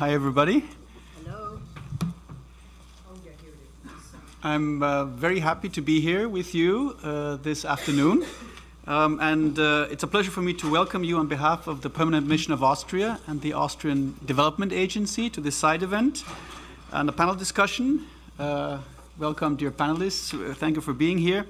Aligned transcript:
Hi, 0.00 0.12
everybody. 0.14 0.64
Hello. 1.26 1.60
I'm 4.42 4.82
uh, 4.82 5.04
very 5.04 5.40
happy 5.40 5.68
to 5.68 5.82
be 5.82 6.00
here 6.00 6.26
with 6.26 6.54
you 6.54 6.96
uh, 7.02 7.36
this 7.36 7.66
afternoon. 7.66 8.24
Um, 8.86 9.20
and 9.20 9.58
uh, 9.58 9.88
it's 9.90 10.02
a 10.02 10.06
pleasure 10.06 10.30
for 10.30 10.40
me 10.40 10.54
to 10.54 10.70
welcome 10.70 11.04
you 11.04 11.18
on 11.18 11.26
behalf 11.26 11.66
of 11.66 11.82
the 11.82 11.90
Permanent 11.90 12.26
Mission 12.26 12.54
of 12.54 12.62
Austria 12.62 13.20
and 13.26 13.42
the 13.42 13.52
Austrian 13.52 14.16
Development 14.24 14.72
Agency 14.72 15.28
to 15.28 15.38
this 15.38 15.54
side 15.54 15.82
event 15.82 16.24
and 16.92 17.06
a 17.10 17.12
panel 17.12 17.34
discussion. 17.34 18.06
Uh, 18.38 18.78
welcome, 19.18 19.54
dear 19.54 19.70
panelists. 19.70 20.32
Uh, 20.32 20.54
Thank 20.54 20.76
you 20.76 20.80
for 20.80 20.94
being 20.94 21.18
here. 21.18 21.44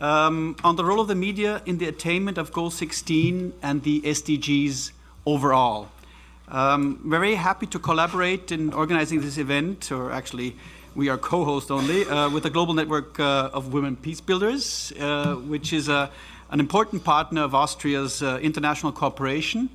Um, 0.00 0.54
on 0.62 0.76
the 0.76 0.84
role 0.84 1.00
of 1.00 1.08
the 1.08 1.16
media 1.16 1.60
in 1.66 1.78
the 1.78 1.88
attainment 1.88 2.38
of 2.38 2.52
Goal 2.52 2.70
16 2.70 3.52
and 3.60 3.82
the 3.82 4.00
SDGs 4.02 4.92
overall. 5.26 5.88
Um, 6.50 6.98
very 7.04 7.36
happy 7.36 7.66
to 7.66 7.78
collaborate 7.78 8.50
in 8.50 8.72
organizing 8.72 9.20
this 9.20 9.38
event, 9.38 9.92
or 9.92 10.10
actually, 10.10 10.56
we 10.96 11.08
are 11.08 11.16
co 11.16 11.44
host 11.44 11.70
only, 11.70 12.04
uh, 12.06 12.28
with 12.28 12.42
the 12.42 12.50
Global 12.50 12.74
Network 12.74 13.20
uh, 13.20 13.50
of 13.52 13.72
Women 13.72 13.94
Peace 13.94 14.20
Builders, 14.20 14.92
uh, 14.98 15.36
which 15.36 15.72
is 15.72 15.88
a, 15.88 16.10
an 16.50 16.58
important 16.58 17.04
partner 17.04 17.42
of 17.42 17.54
Austria's 17.54 18.20
uh, 18.20 18.40
international 18.42 18.90
cooperation 18.90 19.68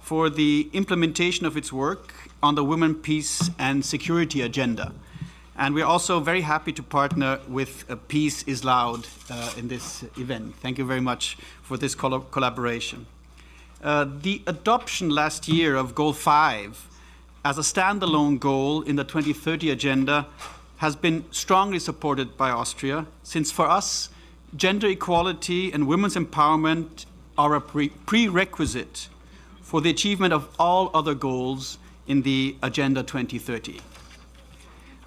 for 0.00 0.30
the 0.30 0.70
implementation 0.72 1.44
of 1.44 1.58
its 1.58 1.70
work 1.70 2.14
on 2.42 2.54
the 2.54 2.64
Women, 2.64 2.94
Peace, 2.94 3.50
and 3.58 3.84
Security 3.84 4.40
agenda. 4.40 4.92
And 5.54 5.74
we're 5.74 5.84
also 5.84 6.18
very 6.18 6.40
happy 6.40 6.72
to 6.72 6.82
partner 6.82 7.40
with 7.46 7.84
uh, 7.90 7.96
Peace 8.08 8.42
is 8.44 8.64
Loud 8.64 9.06
uh, 9.28 9.52
in 9.58 9.68
this 9.68 10.02
event. 10.16 10.54
Thank 10.62 10.78
you 10.78 10.86
very 10.86 11.02
much 11.02 11.36
for 11.60 11.76
this 11.76 11.94
col 11.94 12.20
collaboration. 12.20 13.04
Uh, 13.82 14.06
the 14.20 14.40
adoption 14.46 15.10
last 15.10 15.48
year 15.48 15.74
of 15.74 15.92
Goal 15.92 16.12
5 16.12 16.88
as 17.44 17.58
a 17.58 17.62
standalone 17.62 18.38
goal 18.38 18.82
in 18.82 18.94
the 18.94 19.02
2030 19.02 19.70
agenda 19.70 20.26
has 20.76 20.94
been 20.94 21.24
strongly 21.32 21.80
supported 21.80 22.36
by 22.36 22.50
Austria, 22.50 23.06
since 23.24 23.50
for 23.50 23.68
us, 23.68 24.08
gender 24.54 24.86
equality 24.86 25.72
and 25.72 25.88
women's 25.88 26.14
empowerment 26.14 27.06
are 27.36 27.56
a 27.56 27.60
pre 27.60 27.88
prerequisite 27.88 29.08
for 29.60 29.80
the 29.80 29.90
achievement 29.90 30.32
of 30.32 30.48
all 30.60 30.90
other 30.94 31.14
goals 31.14 31.78
in 32.06 32.22
the 32.22 32.54
Agenda 32.62 33.02
2030. 33.02 33.80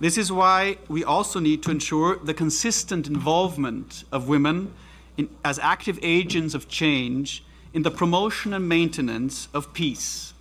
This 0.02 0.18
is 0.18 0.34
why 0.34 0.78
we 0.90 1.06
also 1.06 1.40
need 1.40 1.64
to 1.64 1.72
ensure 1.72 2.18
the 2.18 2.34
consistent 2.34 3.08
involvement 3.08 4.04
of 4.12 4.28
women 4.28 4.74
in, 5.16 5.30
as 5.46 5.60
active 5.60 5.98
agents 6.02 6.54
of 6.54 6.68
change 6.68 7.42
in 7.76 7.84
the 7.84 7.92
promotion 7.92 8.54
and 8.54 8.70
maintenance 8.70 9.50
of 9.54 9.74
peace. 9.74 10.34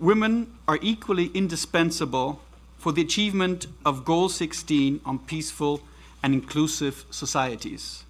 Women 0.00 0.52
are 0.66 0.80
equally 0.82 1.26
indispensable 1.32 2.42
for 2.76 2.90
the 2.90 3.02
achievement 3.02 3.68
of 3.86 4.04
Goal 4.04 4.28
16 4.28 5.00
on 5.06 5.20
peaceful 5.20 5.80
and 6.24 6.34
inclusive 6.34 7.04
societies. 7.08 8.02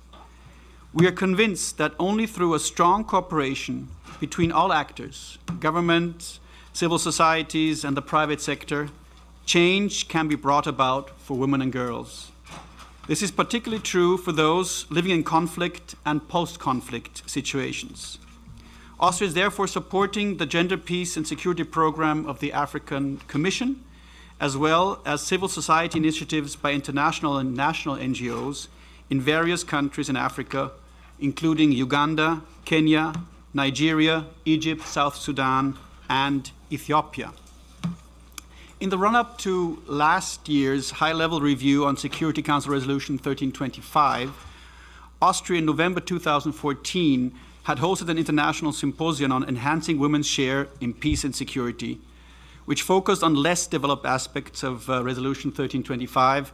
We 0.94 1.06
are 1.06 1.12
convinced 1.12 1.76
that 1.76 1.92
only 1.98 2.26
through 2.26 2.54
a 2.54 2.58
strong 2.58 3.04
cooperation 3.04 3.88
between 4.20 4.50
all 4.50 4.72
actors, 4.72 5.36
government, 5.60 6.38
civil 6.72 6.98
societies, 6.98 7.84
and 7.84 7.94
the 7.94 8.02
private 8.02 8.40
sector, 8.40 8.88
change 9.44 10.08
can 10.08 10.28
be 10.28 10.34
brought 10.34 10.66
about 10.66 11.10
for 11.20 11.36
women 11.36 11.60
and 11.60 11.70
girls. 11.70 12.32
This 13.06 13.20
is 13.22 13.30
particularly 13.30 13.82
true 13.82 14.16
for 14.16 14.32
those 14.32 14.90
living 14.90 15.10
in 15.10 15.24
conflict 15.24 15.94
and 16.06 16.26
post 16.26 16.58
conflict 16.58 17.28
situations. 17.28 18.18
Austria 19.00 19.28
is 19.28 19.34
therefore 19.34 19.66
supporting 19.66 20.36
the 20.36 20.44
Gender 20.44 20.76
Peace 20.76 21.16
and 21.16 21.26
Security 21.26 21.64
Program 21.64 22.26
of 22.26 22.40
the 22.40 22.52
African 22.52 23.16
Commission, 23.28 23.82
as 24.38 24.58
well 24.58 25.00
as 25.06 25.22
civil 25.22 25.48
society 25.48 25.98
initiatives 25.98 26.54
by 26.54 26.72
international 26.72 27.38
and 27.38 27.56
national 27.56 27.96
NGOs 27.96 28.68
in 29.08 29.18
various 29.18 29.64
countries 29.64 30.10
in 30.10 30.16
Africa, 30.16 30.72
including 31.18 31.72
Uganda, 31.72 32.42
Kenya, 32.66 33.14
Nigeria, 33.54 34.26
Egypt, 34.44 34.86
South 34.86 35.16
Sudan, 35.16 35.78
and 36.10 36.50
Ethiopia. 36.70 37.32
In 38.80 38.90
the 38.90 38.98
run 38.98 39.16
up 39.16 39.38
to 39.38 39.82
last 39.86 40.46
year's 40.46 40.90
high 40.90 41.14
level 41.14 41.40
review 41.40 41.86
on 41.86 41.96
Security 41.96 42.42
Council 42.42 42.72
Resolution 42.72 43.14
1325, 43.14 44.46
Austria 45.22 45.58
in 45.60 45.64
November 45.64 46.00
2014 46.00 47.34
had 47.64 47.78
hosted 47.78 48.08
an 48.08 48.18
international 48.18 48.72
symposium 48.72 49.32
on 49.32 49.48
enhancing 49.48 49.98
women's 49.98 50.26
share 50.26 50.68
in 50.80 50.94
peace 50.94 51.24
and 51.24 51.34
security, 51.34 52.00
which 52.64 52.82
focused 52.82 53.22
on 53.22 53.34
less 53.34 53.66
developed 53.66 54.06
aspects 54.06 54.62
of 54.62 54.88
uh, 54.88 55.02
Resolution 55.04 55.48
1325. 55.50 56.52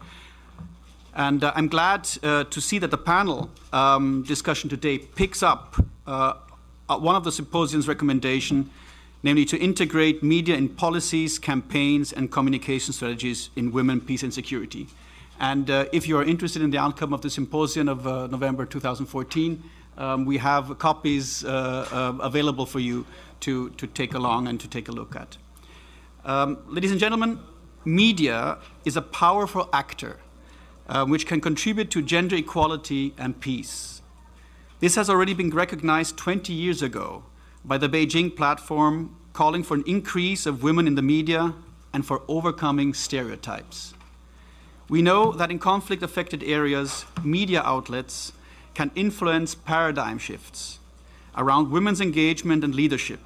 And 1.14 1.44
uh, 1.44 1.52
I'm 1.54 1.68
glad 1.68 2.08
uh, 2.22 2.44
to 2.44 2.60
see 2.60 2.78
that 2.78 2.90
the 2.90 2.98
panel 2.98 3.50
um, 3.72 4.22
discussion 4.24 4.68
today 4.68 4.98
picks 4.98 5.42
up 5.42 5.76
uh, 6.06 6.34
one 6.88 7.16
of 7.16 7.24
the 7.24 7.32
symposium's 7.32 7.88
recommendation 7.88 8.70
namely 9.26 9.44
to 9.44 9.58
integrate 9.58 10.22
media 10.22 10.54
in 10.54 10.68
policies, 10.68 11.36
campaigns, 11.36 12.12
and 12.12 12.30
communication 12.30 12.92
strategies 12.92 13.50
in 13.56 13.72
women, 13.72 14.00
peace, 14.00 14.22
and 14.22 14.32
security. 14.32 14.86
And 15.40 15.68
uh, 15.68 15.86
if 15.92 16.06
you 16.06 16.16
are 16.16 16.22
interested 16.22 16.62
in 16.62 16.70
the 16.70 16.78
outcome 16.78 17.12
of 17.12 17.22
the 17.22 17.30
symposium 17.30 17.88
of 17.88 18.06
uh, 18.06 18.28
November 18.28 18.64
2014, 18.64 19.62
um, 19.96 20.24
we 20.24 20.38
have 20.38 20.78
copies 20.78 21.44
uh, 21.44 21.88
uh, 21.90 22.22
available 22.22 22.66
for 22.66 22.80
you 22.80 23.06
to, 23.40 23.70
to 23.70 23.86
take 23.86 24.14
along 24.14 24.48
and 24.48 24.60
to 24.60 24.68
take 24.68 24.88
a 24.88 24.92
look 24.92 25.16
at. 25.16 25.36
Um, 26.24 26.58
ladies 26.66 26.90
and 26.90 27.00
gentlemen, 27.00 27.38
media 27.84 28.58
is 28.84 28.96
a 28.96 29.02
powerful 29.02 29.68
actor 29.72 30.18
uh, 30.88 31.04
which 31.04 31.26
can 31.26 31.40
contribute 31.40 31.90
to 31.90 32.02
gender 32.02 32.36
equality 32.36 33.14
and 33.18 33.40
peace. 33.40 34.02
This 34.80 34.94
has 34.94 35.08
already 35.08 35.34
been 35.34 35.50
recognized 35.50 36.16
20 36.16 36.52
years 36.52 36.82
ago 36.82 37.24
by 37.64 37.78
the 37.78 37.88
Beijing 37.88 38.34
platform 38.34 39.16
calling 39.32 39.62
for 39.62 39.74
an 39.74 39.84
increase 39.86 40.46
of 40.46 40.62
women 40.62 40.86
in 40.86 40.94
the 40.94 41.02
media 41.02 41.54
and 41.92 42.04
for 42.04 42.22
overcoming 42.28 42.92
stereotypes. 42.94 43.94
We 44.88 45.02
know 45.02 45.32
that 45.32 45.50
in 45.50 45.58
conflict 45.58 46.02
affected 46.02 46.42
areas, 46.44 47.06
media 47.24 47.62
outlets 47.62 48.32
can 48.76 48.90
influence 48.94 49.54
paradigm 49.54 50.18
shifts 50.18 50.78
around 51.34 51.70
women's 51.70 51.98
engagement 51.98 52.62
and 52.62 52.74
leadership 52.74 53.20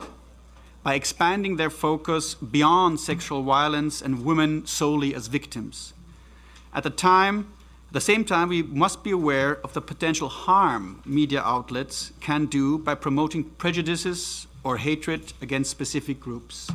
by 0.84 0.94
expanding 0.94 1.56
their 1.56 1.68
focus 1.68 2.34
beyond 2.34 3.00
sexual 3.00 3.42
violence 3.42 4.00
and 4.00 4.24
women 4.24 4.64
solely 4.64 5.12
as 5.12 5.26
victims. 5.26 5.92
At 6.72 6.84
the 6.84 6.90
time, 6.90 7.52
at 7.88 7.94
the 7.94 8.00
same 8.00 8.24
time, 8.24 8.48
we 8.48 8.62
must 8.62 9.02
be 9.02 9.10
aware 9.10 9.58
of 9.64 9.72
the 9.72 9.80
potential 9.80 10.28
harm 10.28 11.02
media 11.04 11.42
outlets 11.42 12.12
can 12.20 12.46
do 12.46 12.78
by 12.78 12.94
promoting 12.94 13.42
prejudices 13.42 14.46
or 14.62 14.76
hatred 14.76 15.32
against 15.42 15.72
specific 15.72 16.20
groups. 16.20 16.70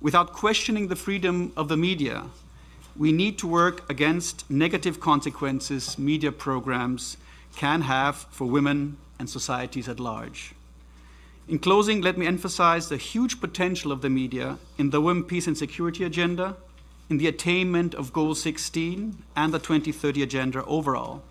Without 0.00 0.32
questioning 0.32 0.88
the 0.88 0.96
freedom 0.96 1.52
of 1.54 1.68
the 1.68 1.76
media, 1.76 2.24
we 2.96 3.12
need 3.12 3.36
to 3.38 3.46
work 3.46 3.88
against 3.90 4.50
negative 4.50 5.00
consequences 5.00 5.98
media 5.98 6.32
programs 6.32 7.18
can 7.58 7.80
have 7.82 8.14
for 8.30 8.46
women 8.46 8.96
and 9.18 9.28
societies 9.28 9.88
at 9.88 9.98
large. 9.98 10.54
In 11.48 11.58
closing, 11.58 12.00
let 12.00 12.16
me 12.16 12.24
emphasize 12.24 12.88
the 12.88 12.96
huge 12.96 13.40
potential 13.40 13.90
of 13.90 14.00
the 14.00 14.08
media 14.08 14.58
in 14.78 14.90
the 14.90 15.00
Women, 15.00 15.24
Peace 15.24 15.48
and 15.48 15.58
Security 15.58 16.04
agenda 16.04 16.56
in 17.10 17.18
the 17.18 17.26
attainment 17.26 17.94
of 17.96 18.12
Goal 18.12 18.36
16 18.36 19.24
and 19.34 19.52
the 19.52 19.58
2030 19.58 20.22
Agenda 20.22 20.64
overall 20.66 21.22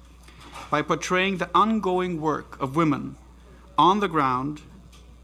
by 0.70 0.82
portraying 0.82 1.38
the 1.38 1.50
ongoing 1.56 2.20
work 2.20 2.60
of 2.60 2.76
women 2.76 3.16
on 3.78 4.02
the 4.02 4.10
ground 4.10 4.60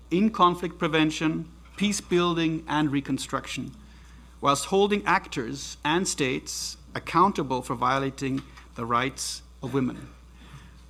in 0.09 0.29
conflict 0.29 0.79
prevention, 0.79 1.49
peace 1.75 1.99
building, 1.99 2.63
and 2.65 2.93
reconstruction, 2.93 3.73
whilst 4.39 4.67
holding 4.67 5.05
actors 5.05 5.75
and 5.83 6.07
states 6.07 6.77
accountable 6.95 7.61
for 7.61 7.75
violating 7.75 8.41
the 8.75 8.85
rights 8.85 9.41
of 9.61 9.73
women. 9.73 10.07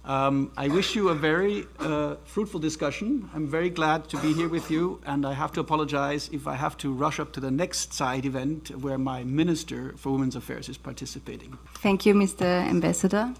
Um, 0.05 0.51
I 0.57 0.67
wish 0.67 0.95
you 0.95 1.09
a 1.09 1.15
very 1.15 1.65
uh, 1.79 2.15
fruitful 2.25 2.59
discussion. 2.59 3.29
I'm 3.33 3.47
very 3.47 3.69
glad 3.69 4.09
to 4.09 4.17
be 4.17 4.33
here 4.33 4.49
with 4.49 4.69
you, 4.69 4.99
and 5.05 5.25
I 5.25 5.31
have 5.31 5.53
to 5.53 5.61
apologize 5.61 6.29
if 6.33 6.45
I 6.45 6.55
have 6.55 6.75
to 6.79 6.91
rush 6.91 7.21
up 7.21 7.31
to 7.33 7.39
the 7.39 7.51
next 7.51 7.93
side 7.93 8.25
event 8.25 8.69
where 8.81 8.97
my 8.97 9.23
Minister 9.23 9.93
for 9.95 10.11
Women's 10.11 10.35
Affairs 10.35 10.67
is 10.67 10.77
participating. 10.77 11.57
Thank 11.75 12.05
you, 12.05 12.13
Mr. 12.13 12.43
Ambassador. 12.43 13.33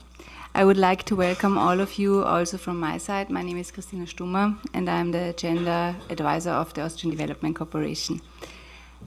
I 0.56 0.64
would 0.64 0.78
like 0.78 1.04
to 1.06 1.18
welcome 1.18 1.58
all 1.58 1.82
of 1.82 1.98
you 1.98 2.24
also 2.24 2.58
from 2.58 2.80
my 2.80 2.98
side. 2.98 3.30
My 3.30 3.42
name 3.42 3.58
is 3.58 3.70
Christina 3.70 4.08
Stummer, 4.08 4.56
and 4.74 4.90
I'm 4.90 5.12
the 5.12 5.34
Gender 5.36 5.94
Advisor 6.10 6.52
of 6.52 6.74
the 6.76 6.84
Austrian 6.84 7.14
Development 7.14 7.56
Cooperation. 7.58 8.22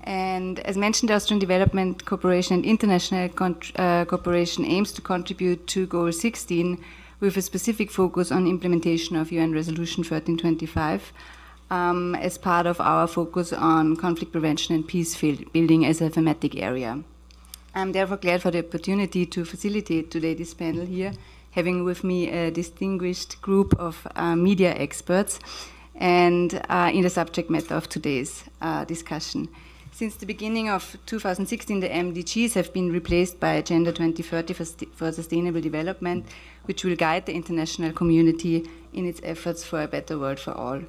And 0.03 0.59
as 0.61 0.77
mentioned, 0.77 1.09
the 1.09 1.15
Austrian 1.15 1.39
Development 1.39 2.05
Cooperation 2.05 2.57
and 2.57 2.67
International 2.67 3.31
uh, 3.77 4.05
Cooperation 4.05 4.67
aims 4.67 4.93
to 4.93 5.01
contribute 5.01 5.67
to 5.69 5.87
Goal 5.87 6.13
16 6.13 6.85
with 7.21 7.37
a 7.37 7.43
specific 7.43 7.91
focus 7.91 8.31
on 8.31 8.47
implementation 8.47 9.17
of 9.17 9.33
UN 9.33 9.53
Resolution 9.53 10.03
1325 10.03 11.13
um, 11.71 12.15
as 12.15 12.39
part 12.39 12.67
of 12.67 12.81
our 12.81 13.07
focus 13.07 13.53
on 13.53 13.97
conflict 13.97 14.33
prevention 14.33 14.75
and 14.75 14.87
peace 14.87 15.21
building 15.21 15.85
as 15.85 16.01
a 16.01 16.11
thematic 16.11 16.57
area. 16.57 17.03
I'm 17.75 17.93
therefore 17.93 18.17
glad 18.17 18.43
for 18.43 18.51
the 18.51 18.61
opportunity 18.61 19.27
to 19.27 19.45
facilitate 19.45 20.11
today 20.11 20.35
this 20.35 20.55
panel 20.55 20.87
here, 20.87 21.13
having 21.51 21.85
with 21.85 22.05
me 22.05 22.31
a 22.31 22.51
distinguished 22.51 23.41
group 23.43 23.75
of 23.79 24.07
uh, 24.17 24.37
media 24.37 24.75
experts 24.75 25.41
and 25.95 26.61
uh, 26.69 26.91
in 26.93 27.03
the 27.03 27.11
subject 27.11 27.51
matter 27.51 27.75
of 27.75 27.89
today's 27.89 28.45
uh, 28.61 28.85
discussion. 28.85 29.49
Since 29.97 30.17
the 30.17 30.27
beginning 30.27 30.69
of 30.69 30.99
2016, 31.07 31.81
the 31.81 31.89
MDGs 31.89 32.53
have 32.53 32.71
been 32.75 32.93
replaced 32.93 33.41
by 33.41 33.55
Agenda 33.55 33.93
2030 33.93 34.53
for, 34.53 34.65
for 34.95 35.11
Sustainable 35.11 35.63
Development, 35.63 36.27
which 36.67 36.85
will 36.85 36.97
guide 36.97 37.25
the 37.25 37.33
international 37.33 37.95
community 37.95 38.69
in 38.93 39.07
its 39.07 39.23
efforts 39.25 39.65
for 39.65 39.81
a 39.81 39.89
better 39.89 40.19
world 40.19 40.39
for 40.39 40.51
all. 40.51 40.83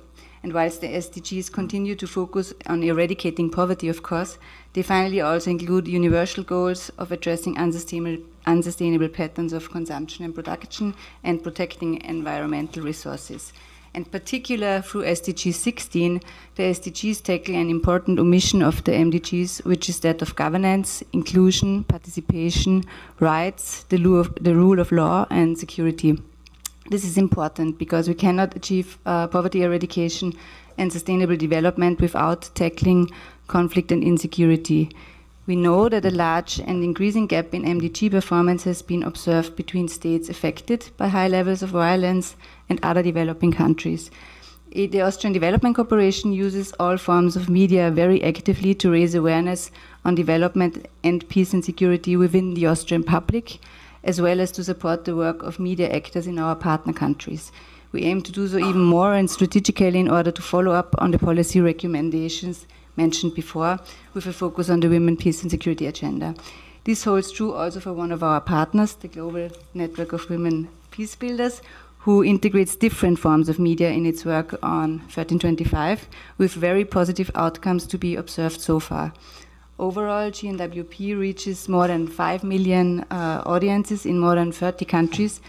And 0.43 0.51
whilst 0.51 0.81
the 0.81 0.89
SDGs 0.89 1.53
continue 1.53 1.95
to 1.95 2.05
focus 2.05 2.53
on 2.65 2.83
eradicating 2.83 3.49
poverty, 3.49 3.87
of 3.87 4.03
course, 4.03 4.37
they 4.73 4.81
finally 4.81 5.21
also 5.21 5.51
include 5.51 5.87
universal 5.87 6.43
goals 6.43 6.89
of 6.97 7.13
addressing 7.13 7.57
unsustainable, 7.57 8.25
unsustainable 8.45 9.07
patterns 9.07 9.53
of 9.53 9.71
consumption 9.71 10.25
and 10.25 10.35
production 10.35 10.93
and 11.23 11.41
protecting 11.41 12.01
environmental 12.01 12.83
resources. 12.83 13.53
In 13.97 14.05
particular, 14.05 14.83
through 14.83 15.05
SDG 15.05 15.51
16, 15.51 16.21
the 16.53 16.63
SDGs 16.63 17.23
tackle 17.23 17.55
an 17.55 17.71
important 17.71 18.19
omission 18.19 18.61
of 18.61 18.83
the 18.83 18.91
MDGs, 18.91 19.65
which 19.65 19.89
is 19.89 20.01
that 20.01 20.21
of 20.21 20.35
governance, 20.35 21.03
inclusion, 21.13 21.83
participation, 21.83 22.83
rights, 23.19 23.85
the 23.89 23.97
rule 23.97 24.79
of 24.79 24.91
law, 24.91 25.25
and 25.31 25.57
security. 25.57 26.15
This 26.91 27.03
is 27.03 27.17
important 27.17 27.79
because 27.79 28.07
we 28.07 28.13
cannot 28.13 28.55
achieve 28.55 28.99
uh, 29.07 29.25
poverty 29.29 29.63
eradication 29.63 30.31
and 30.77 30.93
sustainable 30.93 31.35
development 31.35 31.99
without 31.99 32.51
tackling 32.53 33.09
conflict 33.47 33.91
and 33.91 34.03
insecurity. 34.03 34.91
We 35.47 35.55
know 35.55 35.89
that 35.89 36.05
a 36.05 36.11
large 36.11 36.59
and 36.59 36.83
increasing 36.83 37.25
gap 37.25 37.51
in 37.51 37.63
MDG 37.63 38.11
performance 38.11 38.65
has 38.65 38.83
been 38.83 39.01
observed 39.01 39.55
between 39.55 39.87
states 39.87 40.29
affected 40.29 40.91
by 40.97 41.07
high 41.07 41.29
levels 41.29 41.63
of 41.63 41.69
violence 41.69 42.35
and 42.69 42.79
other 42.83 43.03
developing 43.03 43.51
countries. 43.51 44.11
The 44.71 45.01
Austrian 45.01 45.33
Development 45.33 45.75
Cooperation 45.75 46.33
uses 46.33 46.73
all 46.79 46.97
forms 46.97 47.35
of 47.35 47.49
media 47.49 47.89
very 47.89 48.23
actively 48.23 48.75
to 48.75 48.91
raise 48.91 49.15
awareness 49.15 49.71
on 50.03 50.15
development 50.15 50.87
and 51.03 51.27
peace 51.29 51.53
and 51.53 51.63
security 51.63 52.15
within 52.15 52.53
the 52.53 52.67
Austrian 52.67 53.03
public 53.03 53.59
as 54.03 54.21
well 54.21 54.39
as 54.39 54.51
to 54.53 54.63
support 54.63 55.05
the 55.05 55.15
work 55.15 55.43
of 55.43 55.59
media 55.59 55.89
actors 55.89 56.27
in 56.27 56.39
our 56.39 56.55
partner 56.55 56.93
countries. 56.93 57.51
We 57.91 58.03
aim 58.03 58.21
to 58.23 58.31
do 58.31 58.47
so 58.47 58.57
even 58.57 58.83
more 58.83 59.13
and 59.13 59.29
strategically 59.29 59.99
in 59.99 60.09
order 60.09 60.31
to 60.31 60.41
follow 60.41 60.71
up 60.71 60.95
on 60.99 61.11
the 61.11 61.19
policy 61.19 61.59
recommendations 61.59 62.65
mentioned 62.95 63.35
before, 63.35 63.79
with 64.13 64.25
a 64.25 64.33
focus 64.33 64.69
on 64.69 64.79
the 64.79 64.89
women, 64.89 65.15
peace, 65.17 65.41
and 65.43 65.51
security 65.51 65.85
agenda. 65.85 66.33
This 66.83 67.03
holds 67.03 67.31
true 67.31 67.53
also 67.53 67.79
for 67.79 67.93
one 67.93 68.11
of 68.11 68.23
our 68.23 68.41
partners, 68.41 68.93
the 68.95 69.07
Global 69.07 69.49
Network 69.73 70.13
of 70.13 70.29
Women 70.29 70.69
Peace 70.89 71.15
Builders, 71.15 71.61
who 71.99 72.23
integrates 72.23 72.75
different 72.75 73.19
forms 73.19 73.49
of 73.49 73.59
media 73.59 73.91
in 73.91 74.05
its 74.05 74.23
work 74.25 74.57
on 74.63 74.99
1325, 74.99 76.07
with 76.37 76.53
very 76.53 76.85
positive 76.85 77.29
outcomes 77.35 77.85
to 77.87 77.97
be 77.97 78.15
observed 78.15 78.61
so 78.61 78.79
far. 78.79 79.13
Overall, 79.79 80.31
GNWP 80.31 81.19
reaches 81.19 81.69
more 81.69 81.87
than 81.87 82.07
5 82.07 82.43
million 82.43 83.01
uh, 83.11 83.43
audiences 83.45 84.07
in 84.07 84.17
more 84.17 84.33
than 84.33 84.51
30 84.51 84.85
countries, 84.85 85.39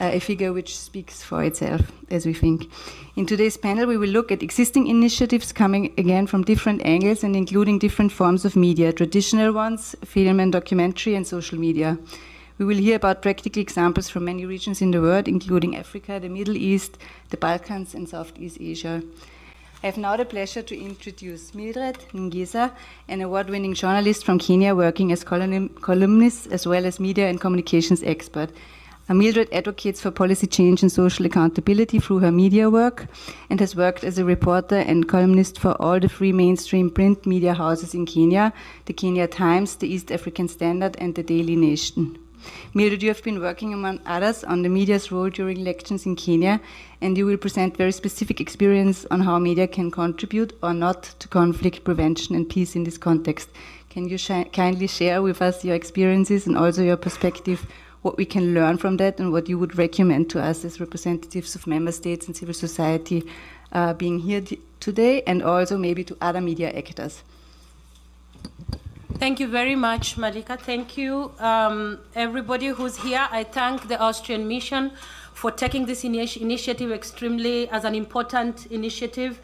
uh, 0.00 0.10
a 0.12 0.18
figure 0.18 0.52
which 0.52 0.76
speaks 0.76 1.22
for 1.22 1.44
itself, 1.44 1.92
as 2.10 2.26
we 2.26 2.32
think. 2.32 2.68
In 3.14 3.26
today's 3.26 3.56
panel, 3.56 3.86
we 3.86 3.96
will 3.96 4.08
look 4.08 4.32
at 4.32 4.42
existing 4.42 4.88
initiatives 4.88 5.52
coming 5.52 5.94
again 5.98 6.26
from 6.26 6.42
different 6.42 6.84
angles 6.84 7.22
and 7.22 7.36
including 7.36 7.78
different 7.78 8.10
forms 8.10 8.44
of 8.44 8.56
media, 8.56 8.92
traditional 8.92 9.52
ones, 9.52 9.94
film 10.04 10.40
and 10.40 10.50
documentary, 10.52 11.14
and 11.14 11.24
social 11.24 11.56
media. 11.56 11.96
We 12.58 12.64
will 12.64 12.78
hear 12.78 12.96
about 12.96 13.20
practical 13.20 13.60
examples 13.60 14.08
from 14.08 14.24
many 14.24 14.46
regions 14.46 14.80
in 14.80 14.90
the 14.90 15.02
world, 15.02 15.28
including 15.28 15.76
Africa, 15.76 16.18
the 16.18 16.30
Middle 16.30 16.56
East, 16.56 16.96
the 17.28 17.36
Balkans, 17.36 17.94
and 17.94 18.08
Southeast 18.08 18.56
Asia. 18.58 19.02
I 19.82 19.86
have 19.88 19.98
now 19.98 20.16
the 20.16 20.24
pleasure 20.24 20.62
to 20.62 20.74
introduce 20.74 21.54
Mildred 21.54 21.98
Ngesa, 22.14 22.72
an 23.08 23.20
award 23.20 23.50
winning 23.50 23.74
journalist 23.74 24.24
from 24.24 24.38
Kenya 24.38 24.74
working 24.74 25.12
as 25.12 25.22
columnist 25.22 26.46
as 26.46 26.66
well 26.66 26.86
as 26.86 26.98
media 26.98 27.28
and 27.28 27.38
communications 27.38 28.02
expert. 28.02 28.48
Uh, 29.06 29.12
Mildred 29.12 29.52
advocates 29.52 30.00
for 30.00 30.10
policy 30.10 30.46
change 30.46 30.80
and 30.80 30.90
social 30.90 31.26
accountability 31.26 31.98
through 31.98 32.20
her 32.20 32.32
media 32.32 32.70
work 32.70 33.06
and 33.50 33.60
has 33.60 33.76
worked 33.76 34.02
as 34.02 34.16
a 34.18 34.24
reporter 34.24 34.78
and 34.78 35.06
columnist 35.06 35.58
for 35.58 35.72
all 35.72 36.00
the 36.00 36.08
three 36.08 36.32
mainstream 36.32 36.88
print 36.90 37.26
media 37.26 37.52
houses 37.52 37.92
in 37.92 38.06
Kenya 38.06 38.50
the 38.86 38.94
Kenya 38.94 39.26
Times, 39.26 39.76
the 39.76 39.86
East 39.86 40.10
African 40.10 40.48
Standard, 40.48 40.96
and 40.98 41.14
the 41.14 41.22
Daily 41.22 41.54
Nation. 41.54 42.18
Mildred, 42.74 43.02
you 43.02 43.08
have 43.08 43.22
been 43.22 43.40
working, 43.40 43.72
among 43.72 44.00
others, 44.06 44.44
on 44.44 44.62
the 44.62 44.68
media's 44.68 45.10
role 45.10 45.30
during 45.30 45.58
elections 45.58 46.06
in 46.06 46.16
Kenya, 46.16 46.60
and 47.00 47.16
you 47.16 47.26
will 47.26 47.36
present 47.36 47.76
very 47.76 47.92
specific 47.92 48.40
experience 48.40 49.06
on 49.10 49.20
how 49.20 49.38
media 49.38 49.66
can 49.66 49.90
contribute 49.90 50.52
or 50.62 50.72
not 50.72 51.02
to 51.18 51.28
conflict 51.28 51.84
prevention 51.84 52.34
and 52.34 52.48
peace 52.48 52.76
in 52.76 52.84
this 52.84 52.98
context. 52.98 53.48
Can 53.88 54.08
you 54.08 54.18
sh 54.18 54.30
kindly 54.52 54.86
share 54.86 55.22
with 55.22 55.40
us 55.40 55.64
your 55.64 55.74
experiences 55.74 56.46
and 56.46 56.56
also 56.56 56.82
your 56.82 56.98
perspective, 56.98 57.66
what 58.02 58.18
we 58.18 58.24
can 58.24 58.52
learn 58.52 58.76
from 58.76 58.98
that, 58.98 59.18
and 59.18 59.32
what 59.32 59.48
you 59.48 59.58
would 59.58 59.78
recommend 59.78 60.28
to 60.30 60.42
us 60.42 60.64
as 60.64 60.80
representatives 60.80 61.54
of 61.54 61.66
member 61.66 61.92
states 61.92 62.26
and 62.26 62.36
civil 62.36 62.54
society 62.54 63.24
uh, 63.72 63.94
being 63.94 64.18
here 64.18 64.42
today, 64.80 65.22
and 65.22 65.42
also 65.42 65.78
maybe 65.78 66.04
to 66.04 66.16
other 66.20 66.40
media 66.40 66.70
actors? 66.70 67.22
Thank 69.18 69.40
you 69.40 69.48
very 69.48 69.74
much, 69.74 70.18
Malika. 70.18 70.58
Thank 70.58 70.98
you, 70.98 71.32
um, 71.38 72.00
everybody 72.14 72.66
who's 72.66 72.98
here. 72.98 73.26
I 73.30 73.44
thank 73.44 73.88
the 73.88 73.98
Austrian 73.98 74.46
Mission 74.46 74.92
for 75.32 75.50
taking 75.50 75.86
this 75.86 76.04
initi 76.04 76.42
initiative 76.42 76.92
extremely 76.92 77.66
as 77.70 77.84
an 77.84 77.94
important 77.94 78.66
initiative. 78.66 79.40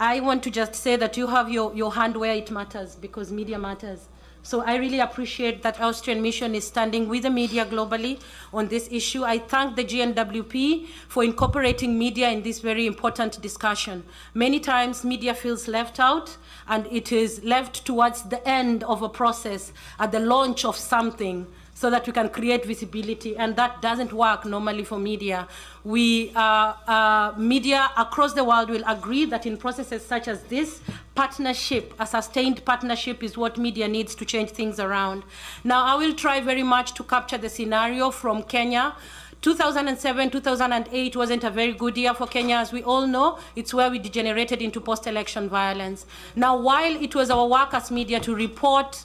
I 0.00 0.18
want 0.18 0.42
to 0.42 0.50
just 0.50 0.74
say 0.74 0.96
that 0.96 1.16
you 1.16 1.28
have 1.28 1.48
your, 1.48 1.72
your 1.76 1.94
hand 1.94 2.16
where 2.16 2.34
it 2.34 2.50
matters 2.50 2.96
because 2.96 3.30
media 3.30 3.56
matters. 3.56 4.08
So 4.44 4.60
I 4.60 4.76
really 4.76 5.00
appreciate 5.00 5.62
that 5.62 5.80
Austrian 5.80 6.20
Mission 6.20 6.54
is 6.54 6.66
standing 6.66 7.08
with 7.08 7.22
the 7.22 7.30
media 7.30 7.64
globally 7.64 8.20
on 8.52 8.68
this 8.68 8.86
issue. 8.92 9.24
I 9.24 9.38
thank 9.38 9.74
the 9.74 9.84
GNWP 9.84 10.86
for 11.08 11.24
incorporating 11.24 11.98
media 11.98 12.28
in 12.28 12.42
this 12.42 12.60
very 12.60 12.86
important 12.86 13.40
discussion. 13.40 14.04
Many 14.34 14.60
times 14.60 15.02
media 15.02 15.32
feels 15.32 15.66
left 15.66 15.98
out 15.98 16.36
and 16.68 16.86
it 16.88 17.10
is 17.10 17.42
left 17.42 17.86
towards 17.86 18.24
the 18.24 18.46
end 18.46 18.84
of 18.84 19.00
a 19.00 19.08
process 19.08 19.72
at 19.98 20.12
the 20.12 20.20
launch 20.20 20.66
of 20.66 20.76
something 20.76 21.46
so 21.74 21.90
that 21.90 22.06
we 22.06 22.12
can 22.12 22.28
create 22.28 22.64
visibility. 22.64 23.36
And 23.36 23.56
that 23.56 23.82
doesn't 23.82 24.12
work 24.12 24.44
normally 24.44 24.84
for 24.84 24.98
media. 24.98 25.48
We, 25.82 26.32
uh, 26.34 26.74
uh, 26.86 27.34
media 27.36 27.90
across 27.96 28.32
the 28.32 28.44
world 28.44 28.70
will 28.70 28.84
agree 28.86 29.24
that 29.26 29.44
in 29.44 29.56
processes 29.56 30.06
such 30.06 30.28
as 30.28 30.44
this, 30.44 30.80
partnership, 31.14 31.92
a 31.98 32.06
sustained 32.06 32.64
partnership 32.64 33.22
is 33.22 33.36
what 33.36 33.58
media 33.58 33.88
needs 33.88 34.14
to 34.14 34.24
change 34.24 34.50
things 34.50 34.78
around. 34.80 35.24
Now, 35.62 35.84
I 35.84 35.96
will 35.96 36.14
try 36.14 36.40
very 36.40 36.62
much 36.62 36.94
to 36.94 37.04
capture 37.04 37.38
the 37.38 37.48
scenario 37.48 38.10
from 38.10 38.44
Kenya. 38.44 38.94
2007, 39.42 40.30
2008 40.30 41.16
wasn't 41.16 41.44
a 41.44 41.50
very 41.50 41.72
good 41.72 41.98
year 41.98 42.14
for 42.14 42.26
Kenya, 42.26 42.56
as 42.56 42.72
we 42.72 42.82
all 42.82 43.06
know. 43.06 43.38
It's 43.54 43.74
where 43.74 43.90
we 43.90 43.98
degenerated 43.98 44.62
into 44.62 44.80
post-election 44.80 45.50
violence. 45.50 46.06
Now, 46.34 46.56
while 46.56 46.96
it 46.96 47.14
was 47.14 47.30
our 47.30 47.46
work 47.46 47.74
as 47.74 47.90
media 47.90 48.20
to 48.20 48.34
report 48.34 49.04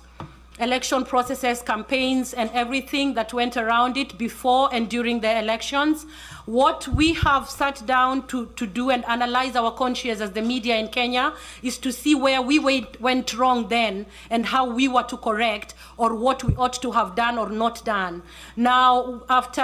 election 0.60 1.06
processes, 1.06 1.62
campaigns, 1.62 2.34
and 2.34 2.50
everything 2.54 3.13
that 3.13 3.34
went 3.34 3.58
around 3.58 3.98
it 3.98 4.18
before 4.18 4.70
and 4.74 4.89
during 4.89 5.22
the 5.22 5.39
elections. 5.39 6.06
What 6.46 6.88
we 6.88 7.13
have 7.13 7.50
sat 7.50 7.86
down 7.86 8.28
to, 8.28 8.48
to 8.48 8.68
do 8.68 8.89
and 8.89 9.06
analyze 9.06 9.56
our 9.56 9.72
conscience 9.72 10.20
as 10.22 10.32
the 10.32 10.42
media 10.42 10.78
in 10.78 10.89
Kenya 10.89 11.34
is 11.63 11.78
to 11.80 11.92
see 11.92 12.16
where 12.16 12.42
we 12.42 12.60
went, 12.60 13.00
went 13.00 13.34
wrong 13.34 13.68
then 13.70 14.06
and 14.30 14.46
how 14.46 14.70
we 14.70 14.88
were 14.88 15.04
to 15.04 15.18
correct 15.18 15.75
or 15.98 16.16
what 16.16 16.44
we 16.44 16.56
ought 16.56 16.82
to 16.82 16.92
have 16.92 17.16
done 17.16 17.38
or 17.38 17.50
not 17.50 17.84
done. 17.86 18.22
Now, 18.56 19.24
after, 19.30 19.62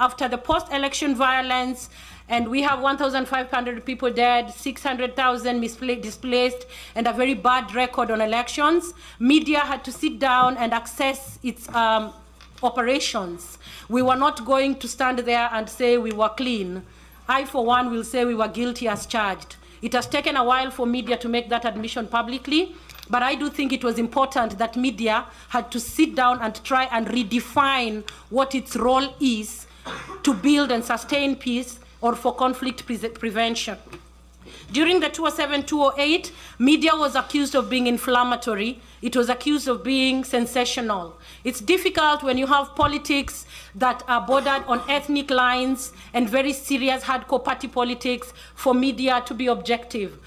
after 0.00 0.28
the 0.28 0.38
post-election 0.38 1.14
violence, 1.14 1.90
and 2.28 2.48
we 2.48 2.62
have 2.62 2.80
1,500 2.80 3.84
people 3.84 4.10
dead, 4.10 4.50
600,000 4.50 5.60
displaced, 6.00 6.66
and 6.94 7.06
a 7.06 7.12
very 7.12 7.34
bad 7.34 7.74
record 7.74 8.10
on 8.10 8.20
elections. 8.20 8.94
Media 9.18 9.60
had 9.60 9.84
to 9.84 9.92
sit 9.92 10.18
down 10.18 10.56
and 10.56 10.72
assess 10.72 11.38
its 11.42 11.68
um, 11.74 12.12
operations. 12.62 13.58
We 13.88 14.02
were 14.02 14.16
not 14.16 14.44
going 14.44 14.76
to 14.76 14.88
stand 14.88 15.18
there 15.20 15.48
and 15.52 15.68
say 15.68 15.98
we 15.98 16.12
were 16.12 16.30
clean. 16.30 16.82
I, 17.28 17.44
for 17.44 17.64
one, 17.64 17.90
will 17.90 18.04
say 18.04 18.24
we 18.24 18.34
were 18.34 18.48
guilty 18.48 18.88
as 18.88 19.06
charged. 19.06 19.56
It 19.80 19.92
has 19.94 20.06
taken 20.06 20.36
a 20.36 20.44
while 20.44 20.70
for 20.70 20.86
media 20.86 21.16
to 21.18 21.28
make 21.28 21.48
that 21.48 21.64
admission 21.64 22.06
publicly, 22.06 22.74
but 23.10 23.22
I 23.22 23.34
do 23.34 23.50
think 23.50 23.72
it 23.72 23.82
was 23.82 23.98
important 23.98 24.58
that 24.58 24.76
media 24.76 25.26
had 25.48 25.72
to 25.72 25.80
sit 25.80 26.14
down 26.14 26.40
and 26.40 26.62
try 26.64 26.84
and 26.84 27.06
redefine 27.08 28.08
what 28.30 28.54
its 28.54 28.76
role 28.76 29.12
is 29.20 29.66
to 30.22 30.34
build 30.34 30.70
and 30.70 30.84
sustain 30.84 31.34
peace 31.34 31.80
or 32.02 32.14
for 32.14 32.34
conflict 32.34 32.84
pre 32.84 32.98
prevention. 32.98 33.78
During 34.72 35.00
the 35.00 35.08
2007 35.08 35.66
2008, 35.66 36.32
media 36.58 36.96
was 36.96 37.14
accused 37.14 37.54
of 37.54 37.70
being 37.70 37.86
inflammatory, 37.86 38.80
it 39.00 39.14
was 39.16 39.28
accused 39.28 39.68
of 39.68 39.84
being 39.84 40.24
sensational. 40.24 41.18
It's 41.44 41.60
difficult 41.60 42.22
when 42.22 42.38
you 42.38 42.46
have 42.46 42.74
politics 42.74 43.46
that 43.74 44.02
are 44.08 44.20
bordered 44.20 44.64
on 44.66 44.82
ethnic 44.88 45.30
lines 45.30 45.92
and 46.14 46.28
very 46.28 46.52
serious 46.52 47.04
hardcore 47.04 47.44
party 47.44 47.68
politics 47.68 48.32
for 48.54 48.74
media 48.74 49.22
to 49.26 49.34
be 49.34 49.46
objective. 49.46 50.18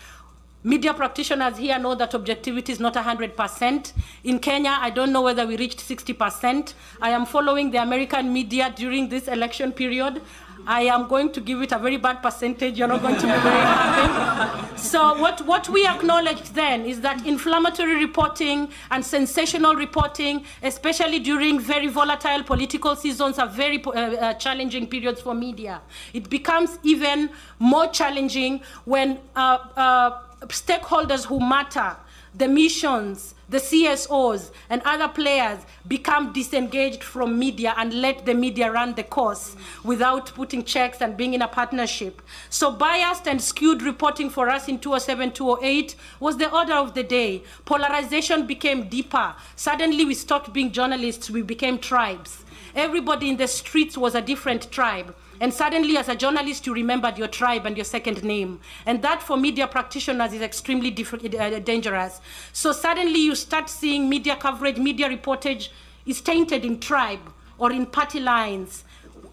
Media 0.63 0.95
practitioners 0.95 1.57
here 1.57 1.77
know 1.77 1.93
that 1.93 2.15
objectivity 2.15 2.71
is 2.71 2.79
not 2.79 2.95
100%. 2.95 3.93
In 4.23 4.39
Kenya, 4.39 4.77
I 4.81 4.89
don't 4.89 5.11
know 5.11 5.21
whether 5.21 5.45
we 5.45 5.57
reached 5.57 5.77
60%. 5.77 6.73
I 7.01 7.11
am 7.11 7.27
following 7.27 7.69
the 7.69 7.77
American 7.83 8.33
media 8.33 8.73
during 8.75 9.07
this 9.09 9.27
election 9.27 9.71
period. 9.71 10.23
I 10.67 10.81
am 10.81 11.07
going 11.07 11.31
to 11.33 11.41
give 11.41 11.61
it 11.61 11.71
a 11.71 11.77
very 11.77 11.97
bad 11.97 12.21
percentage. 12.23 12.77
You're 12.77 12.87
not 12.87 13.01
going 13.01 13.15
to 13.15 13.21
be 13.21 13.27
very 13.27 13.61
happy. 13.61 14.77
So 14.77 15.19
what, 15.19 15.41
what 15.45 15.69
we 15.69 15.85
acknowledged 15.87 16.53
then 16.53 16.85
is 16.85 17.01
that 17.01 17.25
inflammatory 17.25 17.95
reporting 17.95 18.69
and 18.91 19.05
sensational 19.05 19.75
reporting, 19.75 20.45
especially 20.63 21.19
during 21.19 21.59
very 21.59 21.87
volatile 21.87 22.43
political 22.43 22.95
seasons, 22.95 23.39
are 23.39 23.47
very 23.47 23.83
uh, 23.83 23.91
uh, 23.91 24.33
challenging 24.35 24.87
periods 24.87 25.21
for 25.21 25.33
media. 25.33 25.81
It 26.13 26.29
becomes 26.29 26.77
even 26.83 27.29
more 27.59 27.87
challenging 27.87 28.61
when 28.85 29.19
uh, 29.35 29.57
uh 29.75 30.21
stakeholders 30.47 31.25
who 31.25 31.39
matter, 31.39 31.95
the 32.37 32.47
missions, 32.47 33.35
the 33.47 33.57
CSOs, 33.57 34.51
and 34.69 34.81
other 34.83 35.07
players 35.07 35.59
become 35.87 36.33
disengaged 36.33 37.03
from 37.03 37.37
media 37.39 37.73
and 37.77 37.93
let 37.93 38.25
the 38.25 38.33
media 38.33 38.71
run 38.71 38.93
the 38.95 39.03
course 39.03 39.55
without 39.83 40.33
putting 40.33 40.63
checks 40.63 41.01
and 41.01 41.15
being 41.15 41.33
in 41.33 41.41
a 41.41 41.47
partnership. 41.47 42.21
So 42.49 42.71
biased 42.71 43.27
and 43.27 43.41
skewed 43.41 43.81
reporting 43.81 44.29
for 44.29 44.49
us 44.49 44.67
in 44.67 44.79
2007, 44.79 45.31
2008 45.33 45.95
was 46.19 46.37
the 46.37 46.51
order 46.51 46.73
of 46.73 46.93
the 46.93 47.03
day. 47.03 47.43
Polarization 47.65 48.45
became 48.47 48.89
deeper. 48.89 49.35
Suddenly 49.55 50.05
we 50.05 50.13
stopped 50.13 50.51
being 50.51 50.71
journalists, 50.71 51.29
we 51.29 51.41
became 51.41 51.77
tribes. 51.77 52.44
Everybody 52.75 53.29
in 53.29 53.37
the 53.37 53.47
streets 53.47 53.97
was 53.97 54.15
a 54.15 54.21
different 54.21 54.69
tribe. 54.69 55.15
And 55.39 55.53
suddenly, 55.53 55.95
as 55.97 56.09
a 56.09 56.15
journalist, 56.15 56.67
you 56.67 56.73
remembered 56.73 57.17
your 57.17 57.29
tribe 57.29 57.65
and 57.65 57.77
your 57.77 57.85
second 57.85 58.21
name. 58.23 58.59
And 58.85 59.01
that, 59.01 59.23
for 59.23 59.37
media 59.37 59.65
practitioners, 59.65 60.33
is 60.33 60.41
extremely 60.41 60.91
uh, 60.91 61.59
dangerous. 61.59 62.19
So 62.51 62.73
suddenly, 62.73 63.19
you 63.19 63.35
start 63.35 63.69
seeing 63.69 64.09
media 64.09 64.35
coverage, 64.35 64.77
media 64.77 65.07
reportage 65.09 65.69
is 66.05 66.19
tainted 66.19 66.65
in 66.65 66.79
tribe 66.81 67.31
or 67.57 67.71
in 67.71 67.85
party 67.85 68.19
lines. 68.19 68.83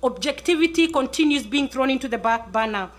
Objectivity 0.05 0.87
continues 0.87 1.45
being 1.45 1.69
thrown 1.69 1.91
into 1.91 2.07
the 2.07 2.19
back 2.19 2.53
burner. 2.53 2.91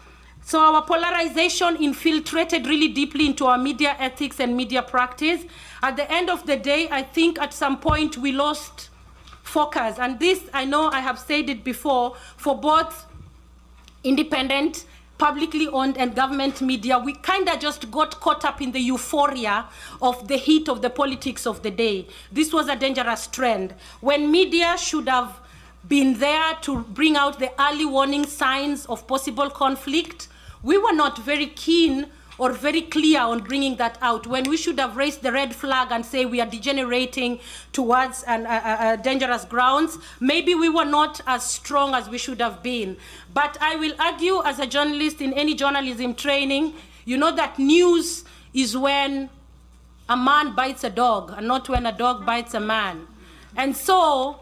So 0.45 0.59
our 0.59 0.81
polarization 0.81 1.77
infiltrated 1.77 2.67
really 2.67 2.89
deeply 2.89 3.27
into 3.27 3.45
our 3.45 3.57
media 3.57 3.95
ethics 3.97 4.41
and 4.41 4.57
media 4.57 4.81
practice. 4.81 5.45
At 5.81 5.95
the 5.95 6.09
end 6.11 6.29
of 6.29 6.45
the 6.45 6.57
day, 6.57 6.89
I 6.91 7.01
think 7.01 7.39
at 7.39 7.53
some 7.53 7.79
point 7.79 8.17
we 8.17 8.33
lost 8.33 8.89
focus. 9.43 9.99
And 9.99 10.19
this, 10.19 10.41
I 10.53 10.65
know 10.65 10.89
I 10.89 11.01
have 11.01 11.19
said 11.19 11.49
it 11.49 11.63
before, 11.63 12.15
for 12.37 12.59
both 12.59 13.05
independent, 14.03 14.85
publicly 15.17 15.67
owned, 15.67 15.97
and 15.97 16.15
government 16.15 16.61
media, 16.61 16.97
we 16.97 17.13
kind 17.13 17.47
of 17.47 17.59
just 17.59 17.91
got 17.91 18.19
caught 18.19 18.43
up 18.43 18.61
in 18.61 18.71
the 18.71 18.79
euphoria 18.79 19.65
of 20.01 20.27
the 20.27 20.37
heat 20.37 20.67
of 20.67 20.81
the 20.81 20.89
politics 20.89 21.45
of 21.45 21.61
the 21.61 21.71
day. 21.71 22.07
This 22.31 22.51
was 22.51 22.67
a 22.67 22.75
dangerous 22.75 23.27
trend. 23.27 23.75
When 24.01 24.31
media 24.31 24.75
should 24.77 25.07
have 25.07 25.39
been 25.87 26.19
there 26.19 26.55
to 26.61 26.79
bring 26.79 27.15
out 27.15 27.39
the 27.39 27.51
early 27.61 27.85
warning 27.85 28.25
signs 28.25 28.85
of 28.87 29.05
possible 29.07 29.49
conflict, 29.49 30.29
we 30.63 30.77
were 30.77 30.93
not 30.93 31.19
very 31.19 31.47
keen 31.47 32.07
or 32.43 32.51
very 32.51 32.81
clear 32.81 33.21
on 33.21 33.39
bringing 33.39 33.77
that 33.77 33.97
out 34.01 34.27
when 34.27 34.43
we 34.49 34.57
should 34.57 34.77
have 34.77 34.97
raised 34.97 35.21
the 35.21 35.31
red 35.31 35.55
flag 35.55 35.87
and 35.91 36.05
say 36.05 36.25
we 36.25 36.41
are 36.41 36.45
degenerating 36.45 37.39
towards 37.71 38.21
an, 38.23 38.45
uh, 38.45 38.49
uh, 38.49 38.95
dangerous 38.97 39.45
grounds. 39.45 39.97
Maybe 40.19 40.53
we 40.53 40.67
were 40.67 40.83
not 40.83 41.21
as 41.25 41.45
strong 41.49 41.95
as 41.95 42.09
we 42.09 42.17
should 42.17 42.41
have 42.41 42.61
been. 42.61 42.97
But 43.33 43.57
I 43.61 43.77
will 43.77 43.93
argue 43.97 44.43
as 44.43 44.59
a 44.59 44.67
journalist 44.67 45.21
in 45.21 45.31
any 45.31 45.55
journalism 45.55 46.15
training, 46.15 46.73
you 47.05 47.15
know 47.15 47.33
that 47.33 47.57
news 47.57 48.25
is 48.53 48.75
when 48.75 49.29
a 50.09 50.17
man 50.17 50.53
bites 50.53 50.83
a 50.83 50.89
dog 50.89 51.33
and 51.37 51.47
not 51.47 51.69
when 51.69 51.85
a 51.85 51.97
dog 51.97 52.25
bites 52.25 52.53
a 52.53 52.59
man. 52.59 53.07
And 53.55 53.73
so 53.77 54.41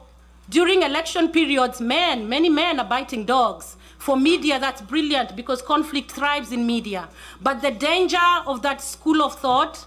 during 0.49 0.81
election 0.81 1.29
periods, 1.29 1.79
men, 1.79 2.27
many 2.27 2.49
men 2.49 2.79
are 2.79 2.89
biting 2.89 3.25
dogs. 3.25 3.77
For 4.01 4.17
media, 4.17 4.59
that's 4.59 4.81
brilliant 4.81 5.35
because 5.35 5.61
conflict 5.61 6.09
thrives 6.09 6.51
in 6.51 6.65
media. 6.65 7.07
But 7.39 7.61
the 7.61 7.69
danger 7.69 8.17
of 8.47 8.63
that 8.63 8.81
school 8.81 9.21
of 9.21 9.37
thought 9.37 9.85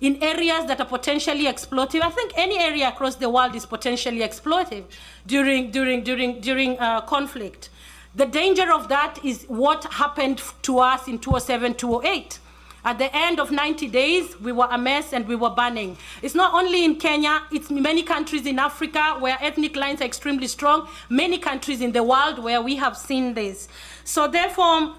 in 0.00 0.16
areas 0.22 0.64
that 0.68 0.80
are 0.80 0.86
potentially 0.86 1.44
exploitive, 1.44 2.00
I 2.00 2.08
think 2.08 2.32
any 2.34 2.58
area 2.58 2.88
across 2.88 3.16
the 3.16 3.28
world 3.28 3.54
is 3.54 3.66
potentially 3.66 4.20
exploitive 4.20 4.84
during, 5.26 5.70
during, 5.70 6.02
during, 6.02 6.40
during 6.40 6.78
uh, 6.78 7.02
conflict. 7.02 7.68
The 8.14 8.24
danger 8.24 8.72
of 8.72 8.88
that 8.88 9.22
is 9.22 9.44
what 9.48 9.84
happened 9.84 10.40
to 10.62 10.78
us 10.78 11.06
in 11.06 11.18
2007, 11.18 11.74
2008. 11.74 12.38
At 12.84 12.98
the 12.98 13.14
end 13.14 13.38
of 13.38 13.52
90 13.52 13.86
days, 13.88 14.38
we 14.40 14.50
were 14.50 14.66
a 14.70 14.76
mess 14.76 15.12
and 15.12 15.26
we 15.28 15.36
were 15.36 15.50
burning. 15.50 15.96
It's 16.20 16.34
not 16.34 16.52
only 16.52 16.84
in 16.84 16.96
Kenya, 16.96 17.42
it's 17.52 17.70
many 17.70 18.02
countries 18.02 18.44
in 18.44 18.58
Africa 18.58 19.16
where 19.20 19.38
ethnic 19.40 19.76
lines 19.76 20.00
are 20.00 20.04
extremely 20.04 20.48
strong, 20.48 20.88
many 21.08 21.38
countries 21.38 21.80
in 21.80 21.92
the 21.92 22.02
world 22.02 22.40
where 22.40 22.60
we 22.60 22.76
have 22.76 22.96
seen 22.96 23.34
this. 23.34 23.68
So 24.02 24.26
therefore, 24.26 24.94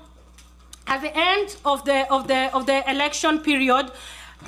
at 0.87 1.01
the 1.01 1.11
end 1.15 1.57
of 1.65 1.83
the, 1.83 2.11
of 2.11 2.27
the, 2.27 2.55
of 2.55 2.65
the 2.65 2.89
election 2.89 3.39
period, 3.39 3.91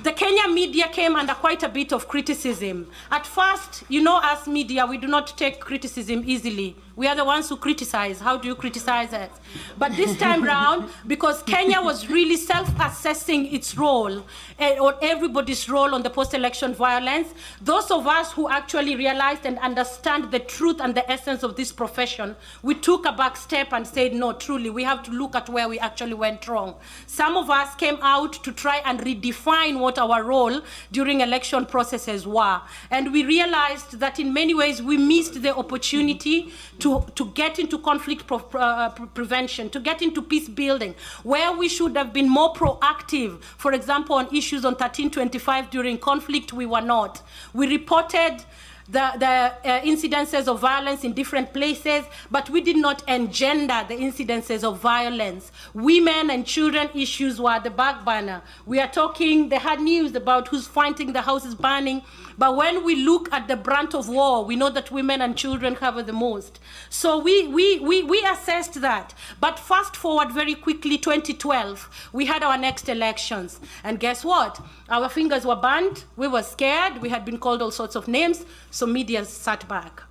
the 0.04 0.14
Kenya 0.14 0.48
media 0.54 0.88
came 0.88 1.16
under 1.16 1.34
quite 1.34 1.64
a 1.64 1.70
bit 1.70 1.92
of 1.92 2.08
criticism. 2.08 2.88
At 3.12 3.26
first, 3.26 3.84
you 3.90 4.02
know, 4.02 4.20
as 4.24 4.48
media, 4.48 4.86
we 4.86 4.98
do 4.98 5.08
not 5.08 5.38
take 5.38 5.60
criticism 5.60 6.24
easily. 6.26 6.76
We 6.98 7.08
are 7.08 7.16
the 7.16 7.26
ones 7.26 7.50
who 7.50 7.58
criticize. 7.58 8.22
How 8.22 8.38
do 8.38 8.48
you 8.48 8.56
criticize 8.56 9.12
it? 9.12 9.30
But 9.78 9.98
this 9.98 10.18
time 10.18 10.44
round, 10.56 10.90
because 11.08 11.44
Kenya 11.44 11.82
was 11.82 12.10
really 12.10 12.38
self-assessing 12.38 13.54
its 13.54 13.78
role, 13.78 14.24
uh, 14.58 14.78
or 14.80 14.96
everybody's 15.02 15.68
role 15.68 15.94
on 15.94 16.04
the 16.04 16.10
post-election 16.10 16.74
violence, 16.74 17.34
those 17.62 17.92
of 17.92 18.08
us 18.08 18.32
who 18.32 18.50
actually 18.50 18.96
realized 18.96 19.46
and 19.46 19.60
understand 19.60 20.32
the 20.32 20.40
truth 20.40 20.80
and 20.80 20.96
the 20.96 21.10
essence 21.12 21.44
of 21.44 21.58
this 21.58 21.70
profession, 21.70 22.34
we 22.64 22.76
took 22.76 23.06
a 23.06 23.12
back 23.12 23.36
step 23.36 23.74
and 23.74 23.86
said, 23.86 24.14
no, 24.14 24.32
truly, 24.32 24.70
we 24.70 24.84
have 24.84 25.04
to 25.04 25.12
look 25.12 25.36
at 25.36 25.50
where 25.50 25.68
we 25.68 25.78
actually 25.80 26.14
went 26.14 26.48
wrong. 26.48 26.76
Some 27.08 27.36
of 27.36 27.50
us 27.50 27.76
came 27.76 27.98
out 28.02 28.42
to 28.46 28.54
try 28.54 28.82
and 28.86 29.02
redefine 29.02 29.80
what 29.80 30.00
our 30.00 30.24
role 30.24 30.62
during 30.94 31.20
election 31.20 31.66
processes 31.66 32.26
were. 32.26 32.62
And 32.90 33.12
we 33.12 33.26
realized 33.26 34.00
that 34.00 34.18
in 34.18 34.34
many 34.34 34.54
ways 34.54 34.82
we 34.82 34.96
missed 34.96 35.42
the 35.42 35.54
opportunity 35.54 36.54
to, 36.80 36.85
to 37.16 37.26
get 37.34 37.60
into 37.60 37.78
conflict 37.80 38.32
uh, 38.32 38.90
prevention, 38.90 39.70
to 39.70 39.80
get 39.80 40.02
into 40.02 40.22
peace 40.22 40.48
building, 40.48 40.94
where 41.24 41.52
we 41.52 41.68
should 41.68 41.96
have 41.98 42.14
been 42.14 42.30
more 42.30 42.54
proactive. 42.54 43.42
For 43.42 43.74
example, 43.74 44.16
on 44.16 44.28
issues 44.36 44.66
on 44.66 44.74
1325 44.74 45.70
during 45.70 45.98
conflict, 45.98 46.54
we 46.54 46.66
were 46.66 46.82
not. 46.82 47.22
We 47.54 47.68
reported 47.68 48.44
the, 48.88 49.12
the 49.18 49.26
uh, 49.26 49.82
incidences 49.82 50.48
of 50.48 50.60
violence 50.60 51.04
in 51.04 51.14
different 51.14 51.54
places, 51.54 52.06
but 52.30 52.50
we 52.50 52.62
did 52.62 52.78
not 52.78 53.08
engender 53.08 53.84
the 53.88 53.96
incidences 53.96 54.64
of 54.64 54.80
violence. 54.80 55.52
Women 55.74 56.30
and 56.30 56.46
children 56.46 56.90
issues 56.94 57.42
were 57.42 57.60
the 57.60 57.72
back 57.72 58.06
burner. 58.06 58.44
We 58.66 58.80
are 58.80 58.88
talking, 58.88 59.50
they 59.50 59.58
had 59.58 59.80
news 59.80 60.14
about 60.14 60.50
who's 60.50 60.68
fighting 60.68 61.14
the 61.14 61.22
houses 61.22 61.56
burning, 61.56 62.04
but 62.38 62.56
when 62.56 62.84
we 62.84 62.96
look 62.96 63.32
at 63.32 63.48
the 63.48 63.56
brunt 63.56 63.96
of 63.96 64.10
war, 64.10 64.44
we 64.46 64.56
know 64.56 64.70
that 64.70 64.92
women 64.92 65.22
and 65.22 65.38
children 65.38 65.76
cover 65.76 66.04
the 66.04 66.14
most. 66.14 66.60
So 66.90 67.18
we, 67.18 67.48
we, 67.48 67.80
we, 67.80 68.04
we 68.04 68.24
assessed 68.30 68.82
that. 68.82 69.14
But 69.40 69.58
fast 69.58 69.96
forward 69.96 70.32
very 70.32 70.54
quickly, 70.54 70.98
2012, 70.98 72.10
we 72.14 72.26
had 72.26 72.44
our 72.44 72.58
next 72.58 72.90
elections. 72.90 73.60
And 73.84 74.00
guess 74.00 74.24
what? 74.24 74.62
Our 74.90 75.10
fingers 75.10 75.46
were 75.46 75.56
burned, 75.56 76.04
we 76.16 76.28
were 76.28 76.44
scared, 76.44 77.02
we 77.02 77.10
had 77.10 77.26
been 77.26 77.40
called 77.40 77.62
all 77.62 77.72
sorts 77.72 77.96
of 77.96 78.08
names, 78.08 78.46
so 78.76 78.86
media 78.86 79.24
sat 79.24 79.66
back. 79.70 80.04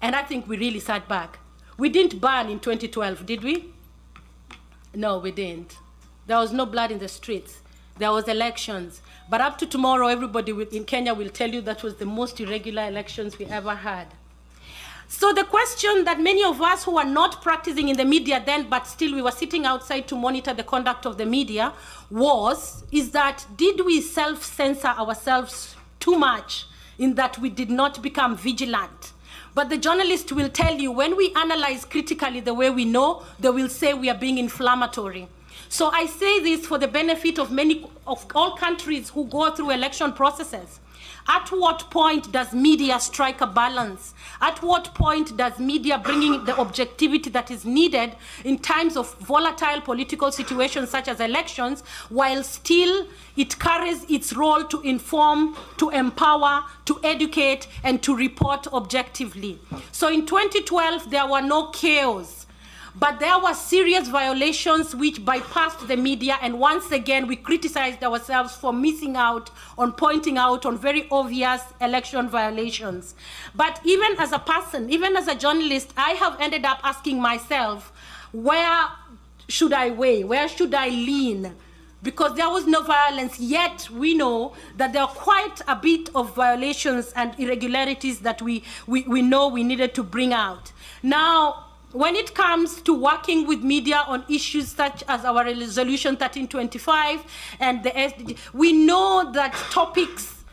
And 0.00 0.16
I 0.16 0.22
think 0.22 0.48
we 0.48 0.56
really 0.56 0.80
sat 0.80 1.06
back. 1.08 1.38
We 1.76 1.90
didn't 1.90 2.22
burn 2.22 2.48
in 2.48 2.58
2012, 2.58 3.26
did 3.26 3.44
we? 3.44 3.66
No, 4.94 5.18
we 5.18 5.30
didn't. 5.30 5.76
There 6.26 6.38
was 6.38 6.54
no 6.54 6.64
blood 6.64 6.90
in 6.90 6.98
the 6.98 7.08
streets. 7.08 7.60
There 7.98 8.10
was 8.12 8.28
elections. 8.28 9.02
But 9.28 9.42
up 9.42 9.58
to 9.58 9.66
tomorrow, 9.66 10.06
everybody 10.06 10.52
in 10.72 10.86
Kenya 10.86 11.12
will 11.12 11.28
tell 11.28 11.50
you 11.50 11.60
that 11.62 11.82
was 11.82 11.96
the 11.96 12.06
most 12.06 12.40
irregular 12.40 12.84
elections 12.84 13.38
we 13.38 13.44
ever 13.44 13.74
had. 13.74 14.06
So 15.08 15.34
the 15.34 15.44
question 15.44 16.04
that 16.04 16.18
many 16.18 16.44
of 16.44 16.62
us 16.62 16.82
who 16.82 16.96
are 16.96 17.04
not 17.04 17.42
practicing 17.42 17.90
in 17.90 17.98
the 17.98 18.06
media 18.06 18.42
then, 18.44 18.70
but 18.70 18.86
still 18.86 19.14
we 19.14 19.20
were 19.20 19.30
sitting 19.30 19.66
outside 19.66 20.08
to 20.08 20.16
monitor 20.16 20.54
the 20.54 20.64
conduct 20.64 21.04
of 21.04 21.18
the 21.18 21.26
media, 21.26 21.74
was, 22.10 22.84
is 22.90 23.10
that 23.10 23.44
did 23.54 23.84
we 23.84 24.00
self-censor 24.00 24.88
ourselves 24.88 25.76
too 26.00 26.16
much 26.16 26.64
in 26.98 27.14
that 27.14 27.38
we 27.38 27.50
did 27.50 27.70
not 27.70 28.02
become 28.02 28.36
vigilant? 28.36 29.12
But 29.54 29.70
the 29.70 29.78
journalist 29.78 30.32
will 30.32 30.50
tell 30.50 30.74
you 30.74 30.92
when 30.92 31.16
we 31.16 31.32
analyze 31.34 31.84
critically 31.84 32.40
the 32.40 32.52
way 32.54 32.68
we 32.70 32.84
know, 32.84 33.24
they 33.40 33.50
will 33.50 33.68
say 33.68 33.94
we 33.94 34.10
are 34.10 34.18
being 34.18 34.38
inflammatory. 34.38 35.28
So 35.68 35.88
I 35.90 36.06
say 36.06 36.40
this 36.40 36.66
for 36.66 36.78
the 36.78 36.88
benefit 36.88 37.38
of 37.38 37.50
many 37.50 37.86
of 38.06 38.26
all 38.34 38.56
countries 38.56 39.08
who 39.08 39.24
go 39.24 39.50
through 39.50 39.70
election 39.70 40.12
processes. 40.12 40.80
At 41.28 41.48
what 41.48 41.90
point 41.90 42.30
does 42.30 42.52
media 42.52 43.00
strike 43.00 43.40
a 43.40 43.46
balance? 43.46 44.14
At 44.40 44.62
what 44.62 44.94
point 44.94 45.36
does 45.36 45.58
media 45.58 45.98
bringing 45.98 46.44
the 46.44 46.56
objectivity 46.56 47.30
that 47.30 47.50
is 47.50 47.64
needed 47.64 48.14
in 48.44 48.58
times 48.58 48.96
of 48.96 49.12
volatile 49.18 49.80
political 49.80 50.30
situations 50.30 50.90
such 50.90 51.08
as 51.08 51.20
elections, 51.20 51.82
while 52.10 52.44
still 52.44 53.06
it 53.36 53.58
carries 53.58 54.04
its 54.08 54.34
role 54.34 54.64
to 54.64 54.80
inform, 54.82 55.56
to 55.78 55.90
empower, 55.90 56.64
to 56.84 57.00
educate, 57.02 57.66
and 57.82 58.02
to 58.04 58.14
report 58.14 58.66
objectively? 58.68 59.58
So 59.90 60.08
in 60.08 60.26
2012, 60.26 61.10
there 61.10 61.26
were 61.26 61.42
no 61.42 61.70
chaos 61.70 62.45
but 62.98 63.20
there 63.20 63.38
were 63.38 63.52
serious 63.52 64.08
violations 64.08 64.94
which 64.94 65.22
bypassed 65.22 65.86
the 65.86 65.96
media, 65.96 66.38
and 66.40 66.58
once 66.58 66.90
again, 66.90 67.26
we 67.26 67.36
criticized 67.36 68.02
ourselves 68.02 68.54
for 68.54 68.72
missing 68.72 69.16
out 69.16 69.50
on 69.76 69.92
pointing 69.92 70.38
out 70.38 70.64
on 70.64 70.78
very 70.78 71.06
obvious 71.10 71.60
election 71.80 72.28
violations. 72.28 73.14
But 73.54 73.80
even 73.84 74.16
as 74.18 74.32
a 74.32 74.38
person, 74.38 74.88
even 74.90 75.14
as 75.14 75.28
a 75.28 75.34
journalist, 75.34 75.92
I 75.96 76.10
have 76.12 76.40
ended 76.40 76.64
up 76.64 76.80
asking 76.82 77.20
myself, 77.20 77.92
where 78.32 78.88
should 79.48 79.74
I 79.74 79.90
weigh? 79.90 80.24
Where 80.24 80.48
should 80.48 80.74
I 80.74 80.88
lean? 80.88 81.54
Because 82.02 82.34
there 82.36 82.48
was 82.48 82.66
no 82.66 82.82
violence, 82.82 83.38
yet 83.38 83.90
we 83.90 84.14
know 84.14 84.54
that 84.76 84.92
there 84.92 85.02
are 85.02 85.08
quite 85.08 85.60
a 85.68 85.76
bit 85.76 86.08
of 86.14 86.34
violations 86.34 87.12
and 87.14 87.38
irregularities 87.38 88.20
that 88.20 88.40
we, 88.40 88.62
we, 88.86 89.02
we 89.02 89.22
know 89.22 89.48
we 89.48 89.64
needed 89.64 89.94
to 89.96 90.02
bring 90.02 90.32
out. 90.32 90.72
Now, 91.02 91.65
when 91.96 92.14
it 92.14 92.34
comes 92.34 92.82
to 92.82 92.92
working 92.92 93.46
with 93.46 93.62
media 93.62 94.04
on 94.06 94.22
issues 94.28 94.68
such 94.68 95.02
as 95.08 95.24
our 95.24 95.44
resolution 95.44 96.12
1325 96.12 97.24
and 97.58 97.82
the 97.82 97.90
SDG, 97.90 98.36
we 98.52 98.72
know 98.72 99.30
that 99.32 99.54
topics 99.70 100.44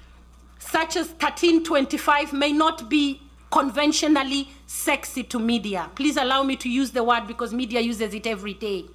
such 0.58 0.96
as 0.96 1.08
1325 1.10 2.32
may 2.32 2.54
not 2.54 2.90
be 2.90 3.22
conventionally 3.52 4.48
sexy 4.66 5.22
to 5.22 5.38
media. 5.38 5.90
Please 5.96 6.18
allow 6.18 6.44
me 6.44 6.56
to 6.56 6.70
use 6.70 6.92
the 6.92 7.04
word 7.04 7.28
because 7.28 7.54
media 7.54 7.82
uses 7.82 8.14
it 8.14 8.26
every 8.26 8.54
day. 8.54 8.86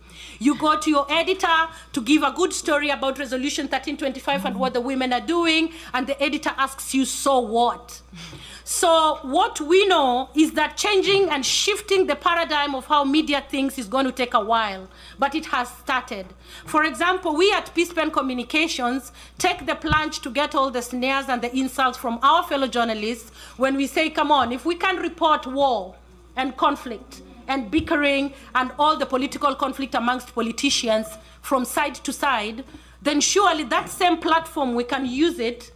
You 0.41 0.57
go 0.59 0.81
to 0.81 0.91
your 0.91 1.07
editor 1.13 1.69
to 1.93 2.01
give 2.01 2.23
a 2.23 2.33
good 2.33 2.53
story 2.53 2.91
about 2.91 3.19
Resolution 3.19 3.67
1325 3.67 4.47
and 4.47 4.57
what 4.59 4.73
the 4.73 4.81
women 4.81 5.13
are 5.13 5.21
doing, 5.21 5.73
and 5.95 6.07
the 6.07 6.21
editor 6.21 6.51
asks 6.57 6.95
you, 6.95 7.05
so 7.05 7.39
what? 7.39 8.01
So 8.71 9.21
what 9.23 9.63
we 9.63 9.87
know 9.87 10.29
is 10.35 10.53
that 10.53 10.77
changing 10.77 11.31
and 11.31 11.45
shifting 11.45 12.07
the 12.07 12.15
paradigm 12.15 12.75
of 12.75 12.85
how 12.85 13.03
media 13.03 13.43
thinks 13.49 13.79
is 13.79 13.87
going 13.87 14.05
to 14.05 14.13
take 14.13 14.35
a 14.35 14.45
while, 14.45 14.89
but 15.19 15.35
it 15.35 15.47
has 15.47 15.71
started. 15.71 16.27
For 16.67 16.85
example, 16.85 17.35
we 17.35 17.51
at 17.51 17.75
Peace 17.75 17.95
Pen 17.95 18.11
Communications 18.11 19.11
take 19.39 19.65
the 19.65 19.75
plunge 19.75 20.21
to 20.21 20.29
get 20.29 20.55
all 20.55 20.71
the 20.71 20.83
snares 20.83 21.31
and 21.31 21.41
the 21.41 21.57
insults 21.57 21.97
from 21.97 22.19
our 22.23 22.43
fellow 22.43 22.67
journalists 22.67 23.31
when 23.57 23.75
we 23.75 23.87
say, 23.87 24.11
come 24.11 24.31
on, 24.31 24.53
if 24.53 24.67
we 24.67 24.75
can 24.75 24.97
report 24.97 25.47
war 25.47 25.95
and 26.37 26.55
conflict 26.59 27.23
and 27.47 27.71
bickering 27.71 28.35
and 28.55 28.71
all 28.79 28.99
the 28.99 29.07
political 29.07 29.55
conflict 29.55 29.95
amongst 29.95 30.35
politicians 30.35 31.07
from 31.41 31.65
side 31.65 31.95
to 31.95 32.13
side, 32.13 32.65
then 33.01 33.23
surely 33.23 33.65
that 33.65 33.89
same 33.89 34.19
platform 34.19 34.75
we 34.75 34.85
can 34.85 35.07
use 35.07 35.39
it 35.39 35.73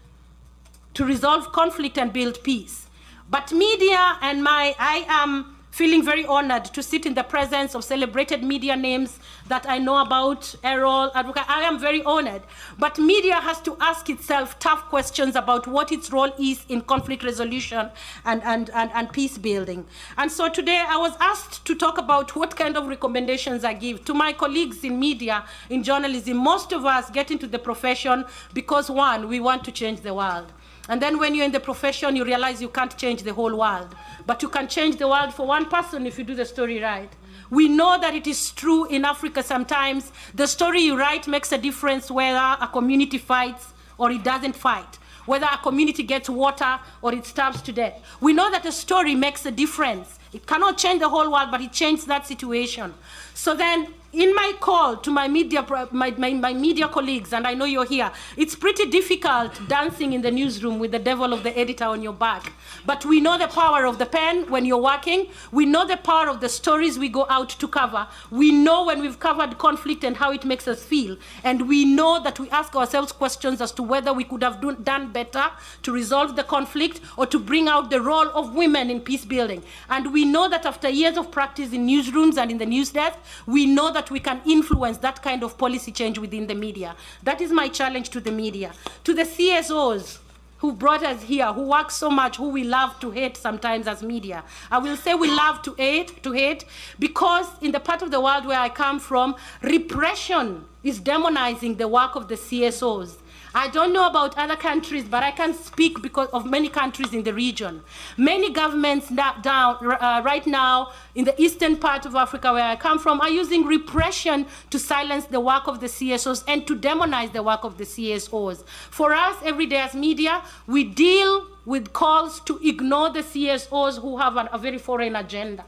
to 0.94 1.04
resolve 1.04 1.52
conflict 1.52 1.98
and 1.98 2.12
build 2.12 2.42
peace. 2.42 2.88
But 3.30 3.52
media 3.52 4.18
and 4.20 4.42
my, 4.44 4.74
I 4.78 5.06
am 5.08 5.56
feeling 5.72 6.04
very 6.04 6.26
honored 6.26 6.66
to 6.66 6.82
sit 6.82 7.06
in 7.06 7.14
the 7.14 7.22
presence 7.24 7.74
of 7.74 7.82
celebrated 7.82 8.44
media 8.44 8.76
names 8.76 9.18
that 9.48 9.64
I 9.66 9.78
know 9.78 10.02
about, 10.02 10.54
Errol, 10.62 11.10
Advocate. 11.14 11.48
I 11.48 11.62
am 11.62 11.78
very 11.78 12.02
honored. 12.04 12.42
But 12.78 12.98
media 12.98 13.36
has 13.36 13.58
to 13.62 13.74
ask 13.80 14.10
itself 14.10 14.58
tough 14.58 14.82
questions 14.90 15.34
about 15.34 15.66
what 15.66 15.90
its 15.90 16.12
role 16.12 16.30
is 16.38 16.66
in 16.68 16.82
conflict 16.82 17.24
resolution 17.24 17.88
and, 18.26 18.42
and, 18.44 18.68
and, 18.74 18.90
and 18.92 19.10
peace 19.14 19.38
building. 19.38 19.86
And 20.18 20.30
so 20.30 20.50
today 20.50 20.84
I 20.86 20.98
was 20.98 21.16
asked 21.20 21.64
to 21.64 21.74
talk 21.74 21.96
about 21.96 22.36
what 22.36 22.54
kind 22.54 22.76
of 22.76 22.86
recommendations 22.86 23.64
I 23.64 23.72
give 23.72 24.04
to 24.04 24.12
my 24.12 24.34
colleagues 24.34 24.84
in 24.84 25.00
media, 25.00 25.46
in 25.70 25.82
journalism. 25.82 26.36
Most 26.36 26.72
of 26.72 26.84
us 26.84 27.08
get 27.08 27.30
into 27.30 27.46
the 27.46 27.58
profession 27.58 28.26
because, 28.52 28.90
one, 28.90 29.26
we 29.26 29.40
want 29.40 29.64
to 29.64 29.72
change 29.72 30.02
the 30.02 30.12
world. 30.12 30.52
And 30.88 31.00
then 31.00 31.18
when 31.18 31.34
you're 31.34 31.44
in 31.44 31.52
the 31.52 31.60
profession, 31.60 32.16
you 32.16 32.24
realize 32.24 32.60
you 32.60 32.68
can't 32.68 32.96
change 32.96 33.22
the 33.22 33.32
whole 33.32 33.56
world. 33.56 33.94
But 34.26 34.42
you 34.42 34.48
can 34.48 34.68
change 34.68 34.96
the 34.96 35.08
world 35.08 35.32
for 35.32 35.46
one 35.46 35.66
person 35.66 36.06
if 36.06 36.18
you 36.18 36.24
do 36.24 36.34
the 36.34 36.44
story 36.44 36.80
right. 36.80 37.10
We 37.50 37.68
know 37.68 38.00
that 38.00 38.14
it 38.14 38.26
is 38.26 38.50
true 38.50 38.86
in 38.86 39.04
Africa 39.04 39.42
sometimes. 39.42 40.10
The 40.34 40.46
story 40.46 40.80
you 40.80 40.98
write 40.98 41.28
makes 41.28 41.52
a 41.52 41.58
difference 41.58 42.10
whether 42.10 42.56
a 42.60 42.68
community 42.72 43.18
fights 43.18 43.74
or 43.98 44.10
it 44.10 44.24
doesn't 44.24 44.56
fight, 44.56 44.98
whether 45.26 45.46
a 45.46 45.58
community 45.58 46.02
gets 46.02 46.28
water 46.28 46.80
or 47.02 47.14
it 47.14 47.26
starves 47.26 47.62
to 47.62 47.72
death. 47.72 48.02
We 48.20 48.32
know 48.32 48.50
that 48.50 48.64
a 48.66 48.72
story 48.72 49.14
makes 49.14 49.46
a 49.46 49.50
difference. 49.50 50.18
It 50.32 50.46
cannot 50.46 50.78
change 50.78 51.00
the 51.00 51.10
whole 51.10 51.30
world, 51.30 51.50
but 51.50 51.60
it 51.60 51.72
changes 51.72 52.06
that 52.06 52.26
situation. 52.26 52.94
So 53.34 53.54
then 53.54 53.92
in 54.12 54.34
my 54.34 54.52
call 54.60 54.96
to 54.98 55.10
my 55.10 55.26
media, 55.26 55.66
my, 55.90 56.10
my, 56.10 56.32
my, 56.34 56.52
media 56.52 56.86
colleagues, 56.86 57.32
and 57.32 57.46
I 57.46 57.54
know 57.54 57.64
you're 57.64 57.86
here, 57.86 58.12
it's 58.36 58.54
pretty 58.54 58.90
difficult 58.90 59.58
dancing 59.68 60.12
in 60.12 60.20
the 60.20 60.30
newsroom 60.30 60.78
with 60.78 60.92
the 60.92 60.98
devil 60.98 61.32
of 61.32 61.42
the 61.42 61.56
editor 61.58 61.84
on 61.84 62.02
your 62.02 62.12
back. 62.12 62.52
But 62.84 63.06
we 63.06 63.20
know 63.20 63.38
the 63.38 63.48
power 63.48 63.86
of 63.86 63.98
the 63.98 64.04
pen 64.04 64.50
when 64.50 64.66
you're 64.66 64.82
working. 64.82 65.28
We 65.50 65.64
know 65.64 65.86
the 65.86 65.96
power 65.96 66.28
of 66.28 66.40
the 66.40 66.48
stories 66.48 66.98
we 66.98 67.08
go 67.08 67.26
out 67.30 67.50
to 67.50 67.66
cover. 67.66 68.06
We 68.30 68.52
know 68.52 68.84
when 68.84 69.00
we've 69.00 69.18
covered 69.18 69.56
conflict 69.56 70.04
and 70.04 70.16
how 70.16 70.32
it 70.32 70.44
makes 70.44 70.68
us 70.68 70.82
feel. 70.82 71.16
And 71.42 71.66
we 71.66 71.84
know 71.86 72.22
that 72.22 72.38
we 72.38 72.50
ask 72.50 72.76
ourselves 72.76 73.12
questions 73.12 73.60
as 73.62 73.72
to 73.72 73.82
whether 73.82 74.12
we 74.12 74.24
could 74.24 74.42
have 74.42 74.60
do, 74.60 74.74
done 74.76 75.10
better 75.12 75.46
to 75.84 75.92
resolve 75.92 76.36
the 76.36 76.44
conflict 76.44 77.00
or 77.16 77.26
to 77.26 77.38
bring 77.38 77.66
out 77.66 77.88
the 77.88 78.00
role 78.00 78.28
of 78.28 78.54
women 78.54 78.90
in 78.90 79.00
peace 79.00 79.24
building. 79.24 79.62
And 79.88 80.12
we 80.12 80.26
know 80.26 80.50
that 80.50 80.66
after 80.66 80.88
years 80.88 81.16
of 81.16 81.30
practice 81.30 81.72
in 81.72 81.86
newsrooms 81.86 82.36
and 82.36 82.50
in 82.50 82.58
the 82.58 82.66
news 82.66 82.90
desk, 82.90 83.18
we 83.46 83.64
know 83.66 83.92
that 83.92 84.01
that 84.02 84.10
we 84.10 84.18
can 84.18 84.40
influence 84.44 84.98
that 84.98 85.22
kind 85.22 85.44
of 85.44 85.56
policy 85.56 85.92
change 85.92 86.18
within 86.18 86.48
the 86.48 86.54
media. 86.56 86.96
That 87.22 87.40
is 87.40 87.52
my 87.52 87.68
challenge 87.68 88.08
to 88.10 88.20
the 88.20 88.32
media. 88.32 88.72
To 89.04 89.14
the 89.14 89.22
CSOs, 89.22 90.18
who 90.58 90.72
brought 90.72 91.04
us 91.04 91.22
here, 91.22 91.52
who 91.52 91.62
work 91.68 91.92
so 91.92 92.10
much, 92.10 92.36
who 92.36 92.48
we 92.48 92.64
love 92.64 92.98
to 92.98 93.12
hate 93.12 93.36
sometimes 93.36 93.86
as 93.86 94.02
media. 94.02 94.42
I 94.72 94.78
will 94.78 94.96
say 94.96 95.14
we 95.14 95.28
love 95.30 95.62
to 95.62 95.74
hate, 95.74 96.20
to 96.24 96.32
hate, 96.32 96.64
because 96.98 97.46
in 97.60 97.70
the 97.70 97.78
part 97.78 98.02
of 98.02 98.10
the 98.10 98.20
world 98.20 98.44
where 98.44 98.58
I 98.58 98.68
come 98.68 98.98
from, 98.98 99.36
repression 99.62 100.64
is 100.82 101.00
demonizing 101.00 101.78
the 101.78 101.86
work 101.86 102.16
of 102.16 102.26
the 102.26 102.34
CSOs. 102.34 103.18
I 103.54 103.68
don't 103.68 103.92
know 103.92 104.06
about 104.06 104.38
other 104.38 104.56
countries, 104.56 105.04
but 105.04 105.22
I 105.22 105.30
can 105.30 105.52
speak 105.52 106.00
because 106.00 106.28
of 106.28 106.46
many 106.46 106.70
countries 106.70 107.12
in 107.12 107.22
the 107.22 107.34
region. 107.34 107.82
Many 108.16 108.50
governments 108.50 109.08
down 109.10 109.76
uh, 109.82 110.22
right 110.24 110.46
now 110.46 110.92
in 111.14 111.26
the 111.26 111.40
eastern 111.40 111.76
part 111.76 112.06
of 112.06 112.14
Africa 112.14 112.52
where 112.52 112.64
I 112.64 112.76
come 112.76 112.98
from 112.98 113.20
are 113.20 113.28
using 113.28 113.66
repression 113.66 114.46
to 114.70 114.78
silence 114.78 115.26
the 115.26 115.40
work 115.40 115.66
of 115.68 115.80
the 115.80 115.86
CSOs 115.86 116.44
and 116.48 116.66
to 116.66 116.74
demonize 116.74 117.32
the 117.32 117.42
work 117.42 117.64
of 117.64 117.76
the 117.76 117.84
CSOs. 117.84 118.64
For 118.90 119.12
us, 119.12 119.36
every 119.44 119.66
day 119.66 119.80
as 119.80 119.94
media, 119.94 120.42
we 120.66 120.84
deal 120.84 121.46
with 121.66 121.92
calls 121.92 122.40
to 122.40 122.58
ignore 122.66 123.10
the 123.10 123.20
CSOs 123.20 124.00
who 124.00 124.16
have 124.16 124.36
an, 124.38 124.48
a 124.50 124.58
very 124.58 124.78
foreign 124.78 125.14
agenda. 125.14 125.64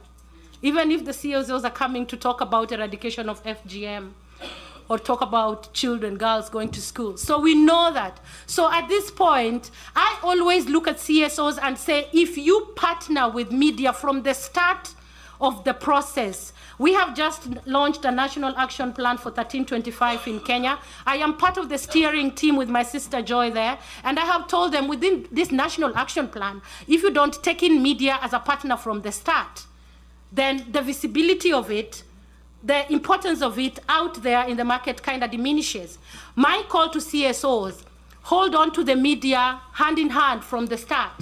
Even 0.63 0.91
if 0.91 1.05
the 1.05 1.13
CSOs 1.13 1.65
are 1.65 1.71
coming 1.71 2.07
to 2.07 2.17
talk 2.17 2.41
about 2.41 2.73
eradication 2.73 3.29
of 3.29 3.43
FGM, 3.45 4.13
or 4.89 4.99
talk 4.99 5.21
about 5.21 5.73
children, 5.73 6.17
girls 6.17 6.49
going 6.49 6.71
to 6.71 6.81
school. 6.81 7.17
So 7.17 7.39
we 7.39 7.55
know 7.55 7.93
that. 7.93 8.21
So 8.47 8.71
at 8.71 8.89
this 8.89 9.11
point, 9.11 9.71
I 9.97 10.19
always 10.23 10.67
look 10.67 10.87
at 10.87 10.97
CSOs 10.97 11.59
and 11.63 11.77
say, 11.79 12.09
if 12.13 12.37
you 12.37 12.73
partner 12.77 13.29
with 13.29 13.51
media 13.51 13.93
from 13.93 14.23
the 14.23 14.35
start 14.35 14.95
of 15.41 15.65
the 15.65 15.75
process, 15.75 16.53
we 16.79 16.93
have 16.93 17.15
just 17.15 17.49
launched 17.67 18.05
a 18.05 18.11
national 18.11 18.57
action 18.57 18.93
plan 18.93 19.17
for 19.17 19.31
1325 19.31 20.27
in 20.27 20.41
Kenya. 20.41 20.79
I 21.07 21.17
am 21.19 21.37
part 21.37 21.57
of 21.57 21.69
the 21.69 21.79
steering 21.79 22.33
team 22.33 22.57
with 22.57 22.69
my 22.69 22.83
sister 22.83 23.23
Joy 23.23 23.51
there, 23.51 23.79
and 24.03 24.19
I 24.19 24.25
have 24.25 24.49
told 24.49 24.73
them 24.73 24.89
within 24.89 25.29
this 25.31 25.53
national 25.53 25.97
action 25.97 26.29
plan, 26.29 26.63
if 26.89 27.03
you 27.03 27.11
don't 27.11 27.41
take 27.43 27.63
in 27.63 27.83
media 27.83 28.19
as 28.23 28.33
a 28.33 28.39
partner 28.39 28.77
from 28.77 29.03
the 29.03 29.13
start, 29.13 29.65
then 30.33 30.67
the 30.73 30.83
visibility 30.83 31.53
of 31.53 31.71
it 31.71 32.03
the 32.65 32.91
importance 32.91 33.43
of 33.43 33.59
it 33.59 33.79
out 33.89 34.23
there 34.23 34.49
in 34.49 34.57
the 34.57 34.65
market 34.65 35.03
kind 35.03 35.23
of 35.23 35.31
diminishes. 35.31 35.99
My 36.35 36.65
call 36.69 36.89
to 36.91 36.99
CSOs, 36.99 37.83
hold 38.23 38.55
on 38.55 38.73
to 38.73 38.83
the 38.83 38.97
media 38.97 39.61
hand 39.73 39.99
in 39.99 40.09
hand 40.09 40.43
from 40.43 40.67
the 40.67 40.79
start. 40.79 41.13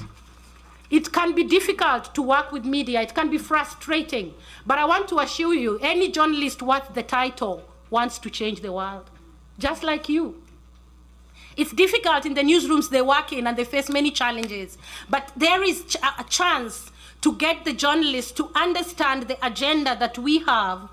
It 0.88 1.12
can 1.12 1.34
be 1.34 1.42
difficult 1.42 2.14
to 2.14 2.22
work 2.22 2.52
with 2.52 2.64
media, 2.64 3.00
it 3.00 3.14
can 3.14 3.28
be 3.28 3.38
frustrating, 3.38 4.34
but 4.66 4.78
I 4.78 4.84
want 4.84 5.08
to 5.08 5.18
assure 5.18 5.54
you, 5.54 5.78
any 5.80 6.12
journalist 6.12 6.62
worth 6.62 6.94
the 6.94 7.02
title 7.02 7.64
wants 7.90 8.18
to 8.20 8.30
change 8.30 8.60
the 8.60 8.72
world, 8.72 9.10
just 9.58 9.82
like 9.82 10.08
you. 10.08 10.40
It's 11.56 11.72
difficult 11.72 12.24
in 12.24 12.34
the 12.34 12.42
newsrooms 12.42 12.88
they 12.88 13.02
work 13.02 13.32
in 13.32 13.46
and 13.46 13.56
they 13.56 13.64
face 13.64 13.88
many 13.88 14.10
challenges, 14.10 14.78
but 15.10 15.32
there 15.36 15.62
is 15.62 15.96
a 16.18 16.24
chance 16.24 16.90
to 17.22 17.34
get 17.36 17.64
the 17.64 17.72
journalists 17.72 18.32
to 18.32 18.50
understand 18.54 19.24
the 19.24 19.44
agenda 19.44 19.96
that 19.98 20.18
we 20.18 20.40
have 20.40 20.88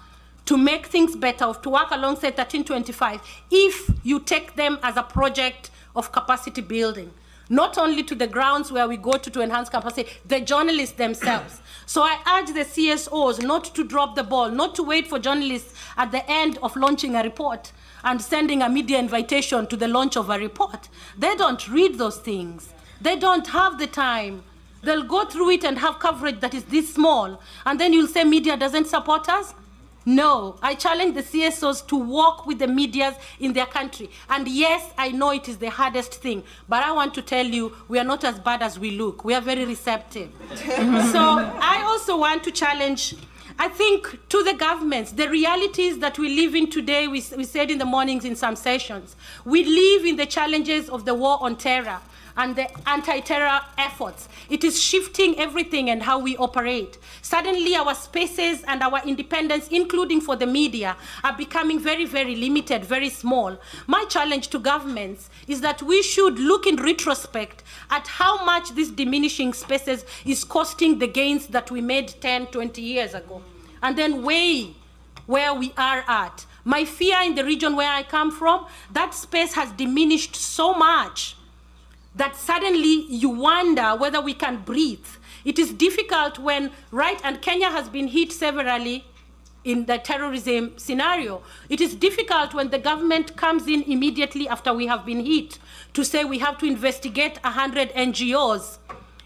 to 0.50 0.58
make 0.58 0.88
things 0.88 1.16
better, 1.16 1.46
or 1.46 1.54
to 1.54 1.70
work 1.70 1.92
alongside 1.92 2.36
1325, 2.36 3.22
if 3.52 3.92
you 4.02 4.20
take 4.20 4.56
them 4.56 4.80
as 4.82 4.98
a 4.98 5.04
project 5.04 5.70
of 5.96 6.12
capacity 6.12 6.62
building 6.62 7.12
not 7.52 7.80
only 7.80 8.04
to 8.04 8.14
the 8.14 8.28
grounds 8.28 8.72
where 8.72 8.88
we 8.88 8.96
go 8.96 9.14
to 9.14 9.32
to 9.32 9.42
enhance 9.42 9.70
capacity, 9.70 10.08
the 10.28 10.40
journalists 10.40 10.96
themselves. 10.98 11.62
so 11.88 12.04
I 12.04 12.20
urge 12.38 12.54
the 12.54 12.64
CSOs 12.64 13.44
not 13.44 13.64
to 13.76 13.84
drop 13.84 14.16
the 14.16 14.24
ball, 14.24 14.50
not 14.52 14.76
to 14.76 14.84
wait 14.84 15.08
for 15.08 15.18
journalists 15.18 15.74
at 15.98 16.12
the 16.12 16.24
end 16.30 16.60
of 16.62 16.76
launching 16.76 17.16
a 17.16 17.24
report 17.24 17.72
and 18.04 18.22
sending 18.22 18.62
a 18.62 18.70
media 18.70 19.00
invitation 19.00 19.66
to 19.66 19.76
the 19.76 19.88
launch 19.88 20.16
of 20.16 20.30
a 20.30 20.38
report. 20.38 20.90
They 21.18 21.36
don't 21.36 21.68
read 21.68 21.98
those 21.98 22.18
things. 22.18 22.72
They 23.02 23.16
don't 23.16 23.48
have 23.48 23.80
the 23.80 23.88
time. 23.88 24.44
They'll 24.84 25.04
go 25.04 25.26
through 25.26 25.50
it 25.50 25.64
and 25.64 25.80
have 25.80 25.98
coverage 25.98 26.40
that 26.42 26.54
is 26.54 26.66
this 26.66 26.94
small. 26.94 27.42
And 27.66 27.80
then 27.80 27.94
you'll 27.94 28.08
say 28.08 28.24
media 28.24 28.58
doesn't 28.58 28.86
support 28.86 29.28
us? 29.28 29.56
No, 30.10 30.56
I 30.64 30.74
challenge 30.74 31.14
the 31.14 31.22
CSOs 31.22 31.86
to 31.86 31.96
work 31.96 32.48
with 32.48 32.58
the 32.58 32.68
medias 32.68 33.14
in 33.40 33.54
their 33.54 33.68
country. 33.68 34.10
And 34.28 34.48
yes, 34.48 34.92
I 34.98 35.10
know 35.12 35.30
it 35.30 35.48
is 35.48 35.58
the 35.58 35.70
hardest 35.70 36.16
thing, 36.16 36.42
but 36.68 36.84
I 36.84 36.92
want 36.92 37.14
to 37.14 37.22
tell 37.22 37.46
you, 37.46 37.76
we 37.88 38.00
are 38.00 38.04
not 38.04 38.24
as 38.24 38.40
bad 38.40 38.64
as 38.64 38.80
we 38.80 38.90
look. 38.90 39.24
We 39.24 39.36
are 39.36 39.42
very 39.42 39.66
receptive. 39.66 40.32
so 40.56 41.22
I 41.62 41.84
also 41.86 42.18
want 42.18 42.44
to 42.46 42.52
challenge 42.52 43.14
I 43.62 43.68
think 43.68 44.18
to 44.30 44.42
the 44.42 44.54
governments, 44.54 45.12
the 45.12 45.28
realities 45.28 46.00
that 46.00 46.18
we 46.18 46.34
live 46.34 46.56
in 46.56 46.70
today, 46.70 47.10
we, 47.10 47.22
we 47.36 47.44
said 47.44 47.70
in 47.70 47.78
the 47.78 47.84
mornings 47.86 48.24
in 48.24 48.38
some 48.38 48.56
sessions, 48.56 49.18
we 49.44 49.66
live 49.66 50.06
in 50.06 50.16
the 50.16 50.26
challenges 50.26 50.88
of 50.88 51.04
the 51.04 51.14
war 51.14 51.38
on 51.42 51.58
terror 51.58 52.00
and 52.40 52.56
the 52.56 52.90
anti-terror 52.90 53.60
efforts. 53.78 54.30
It 54.50 54.64
is 54.64 54.82
shifting 54.82 55.38
everything 55.38 55.90
and 55.90 56.02
how 56.02 56.20
we 56.20 56.38
operate. 56.38 56.98
Suddenly 57.22 57.76
our 57.76 57.94
spaces 57.94 58.64
and 58.64 58.82
our 58.82 59.02
independence, 59.06 59.68
including 59.68 60.22
for 60.22 60.38
the 60.38 60.48
media, 60.48 60.96
are 61.26 61.36
becoming 61.36 61.80
very, 61.80 62.06
very 62.06 62.38
limited, 62.38 62.86
very 62.86 63.10
small. 63.10 63.58
My 63.88 64.06
challenge 64.06 64.48
to 64.50 64.60
governments 64.60 65.30
is 65.50 65.60
that 65.62 65.84
we 65.84 66.02
should 66.02 66.40
look 66.40 66.66
in 66.66 66.78
retrospect 66.78 67.64
at 67.92 68.08
how 68.08 68.46
much 68.46 68.74
these 68.74 68.90
diminishing 68.90 69.54
spaces 69.54 70.06
is 70.24 70.46
costing 70.46 70.98
the 70.98 71.08
gains 71.08 71.48
that 71.48 71.70
we 71.70 71.82
made 71.82 72.08
10, 72.22 72.48
20 72.48 72.82
years 72.82 73.14
ago, 73.16 73.44
and 73.84 73.98
then 73.98 74.24
weigh 74.24 74.76
where 75.26 75.54
we 75.54 75.74
are 75.78 76.06
at. 76.08 76.46
My 76.64 76.86
fear 76.86 77.18
in 77.22 77.36
the 77.36 77.44
region 77.44 77.76
where 77.76 77.92
I 77.92 78.04
come 78.04 78.32
from, 78.32 78.66
that 78.94 79.14
space 79.14 79.54
has 79.56 79.74
diminished 79.74 80.38
so 80.38 80.74
much 80.74 81.36
that 82.16 82.36
suddenly 82.36 83.06
you 83.08 83.30
wonder 83.30 83.96
whether 83.96 84.22
we 84.22 84.34
can 84.34 84.58
breathe. 84.58 85.06
It 85.46 85.58
is 85.58 85.72
difficult 85.72 86.40
when, 86.40 86.72
right, 86.92 87.20
and 87.24 87.42
Kenya 87.42 87.70
has 87.70 87.88
been 87.90 88.08
hit 88.08 88.32
severally 88.32 89.06
in 89.64 89.86
the 89.86 89.98
terrorism 89.98 90.74
scenario. 90.78 91.42
It 91.70 91.82
is 91.82 91.96
difficult 91.96 92.54
when 92.54 92.70
the 92.70 92.80
government 92.80 93.36
comes 93.36 93.68
in 93.68 93.84
immediately 93.84 94.48
after 94.48 94.74
we 94.74 94.88
have 94.88 95.06
been 95.06 95.26
hit 95.26 95.60
to 95.94 96.04
say 96.04 96.24
we 96.24 96.40
have 96.40 96.58
to 96.60 96.66
investigate 96.66 97.38
100 97.44 97.94
NGOs 97.94 98.78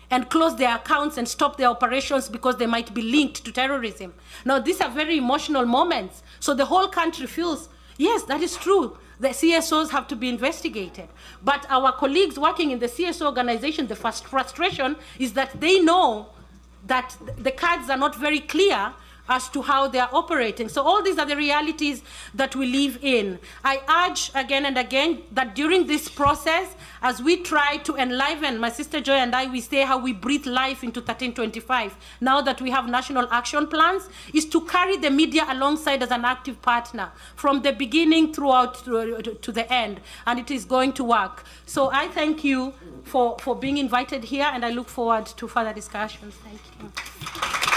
and 0.10 0.30
close 0.30 0.56
their 0.58 0.76
accounts 0.76 1.18
and 1.18 1.28
stop 1.28 1.58
their 1.58 1.70
operations 1.70 2.30
because 2.30 2.58
they 2.58 2.68
might 2.68 2.94
be 2.94 3.02
linked 3.02 3.44
to 3.46 3.52
terrorism. 3.52 4.14
Now, 4.46 4.60
these 4.60 4.82
are 4.82 4.90
very 4.90 5.18
emotional 5.18 5.66
moments. 5.66 6.22
So 6.40 6.54
the 6.54 6.66
whole 6.66 6.88
country 6.88 7.26
feels, 7.26 7.70
yes, 7.98 8.24
that 8.24 8.42
is 8.42 8.56
true 8.56 8.98
the 9.24 9.30
CSOs 9.30 9.90
have 9.90 10.08
to 10.10 10.16
be 10.16 10.30
investigated. 10.30 11.08
But 11.44 11.66
our 11.70 11.92
colleagues 11.94 12.38
working 12.38 12.72
in 12.72 12.80
the 12.80 12.88
CSO 12.88 13.26
organization, 13.26 13.88
the 13.88 13.96
first 13.96 14.26
frustration 14.28 14.98
is 15.18 15.34
that 15.34 15.60
they 15.60 15.80
know 15.80 16.28
that 16.86 17.16
the 17.38 17.52
cards 17.52 17.90
are 17.90 17.98
not 17.98 18.16
very 18.16 18.42
clear 18.42 18.94
as 19.30 19.50
to 19.50 19.62
how 19.62 19.88
they 19.88 20.00
are 20.00 20.10
operating. 20.12 20.68
So 20.68 20.84
all 20.84 21.02
these 21.02 21.18
are 21.18 21.26
the 21.26 21.36
realities 21.36 22.02
that 22.34 22.56
we 22.56 22.68
live 22.68 23.00
in. 23.02 23.40
I 23.64 23.82
urge 24.08 24.32
again 24.36 24.66
and 24.66 24.78
again 24.78 25.24
that 25.32 25.56
during 25.56 25.88
this 25.88 26.10
process, 26.10 26.76
as 27.02 27.22
we 27.22 27.38
try 27.38 27.78
to 27.78 27.96
enliven, 27.96 28.60
my 28.60 28.70
sister 28.70 29.00
Joy 29.00 29.14
and 29.14 29.36
I, 29.36 29.50
we 29.50 29.62
say 29.62 29.82
how 29.82 29.98
we 29.98 30.14
breathe 30.14 30.46
life 30.46 30.84
into 30.84 31.00
1325. 31.00 31.96
Now 32.22 32.42
that 32.42 32.62
we 32.62 32.70
have 32.72 32.90
national 32.90 33.28
action 33.32 33.68
plans, 33.68 34.10
is 34.34 34.46
to 34.48 34.62
carry 34.62 34.98
the 34.98 35.10
media 35.10 35.46
alongside 35.50 36.04
as 36.04 36.12
an 36.12 36.26
active 36.26 36.62
partner 36.62 37.12
from 37.36 37.62
the 37.62 37.72
beginning 37.72 38.34
throughout 38.34 38.84
to, 38.86 39.52
the 39.52 39.72
end. 39.72 40.02
And 40.26 40.40
it 40.40 40.52
is 40.52 40.66
going 40.66 40.94
to 40.94 41.04
work. 41.04 41.46
So 41.66 41.92
I 41.92 42.08
thank 42.08 42.44
you 42.44 42.74
for, 43.04 43.38
for 43.40 43.56
being 43.56 43.78
invited 43.78 44.24
here 44.24 44.50
and 44.52 44.66
I 44.66 44.72
look 44.72 44.90
forward 44.90 45.26
to 45.28 45.48
further 45.48 45.74
discussions. 45.74 46.36
Thank 46.36 46.60
you. 47.68 47.73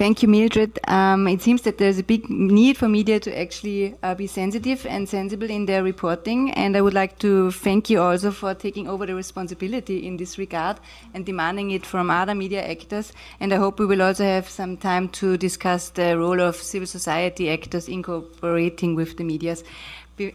Thank 0.00 0.22
you, 0.22 0.28
Mildred. 0.28 0.78
Um, 0.88 1.28
it 1.28 1.42
seems 1.42 1.60
that 1.60 1.76
there's 1.76 1.98
a 1.98 2.02
big 2.02 2.30
need 2.30 2.78
for 2.78 2.88
media 2.88 3.20
to 3.20 3.38
actually 3.38 3.96
uh, 4.02 4.14
be 4.14 4.26
sensitive 4.26 4.86
and 4.86 5.06
sensible 5.06 5.50
in 5.50 5.66
their 5.66 5.82
reporting. 5.82 6.52
And 6.52 6.74
I 6.74 6.80
would 6.80 6.94
like 6.94 7.18
to 7.18 7.50
thank 7.50 7.90
you 7.90 8.00
also 8.00 8.30
for 8.30 8.54
taking 8.54 8.88
over 8.88 9.04
the 9.04 9.14
responsibility 9.14 10.06
in 10.06 10.16
this 10.16 10.38
regard 10.38 10.78
and 11.12 11.26
demanding 11.26 11.72
it 11.72 11.84
from 11.84 12.10
other 12.10 12.34
media 12.34 12.66
actors. 12.66 13.12
And 13.40 13.52
I 13.52 13.56
hope 13.56 13.78
we 13.78 13.84
will 13.84 14.00
also 14.00 14.24
have 14.24 14.48
some 14.48 14.78
time 14.78 15.10
to 15.20 15.36
discuss 15.36 15.90
the 15.90 16.16
role 16.16 16.40
of 16.40 16.56
civil 16.56 16.86
society 16.86 17.50
actors 17.50 17.86
in 17.86 18.02
cooperating 18.02 18.94
with 18.94 19.18
the 19.18 19.24
medias. 19.24 19.64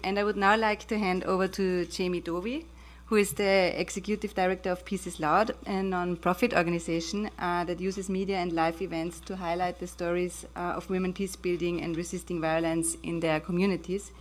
And 0.04 0.19
I 0.19 0.23
would 0.23 0.38
now 0.38 0.56
like 0.56 0.86
to 0.89 0.99
hand 0.99 1.23
over 1.23 1.47
to 1.47 1.88
Jamie 1.88 2.21
Dobie 2.21 2.67
who 3.15 3.21
is 3.21 3.32
the 3.32 3.80
executive 3.80 4.36
director 4.36 4.69
of 4.69 4.84
Peace 4.84 5.08
is 5.08 5.21
Loud, 5.21 5.56
a 5.65 5.82
non-profit 5.82 6.54
organization 6.54 7.30
uh, 7.39 7.63
that 7.63 7.80
uses 7.80 8.10
media 8.10 8.36
and 8.39 8.51
live 8.51 8.82
events 8.82 9.21
to 9.21 9.38
highlight 9.38 9.80
the 9.80 9.88
stories 9.88 10.45
uh, 10.58 10.73
of 10.75 10.89
women 10.89 11.13
peace 11.13 11.38
building 11.38 11.82
and 11.82 11.95
resisting 11.95 12.41
violence 12.41 12.97
in 13.04 13.21
their 13.21 13.39
communities. 13.39 14.12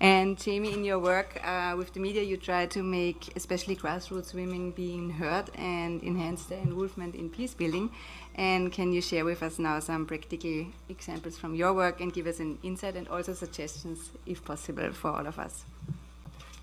And 0.00 0.36
Jamie, 0.36 0.72
in 0.72 0.82
your 0.82 0.98
work 0.98 1.40
uh, 1.44 1.76
with 1.78 1.94
the 1.94 2.00
media, 2.00 2.24
you 2.24 2.36
try 2.36 2.66
to 2.66 2.82
make 2.82 3.30
especially 3.36 3.76
grassroots 3.76 4.34
women 4.34 4.72
being 4.72 5.10
heard 5.10 5.48
and 5.54 6.02
enhance 6.02 6.46
their 6.46 6.62
involvement 6.62 7.14
in 7.14 7.30
peace 7.30 7.54
building. 7.54 7.90
And 8.34 8.72
can 8.72 8.92
you 8.92 9.02
share 9.02 9.24
with 9.24 9.44
us 9.44 9.60
now 9.60 9.78
some 9.78 10.04
practical 10.04 10.66
examples 10.88 11.38
from 11.38 11.54
your 11.54 11.74
work 11.74 12.00
and 12.00 12.12
give 12.12 12.26
us 12.26 12.40
an 12.40 12.58
insight 12.64 12.96
and 12.96 13.06
also 13.06 13.34
suggestions, 13.34 14.10
if 14.26 14.44
possible, 14.44 14.90
for 14.90 15.10
all 15.12 15.28
of 15.28 15.38
us? 15.38 15.64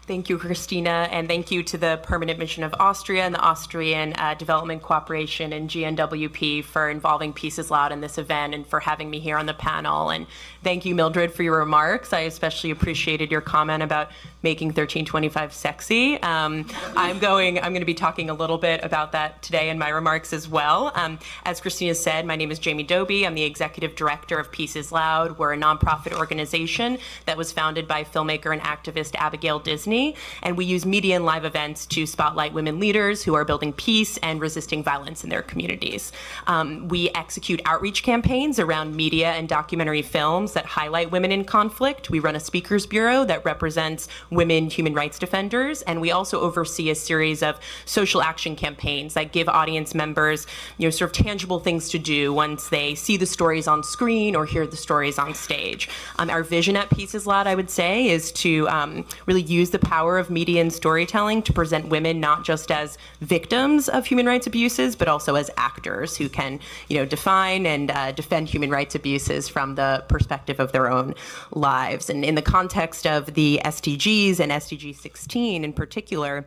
Thank 0.09 0.27
you, 0.27 0.39
Christina, 0.39 1.07
and 1.11 1.27
thank 1.27 1.51
you 1.51 1.61
to 1.61 1.77
the 1.77 1.99
Permanent 2.01 2.39
Mission 2.39 2.63
of 2.63 2.73
Austria 2.79 3.25
and 3.25 3.35
the 3.35 3.39
Austrian 3.39 4.13
uh, 4.13 4.33
Development 4.33 4.81
Cooperation 4.81 5.53
and 5.53 5.69
GNWP 5.69 6.63
for 6.63 6.89
involving 6.89 7.31
Peace 7.31 7.59
is 7.59 7.69
Loud 7.69 7.91
in 7.91 8.01
this 8.01 8.17
event 8.17 8.55
and 8.55 8.65
for 8.65 8.79
having 8.79 9.11
me 9.11 9.19
here 9.19 9.37
on 9.37 9.45
the 9.45 9.53
panel. 9.53 10.09
And 10.09 10.25
thank 10.63 10.83
you, 10.83 10.95
Mildred, 10.95 11.31
for 11.31 11.43
your 11.43 11.59
remarks. 11.59 12.11
I 12.11 12.21
especially 12.21 12.71
appreciated 12.71 13.29
your 13.29 13.41
comment 13.41 13.83
about 13.83 14.09
making 14.41 14.69
1325 14.69 15.53
sexy. 15.53 16.21
Um, 16.21 16.65
I'm 16.95 17.19
going. 17.19 17.57
I'm 17.59 17.71
going 17.71 17.81
to 17.81 17.85
be 17.85 17.93
talking 17.93 18.29
a 18.29 18.33
little 18.33 18.57
bit 18.57 18.83
about 18.83 19.11
that 19.11 19.41
today 19.41 19.69
in 19.69 19.77
my 19.77 19.89
remarks 19.89 20.33
as 20.33 20.47
well. 20.47 20.91
Um, 20.95 21.19
as 21.45 21.59
Christina 21.59 21.93
said, 21.93 22.25
my 22.25 22.35
name 22.35 22.51
is 22.51 22.59
Jamie 22.59 22.83
Dobie. 22.83 23.25
I'm 23.25 23.35
the 23.35 23.43
executive 23.43 23.95
director 23.95 24.39
of 24.39 24.51
Peace 24.51 24.75
is 24.75 24.91
Loud. 24.91 25.37
We're 25.37 25.53
a 25.53 25.57
nonprofit 25.57 26.17
organization 26.17 26.97
that 27.25 27.37
was 27.37 27.51
founded 27.51 27.87
by 27.87 28.03
filmmaker 28.03 28.53
and 28.53 28.61
activist 28.61 29.15
Abigail 29.15 29.59
Disney, 29.59 29.98
and 30.43 30.57
we 30.57 30.65
use 30.65 30.85
media 30.85 31.15
and 31.15 31.25
live 31.25 31.45
events 31.45 31.85
to 31.87 32.05
spotlight 32.05 32.53
women 32.53 32.79
leaders 32.79 33.23
who 33.23 33.33
are 33.33 33.45
building 33.45 33.73
peace 33.73 34.17
and 34.17 34.41
resisting 34.41 34.83
violence 34.83 35.23
in 35.23 35.29
their 35.29 35.41
communities. 35.41 36.11
Um, 36.47 36.87
we 36.87 37.09
execute 37.11 37.61
outreach 37.65 38.03
campaigns 38.03 38.59
around 38.59 38.95
media 38.95 39.31
and 39.31 39.47
documentary 39.47 40.01
films 40.01 40.53
that 40.53 40.65
highlight 40.65 41.11
women 41.11 41.31
in 41.31 41.43
conflict. 41.45 42.09
We 42.09 42.19
run 42.19 42.35
a 42.35 42.39
speakers 42.39 42.85
bureau 42.85 43.25
that 43.25 43.43
represents 43.45 44.07
women 44.29 44.69
human 44.69 44.93
rights 44.93 45.19
defenders, 45.19 45.81
and 45.83 46.01
we 46.01 46.11
also 46.11 46.39
oversee 46.39 46.89
a 46.89 46.95
series 46.95 47.43
of 47.43 47.59
social 47.85 48.21
action 48.21 48.55
campaigns 48.55 49.13
that 49.13 49.31
give 49.31 49.47
audience 49.49 49.93
members, 49.93 50.47
you 50.77 50.85
know, 50.85 50.91
sort 50.91 51.11
of 51.11 51.25
tangible 51.25 51.59
things 51.59 51.89
to 51.89 51.99
do 51.99 52.33
once 52.33 52.69
they 52.69 52.95
see 52.95 53.17
the 53.17 53.25
stories 53.25 53.67
on 53.67 53.83
screen 53.83 54.35
or 54.35 54.45
hear 54.45 54.65
the 54.65 54.77
stories 54.77 55.17
on 55.17 55.33
stage. 55.33 55.89
Um, 56.17 56.29
our 56.29 56.43
vision 56.43 56.75
at 56.75 56.89
Peace 56.89 57.13
is 57.15 57.25
Loud, 57.25 57.47
I 57.47 57.55
would 57.55 57.69
say, 57.69 58.09
is 58.09 58.31
to 58.43 58.67
um, 58.69 59.05
really 59.25 59.41
use 59.41 59.69
the 59.69 59.79
power 59.89 60.19
of 60.19 60.29
media 60.29 60.61
and 60.61 60.71
storytelling 60.71 61.41
to 61.41 61.51
present 61.51 61.89
women 61.89 62.19
not 62.19 62.45
just 62.45 62.69
as 62.69 62.99
victims 63.21 63.89
of 63.89 64.05
human 64.05 64.27
rights 64.27 64.45
abuses, 64.45 64.95
but 64.95 65.07
also 65.07 65.33
as 65.33 65.49
actors 65.57 66.15
who 66.15 66.29
can, 66.29 66.59
you 66.89 66.97
know, 66.97 67.05
define 67.05 67.65
and 67.65 67.89
uh, 67.89 68.11
defend 68.11 68.47
human 68.47 68.69
rights 68.69 68.93
abuses 68.93 69.49
from 69.49 69.73
the 69.73 70.05
perspective 70.07 70.59
of 70.59 70.71
their 70.73 70.91
own 70.91 71.15
lives. 71.53 72.07
And 72.07 72.23
in 72.23 72.35
the 72.35 72.41
context 72.43 73.07
of 73.07 73.33
the 73.33 73.59
SDGs, 73.65 74.39
and 74.39 74.51
SDG 74.51 74.95
16 74.95 75.63
in 75.63 75.73
particular, 75.73 76.45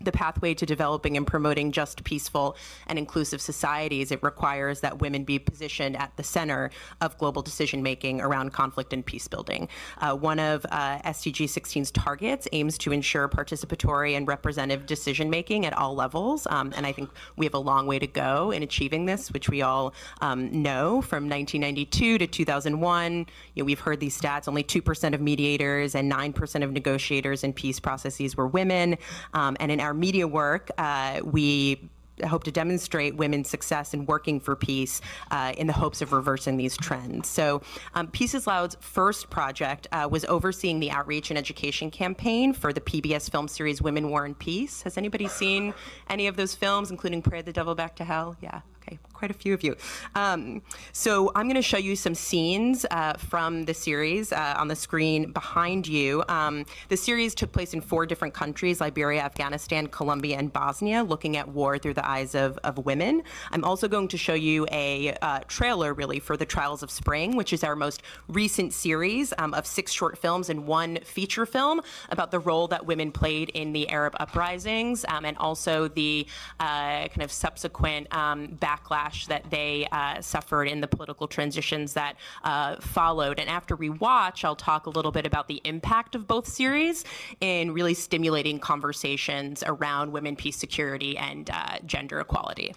the 0.00 0.12
pathway 0.12 0.54
to 0.54 0.66
developing 0.66 1.16
and 1.16 1.26
promoting 1.26 1.72
just, 1.72 2.04
peaceful, 2.04 2.56
and 2.86 2.98
inclusive 2.98 3.40
societies, 3.40 4.10
it 4.10 4.22
requires 4.22 4.80
that 4.80 5.00
women 5.00 5.24
be 5.24 5.38
positioned 5.38 5.96
at 5.96 6.16
the 6.16 6.22
center 6.22 6.70
of 7.00 7.16
global 7.18 7.42
decision 7.42 7.82
making 7.82 8.20
around 8.20 8.52
conflict 8.52 8.92
and 8.92 9.04
peace 9.04 9.28
building. 9.28 9.68
Uh, 9.98 10.14
one 10.14 10.38
of 10.38 10.64
uh, 10.70 10.98
SDG 11.00 11.44
16's 11.44 11.90
targets 11.90 12.48
aims 12.52 12.78
to 12.78 12.92
ensure 12.92 13.28
participatory 13.28 14.16
and 14.16 14.28
representative 14.28 14.86
decision 14.86 15.30
making 15.30 15.66
at 15.66 15.72
all 15.72 15.94
levels. 15.94 16.46
Um, 16.50 16.72
and 16.76 16.86
I 16.86 16.92
think 16.92 17.10
we 17.36 17.46
have 17.46 17.54
a 17.54 17.58
long 17.58 17.86
way 17.86 17.98
to 17.98 18.06
go 18.06 18.50
in 18.50 18.62
achieving 18.62 19.06
this, 19.06 19.32
which 19.32 19.48
we 19.48 19.62
all 19.62 19.94
um, 20.20 20.62
know 20.62 21.02
from 21.02 21.28
1992 21.28 22.18
to 22.18 22.26
2001. 22.26 23.12
You 23.18 23.26
know, 23.56 23.64
we've 23.64 23.80
heard 23.80 24.00
these 24.00 24.18
stats 24.18 24.48
only 24.48 24.62
2% 24.62 25.14
of 25.14 25.20
mediators 25.20 25.94
and 25.94 26.10
9% 26.10 26.64
of 26.64 26.72
negotiators 26.72 27.44
in 27.44 27.52
peace 27.52 27.80
processes 27.80 28.36
were 28.36 28.46
women. 28.46 28.96
Um, 29.34 29.56
and 29.60 29.70
in 29.72 29.80
our 29.88 29.94
media 29.94 30.28
work, 30.28 30.70
uh, 30.76 31.20
we 31.24 31.88
hope 32.26 32.44
to 32.44 32.50
demonstrate 32.50 33.16
women's 33.16 33.48
success 33.48 33.94
in 33.94 34.04
working 34.04 34.38
for 34.38 34.54
peace 34.54 35.00
uh, 35.30 35.54
in 35.56 35.66
the 35.66 35.72
hopes 35.72 36.02
of 36.02 36.12
reversing 36.12 36.58
these 36.58 36.76
trends. 36.76 37.26
So, 37.26 37.62
um, 37.94 38.08
Peace 38.08 38.34
is 38.34 38.46
Loud's 38.46 38.76
first 38.80 39.30
project 39.30 39.86
uh, 39.92 40.06
was 40.10 40.26
overseeing 40.26 40.78
the 40.78 40.90
outreach 40.90 41.30
and 41.30 41.38
education 41.38 41.90
campaign 41.90 42.52
for 42.52 42.70
the 42.70 42.82
PBS 42.82 43.30
film 43.30 43.48
series 43.48 43.80
Women, 43.80 44.10
War, 44.10 44.26
and 44.26 44.38
Peace. 44.38 44.82
Has 44.82 44.98
anybody 44.98 45.26
seen 45.26 45.72
any 46.10 46.26
of 46.26 46.36
those 46.36 46.54
films, 46.54 46.90
including 46.90 47.22
Pray 47.22 47.40
the 47.40 47.52
Devil 47.52 47.74
Back 47.74 47.96
to 47.96 48.04
Hell? 48.04 48.36
Yeah. 48.42 48.60
Okay, 48.88 48.98
quite 49.12 49.30
a 49.30 49.34
few 49.34 49.52
of 49.52 49.62
you. 49.62 49.76
Um, 50.14 50.62
so 50.92 51.30
I'm 51.34 51.46
going 51.46 51.56
to 51.56 51.62
show 51.62 51.76
you 51.76 51.94
some 51.94 52.14
scenes 52.14 52.86
uh, 52.90 53.14
from 53.14 53.64
the 53.64 53.74
series 53.74 54.32
uh, 54.32 54.54
on 54.56 54.68
the 54.68 54.76
screen 54.76 55.32
behind 55.32 55.86
you. 55.86 56.24
Um, 56.28 56.64
the 56.88 56.96
series 56.96 57.34
took 57.34 57.52
place 57.52 57.74
in 57.74 57.82
four 57.82 58.06
different 58.06 58.32
countries 58.32 58.80
Liberia, 58.80 59.20
Afghanistan, 59.20 59.88
Colombia, 59.88 60.38
and 60.38 60.50
Bosnia, 60.50 61.02
looking 61.02 61.36
at 61.36 61.46
war 61.48 61.78
through 61.78 61.94
the 61.94 62.08
eyes 62.08 62.34
of, 62.34 62.58
of 62.64 62.78
women. 62.86 63.22
I'm 63.50 63.64
also 63.64 63.88
going 63.88 64.08
to 64.08 64.16
show 64.16 64.34
you 64.34 64.66
a 64.72 65.14
uh, 65.20 65.40
trailer, 65.48 65.92
really, 65.92 66.20
for 66.20 66.36
The 66.38 66.46
Trials 66.46 66.82
of 66.82 66.90
Spring, 66.90 67.36
which 67.36 67.52
is 67.52 67.62
our 67.64 67.76
most 67.76 68.02
recent 68.28 68.72
series 68.72 69.34
um, 69.36 69.52
of 69.52 69.66
six 69.66 69.92
short 69.92 70.16
films 70.16 70.48
and 70.48 70.66
one 70.66 70.98
feature 71.04 71.44
film 71.44 71.82
about 72.08 72.30
the 72.30 72.38
role 72.38 72.68
that 72.68 72.86
women 72.86 73.12
played 73.12 73.50
in 73.50 73.72
the 73.72 73.88
Arab 73.90 74.16
uprisings 74.18 75.04
um, 75.08 75.26
and 75.26 75.36
also 75.36 75.88
the 75.88 76.26
uh, 76.60 77.08
kind 77.08 77.22
of 77.22 77.30
subsequent 77.30 78.12
um, 78.14 78.56
backlash 78.78 79.26
that 79.26 79.48
they 79.50 79.86
uh, 79.92 80.20
suffered 80.20 80.64
in 80.64 80.80
the 80.80 80.88
political 80.88 81.26
transitions 81.26 81.94
that 81.94 82.16
uh, 82.44 82.76
followed. 82.76 83.38
And 83.38 83.48
after 83.48 83.76
we 83.76 83.90
watch, 83.90 84.44
I'll 84.44 84.56
talk 84.56 84.86
a 84.86 84.90
little 84.90 85.12
bit 85.12 85.26
about 85.26 85.48
the 85.48 85.60
impact 85.64 86.14
of 86.14 86.26
both 86.26 86.46
series 86.46 87.04
in 87.40 87.72
really 87.72 87.94
stimulating 87.94 88.58
conversations 88.58 89.62
around 89.66 90.12
women, 90.12 90.36
peace, 90.36 90.56
security, 90.56 91.16
and 91.18 91.50
uh, 91.50 91.78
gender 91.86 92.20
equality. 92.20 92.74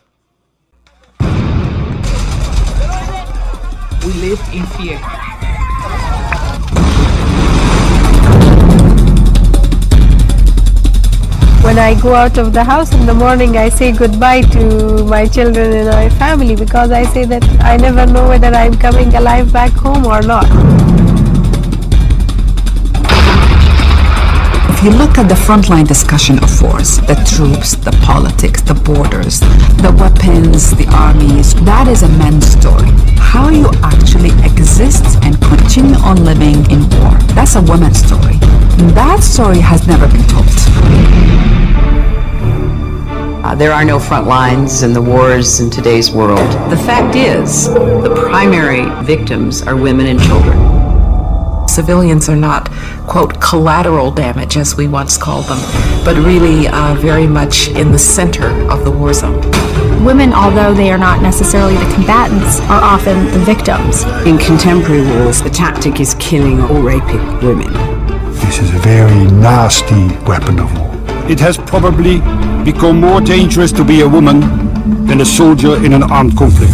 We 4.04 4.14
live 4.14 4.42
in 4.52 4.66
fear. 4.78 5.00
When 11.63 11.78
I 11.78 11.93
go 12.02 12.15
out 12.15 12.38
of 12.39 12.54
the 12.54 12.63
house 12.63 12.91
in 12.93 13.06
the 13.06 13.13
morning, 13.13 13.56
I 13.56 13.69
say 13.69 13.91
goodbye 13.91 14.41
to 14.41 15.06
my 15.06 15.28
children 15.28 15.71
and 15.71 15.89
my 15.89 16.10
family 16.10 16.56
because 16.56 16.91
I 16.91 17.04
say 17.04 17.24
that 17.26 17.43
I 17.62 17.78
never 17.78 18.06
know 18.06 18.28
whether 18.28 18.47
I'm 18.47 18.74
coming 18.74 19.13
alive 19.15 19.54
back 19.54 19.71
home 19.71 20.06
or 20.06 20.21
not. 20.21 20.47
If 24.74 24.86
you 24.86 24.91
look 24.97 25.19
at 25.19 25.30
the 25.30 25.36
frontline 25.36 25.88
discussion 25.88 26.43
of 26.43 26.50
wars, 26.63 26.97
the 27.02 27.13
troops, 27.30 27.76
the 27.76 27.91
politics, 28.04 28.63
the 28.63 28.74
borders, 28.74 29.39
the 29.86 29.95
weapons, 30.00 30.71
the 30.71 30.88
armies, 30.91 31.54
that 31.63 31.88
is 31.88 32.02
a 32.02 32.10
men's 32.10 32.47
story. 32.47 32.89
How 33.17 33.50
you 33.50 33.69
actually 33.84 34.32
exist 34.43 35.06
and 35.21 35.39
continue 35.39 35.95
on 35.97 36.26
living 36.26 36.65
in 36.71 36.89
war, 36.97 37.13
that's 37.38 37.56
a 37.56 37.62
woman's 37.62 38.00
story. 38.00 38.39
That 38.97 39.19
story 39.21 39.60
has 39.60 39.86
never 39.86 40.08
been 40.08 40.26
told. 40.28 41.51
Uh, 43.43 43.56
there 43.56 43.73
are 43.73 43.84
no 43.84 43.97
front 43.97 44.27
lines 44.27 44.84
in 44.84 44.93
the 44.93 45.01
wars 45.01 45.62
in 45.62 45.69
today's 45.71 46.12
world. 46.12 46.47
The 46.69 46.77
fact 46.77 47.15
is, 47.15 47.65
the 47.73 48.13
primary 48.30 48.86
victims 49.04 49.63
are 49.63 49.75
women 49.75 50.06
and 50.06 50.21
children. 50.21 51.67
Civilians 51.67 52.30
are 52.30 52.36
not, 52.36 52.69
quote, 53.08 53.41
collateral 53.41 54.12
damage, 54.12 54.58
as 54.58 54.75
we 54.75 54.88
once 54.88 55.17
called 55.17 55.45
them, 55.45 55.58
but 56.06 56.15
really 56.17 56.67
uh, 56.67 56.93
very 56.99 57.25
much 57.25 57.69
in 57.69 57.91
the 57.91 57.97
center 57.97 58.45
of 58.69 58.84
the 58.86 58.91
war 58.91 59.12
zone. 59.12 59.41
Women, 60.06 60.34
although 60.34 60.73
they 60.75 60.91
are 60.91 60.99
not 60.99 61.23
necessarily 61.23 61.73
the 61.77 61.93
combatants, 61.95 62.60
are 62.69 62.84
often 62.84 63.25
the 63.32 63.39
victims. 63.39 64.04
In 64.27 64.38
contemporary 64.38 65.01
wars, 65.01 65.41
the 65.41 65.49
tactic 65.49 65.99
is 65.99 66.13
killing 66.19 66.62
or 66.62 66.80
raping 66.80 67.25
women. 67.39 67.73
This 68.34 68.60
is 68.60 68.69
a 68.71 68.80
very 68.80 69.25
nasty 69.32 70.10
weapon 70.27 70.60
of 70.60 70.77
war. 70.77 70.91
It 71.27 71.39
has 71.39 71.58
probably 71.58 72.19
become 72.63 73.00
more 73.00 73.21
dangerous 73.21 73.71
to 73.71 73.84
be 73.84 74.02
a 74.02 74.08
woman 74.08 74.39
than 75.08 75.21
a 75.21 75.26
soldier 75.26 75.84
in 75.84 75.93
an 75.93 76.04
armed 76.04 76.38
conflict. 76.38 76.71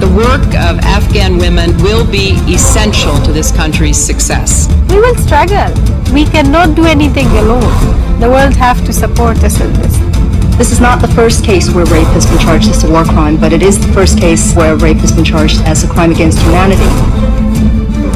The 0.00 0.08
work 0.16 0.46
of 0.54 0.78
Afghan 0.84 1.38
women 1.38 1.76
will 1.82 2.10
be 2.10 2.32
essential 2.52 3.16
to 3.22 3.32
this 3.32 3.52
country's 3.52 3.98
success. 3.98 4.68
We 4.88 4.96
will 4.96 5.16
struggle. 5.16 5.72
We 6.12 6.24
cannot 6.24 6.74
do 6.76 6.84
anything 6.84 7.26
alone. 7.26 8.20
The 8.20 8.30
world 8.30 8.54
have 8.56 8.84
to 8.86 8.92
support 8.92 9.36
us 9.44 9.60
in 9.60 9.72
this. 9.74 9.96
This 10.56 10.70
is 10.70 10.80
not 10.80 11.00
the 11.00 11.08
first 11.08 11.44
case 11.44 11.68
where 11.70 11.84
rape 11.86 12.06
has 12.08 12.26
been 12.26 12.38
charged 12.38 12.68
as 12.68 12.84
a 12.84 12.90
war 12.90 13.04
crime, 13.04 13.36
but 13.36 13.52
it 13.52 13.62
is 13.62 13.78
the 13.84 13.92
first 13.92 14.18
case 14.18 14.54
where 14.54 14.76
rape 14.76 14.98
has 14.98 15.12
been 15.12 15.24
charged 15.24 15.60
as 15.62 15.82
a 15.82 15.88
crime 15.88 16.12
against 16.12 16.38
humanity. 16.42 17.43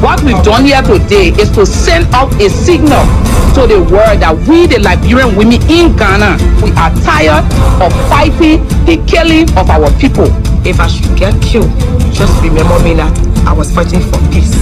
What 0.01 0.23
we've 0.23 0.41
done 0.43 0.63
here 0.63 0.81
today 0.81 1.35
is 1.35 1.51
to 1.59 1.65
send 1.65 2.07
out 2.15 2.31
a 2.39 2.49
signal 2.49 3.03
to 3.51 3.67
the 3.67 3.83
world 3.91 4.23
that 4.23 4.31
we, 4.47 4.63
the 4.63 4.79
Liberian 4.79 5.35
women 5.35 5.59
in 5.67 5.91
Ghana, 5.99 6.39
we 6.63 6.71
are 6.79 6.87
tired 7.03 7.43
of 7.83 7.91
fighting 8.07 8.63
the 8.87 8.95
killing 9.03 9.43
of 9.59 9.67
our 9.67 9.91
people. 9.99 10.31
If 10.63 10.79
I 10.79 10.87
should 10.87 11.11
get 11.19 11.35
killed, 11.43 11.67
just 12.15 12.31
remember 12.39 12.79
me 12.79 12.95
that 12.95 13.11
I 13.43 13.51
was 13.51 13.75
fighting 13.75 13.99
for 13.99 14.23
peace. 14.31 14.55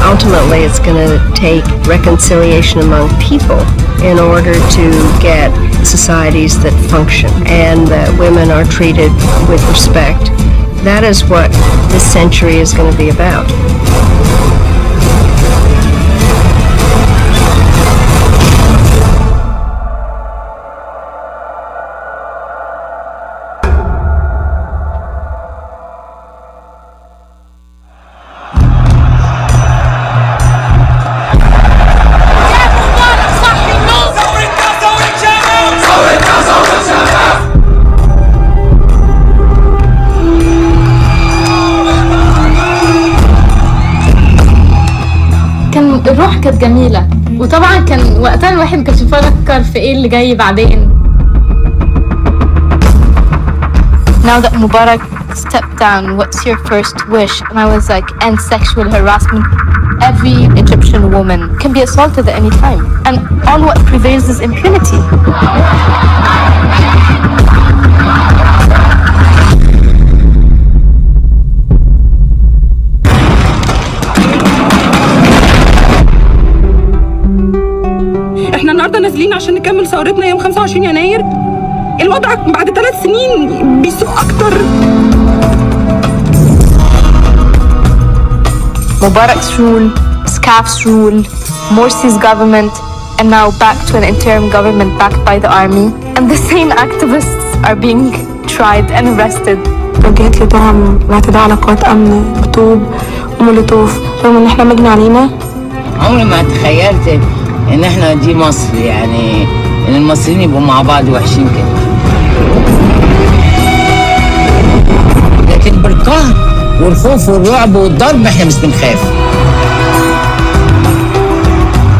Ultimately, 0.00 0.64
it's 0.64 0.80
going 0.80 0.96
to 0.96 1.20
take 1.36 1.64
reconciliation 1.84 2.80
among 2.80 3.12
people 3.20 3.60
in 4.00 4.16
order 4.16 4.56
to 4.56 4.84
get 5.20 5.52
societies 5.84 6.56
that 6.64 6.72
function 6.88 7.28
and 7.52 7.84
that 7.88 8.08
women 8.16 8.48
are 8.48 8.64
treated 8.64 9.12
with 9.44 9.60
respect. 9.68 10.32
That 10.84 11.02
is 11.02 11.24
what 11.24 11.50
this 11.90 12.04
century 12.04 12.56
is 12.56 12.74
going 12.74 12.92
to 12.92 12.98
be 12.98 13.08
about. 13.08 13.48
الواحد 48.63 48.77
ما 48.77 48.83
كانش 48.83 49.01
بيفكر 49.01 49.63
في 49.63 49.75
ايه 49.79 49.95
اللي 49.95 50.07
جاي 50.07 50.35
بعدين 50.35 50.95
Now 54.23 54.39
that 54.39 54.53
Mubarak 54.53 55.01
stepped 55.35 55.75
down, 55.79 56.15
what's 56.17 56.45
your 56.45 56.57
first 56.69 56.97
wish? 57.09 57.41
And 57.49 57.57
I 57.57 57.65
was 57.65 57.89
like, 57.89 58.07
end 58.21 58.39
sexual 58.39 58.87
harassment. 58.95 59.45
Every 60.03 60.37
Egyptian 60.61 61.11
woman 61.11 61.57
can 61.57 61.73
be 61.73 61.81
assaulted 61.81 62.27
at 62.27 62.35
any 62.35 62.51
time. 62.65 62.83
And 63.07 63.15
all 63.49 63.61
what 63.67 63.77
prevails 63.87 64.29
is 64.29 64.39
impunity. 64.39 64.99
نازلين 79.24 79.32
عشان 79.32 79.54
نكمل 79.54 79.86
ثورتنا 79.86 80.26
يوم 80.26 80.38
25 80.38 80.84
يناير 80.84 81.20
الوضع 82.00 82.34
بعد 82.34 82.70
ثلاث 82.70 83.02
سنين 83.02 83.82
بيسوء 83.82 84.08
أكتر 84.08 84.52
Mubarak's 89.02 89.50
rule, 89.58 89.86
SCAF's 90.36 90.76
rule, 90.86 91.18
Morsi's 91.76 92.16
government, 92.28 92.72
and 93.18 93.28
now 93.28 93.46
back 93.64 93.76
to 93.88 93.98
an 93.98 94.04
interim 94.12 94.48
government 94.56 94.98
backed 94.98 95.22
by 95.26 95.38
the 95.38 95.50
army. 95.62 95.86
And 96.16 96.24
the 96.30 96.38
same 96.50 96.70
activists 96.70 97.44
are 97.66 97.76
being 97.76 98.02
tried 98.46 98.88
and 98.96 99.04
arrested. 99.12 99.58
وجهت 100.04 100.40
لي 100.40 100.46
تهم 100.46 100.98
الاعتداء 101.08 101.42
على 101.42 101.54
قوات 101.54 101.84
امن 101.84 102.32
بطوب 102.42 102.82
ومولوتوف 103.40 103.98
رغم 104.24 104.36
إن 104.36 104.46
إحنا 104.46 104.64
مجني 104.64 104.88
علينا 104.88 105.30
عمري 106.00 106.24
ما 106.24 106.42
تخيلت 106.42 107.20
ان 107.72 107.84
إحنا 107.84 108.14
دي 108.14 108.34
مصر 108.34 108.74
يعني 108.74 109.42
ان 109.88 109.94
المصريين 109.94 110.40
يبقوا 110.40 110.60
مع 110.60 110.82
بعض 110.82 111.08
وحشين 111.08 111.48
كده 111.48 111.74
لكن 115.54 115.82
بالقهر 115.82 116.34
والخوف 116.82 117.28
والرعب 117.28 117.74
والضرب 117.74 118.26
إحنا 118.26 118.44
مش 118.44 118.54
بنخاف 118.54 119.12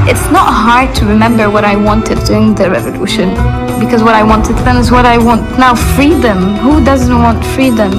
It's 0.07 0.31
not 0.39 0.49
hard 0.67 0.95
to 0.99 1.03
remember 1.07 1.47
what 1.55 1.65
I 1.65 1.77
wanted 1.89 2.19
during 2.29 2.55
the 2.55 2.67
revolution 2.71 3.29
because 3.83 4.03
what 4.07 4.15
I 4.15 4.23
wanted 4.23 4.57
then 4.65 4.77
is 4.77 4.91
what 4.97 5.07
I 5.07 5.17
want 5.29 5.43
now 5.59 5.75
freedom. 5.97 6.39
Who 6.65 6.85
doesn't 6.91 7.19
want 7.27 7.41
freedom? 7.57 7.91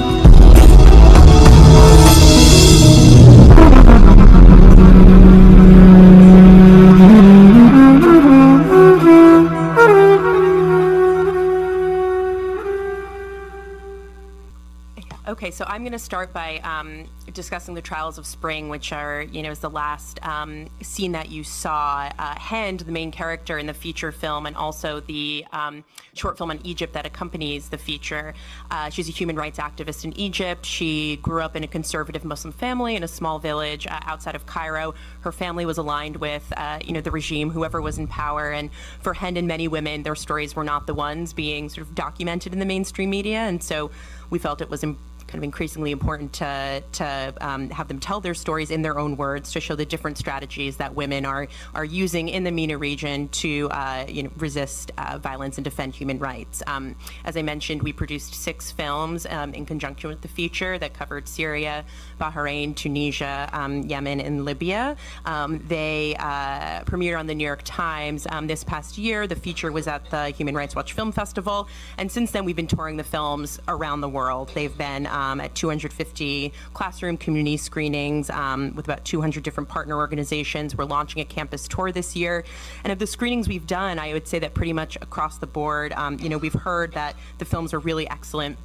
Going 15.86 15.92
to 15.92 16.04
start 16.04 16.32
by 16.32 16.58
um, 16.64 17.04
discussing 17.32 17.72
the 17.72 17.80
Trials 17.80 18.18
of 18.18 18.26
Spring, 18.26 18.68
which 18.68 18.92
are, 18.92 19.22
you 19.22 19.40
know, 19.40 19.52
is 19.52 19.60
the 19.60 19.70
last 19.70 20.18
um, 20.26 20.68
scene 20.82 21.12
that 21.12 21.28
you 21.30 21.44
saw. 21.44 22.10
Uh, 22.18 22.36
Hend, 22.36 22.80
the 22.80 22.90
main 22.90 23.12
character 23.12 23.56
in 23.56 23.66
the 23.66 23.72
feature 23.72 24.10
film, 24.10 24.46
and 24.46 24.56
also 24.56 24.98
the 24.98 25.46
um, 25.52 25.84
short 26.12 26.38
film 26.38 26.50
on 26.50 26.58
Egypt 26.64 26.92
that 26.94 27.06
accompanies 27.06 27.68
the 27.68 27.78
feature. 27.78 28.34
Uh, 28.68 28.90
she's 28.90 29.08
a 29.08 29.12
human 29.12 29.36
rights 29.36 29.60
activist 29.60 30.04
in 30.04 30.12
Egypt. 30.18 30.66
She 30.66 31.18
grew 31.22 31.40
up 31.40 31.54
in 31.54 31.62
a 31.62 31.68
conservative 31.68 32.24
Muslim 32.24 32.52
family 32.52 32.96
in 32.96 33.04
a 33.04 33.08
small 33.08 33.38
village 33.38 33.86
uh, 33.86 34.00
outside 34.06 34.34
of 34.34 34.44
Cairo. 34.44 34.92
Her 35.20 35.30
family 35.30 35.66
was 35.66 35.78
aligned 35.78 36.16
with, 36.16 36.52
uh, 36.56 36.80
you 36.84 36.94
know, 36.94 37.00
the 37.00 37.12
regime, 37.12 37.48
whoever 37.48 37.80
was 37.80 37.96
in 37.96 38.08
power. 38.08 38.50
And 38.50 38.70
for 38.98 39.14
Hend 39.14 39.38
and 39.38 39.46
many 39.46 39.68
women, 39.68 40.02
their 40.02 40.16
stories 40.16 40.56
were 40.56 40.64
not 40.64 40.88
the 40.88 40.94
ones 40.94 41.32
being 41.32 41.68
sort 41.68 41.86
of 41.86 41.94
documented 41.94 42.52
in 42.52 42.58
the 42.58 42.66
mainstream 42.66 43.08
media. 43.08 43.38
And 43.38 43.62
so 43.62 43.92
we 44.30 44.40
felt 44.40 44.60
it 44.60 44.68
was 44.68 44.82
important 44.82 45.15
kind 45.26 45.38
of 45.38 45.44
increasingly 45.44 45.90
important 45.90 46.32
to 46.34 46.82
to 46.92 47.34
um, 47.40 47.70
have 47.70 47.88
them 47.88 47.98
tell 47.98 48.20
their 48.20 48.34
stories 48.34 48.70
in 48.70 48.82
their 48.82 48.98
own 48.98 49.16
words 49.16 49.52
to 49.52 49.60
show 49.60 49.74
the 49.74 49.84
different 49.86 50.18
strategies 50.18 50.76
that 50.76 50.94
women 50.94 51.24
are 51.24 51.48
are 51.74 51.84
using 51.84 52.28
in 52.28 52.44
the 52.44 52.50
MENA 52.50 52.78
region 52.78 53.28
to 53.28 53.68
uh, 53.70 54.04
you 54.08 54.22
know 54.22 54.30
resist 54.36 54.92
uh, 54.98 55.18
violence 55.18 55.58
and 55.58 55.64
defend 55.64 55.94
human 55.94 56.18
rights. 56.18 56.62
Um, 56.66 56.96
as 57.24 57.36
I 57.36 57.42
mentioned, 57.42 57.82
we 57.82 57.92
produced 57.92 58.34
six 58.34 58.70
films 58.70 59.26
um, 59.26 59.54
in 59.54 59.66
conjunction 59.66 60.10
with 60.10 60.20
the 60.20 60.28
feature 60.28 60.78
that 60.78 60.94
covered 60.94 61.28
Syria, 61.28 61.84
Bahrain, 62.20 62.74
Tunisia, 62.74 63.48
um, 63.52 63.82
Yemen, 63.82 64.20
and 64.20 64.44
Libya. 64.44 64.96
Um, 65.24 65.62
they 65.66 66.16
uh, 66.18 66.84
premiered 66.84 67.18
on 67.18 67.26
the 67.26 67.34
New 67.34 67.44
York 67.44 67.62
Times 67.64 68.26
um, 68.30 68.46
this 68.46 68.62
past 68.64 68.98
year. 68.98 69.26
The 69.26 69.36
feature 69.36 69.72
was 69.72 69.86
at 69.86 70.08
the 70.10 70.30
Human 70.30 70.54
Rights 70.54 70.74
Watch 70.74 70.92
Film 70.92 71.12
Festival, 71.12 71.68
and 71.98 72.10
since 72.10 72.30
then 72.30 72.44
we've 72.44 72.56
been 72.56 72.66
touring 72.66 72.96
the 72.96 73.04
films 73.04 73.60
around 73.68 74.00
the 74.00 74.08
world. 74.08 74.50
They've 74.54 74.76
been 74.76 75.06
um, 75.16 75.40
at 75.40 75.54
250 75.54 76.52
classroom 76.74 77.16
community 77.16 77.56
screenings 77.56 78.28
um, 78.28 78.74
with 78.74 78.84
about 78.84 79.04
200 79.06 79.42
different 79.42 79.68
partner 79.68 79.96
organizations. 79.96 80.76
We're 80.76 80.84
launching 80.84 81.22
a 81.22 81.24
campus 81.24 81.66
tour 81.66 81.90
this 81.90 82.14
year. 82.14 82.44
And 82.84 82.92
of 82.92 82.98
the 82.98 83.06
screenings 83.06 83.48
we've 83.48 83.66
done, 83.66 83.98
I 83.98 84.12
would 84.12 84.28
say 84.28 84.38
that 84.40 84.52
pretty 84.52 84.74
much 84.74 84.96
across 84.96 85.38
the 85.38 85.46
board, 85.46 85.94
um, 85.94 86.18
you 86.20 86.28
know, 86.28 86.36
we've 86.36 86.52
heard 86.52 86.92
that 86.92 87.16
the 87.38 87.46
films 87.46 87.72
are 87.72 87.78
really 87.78 88.08
excellent 88.10 88.58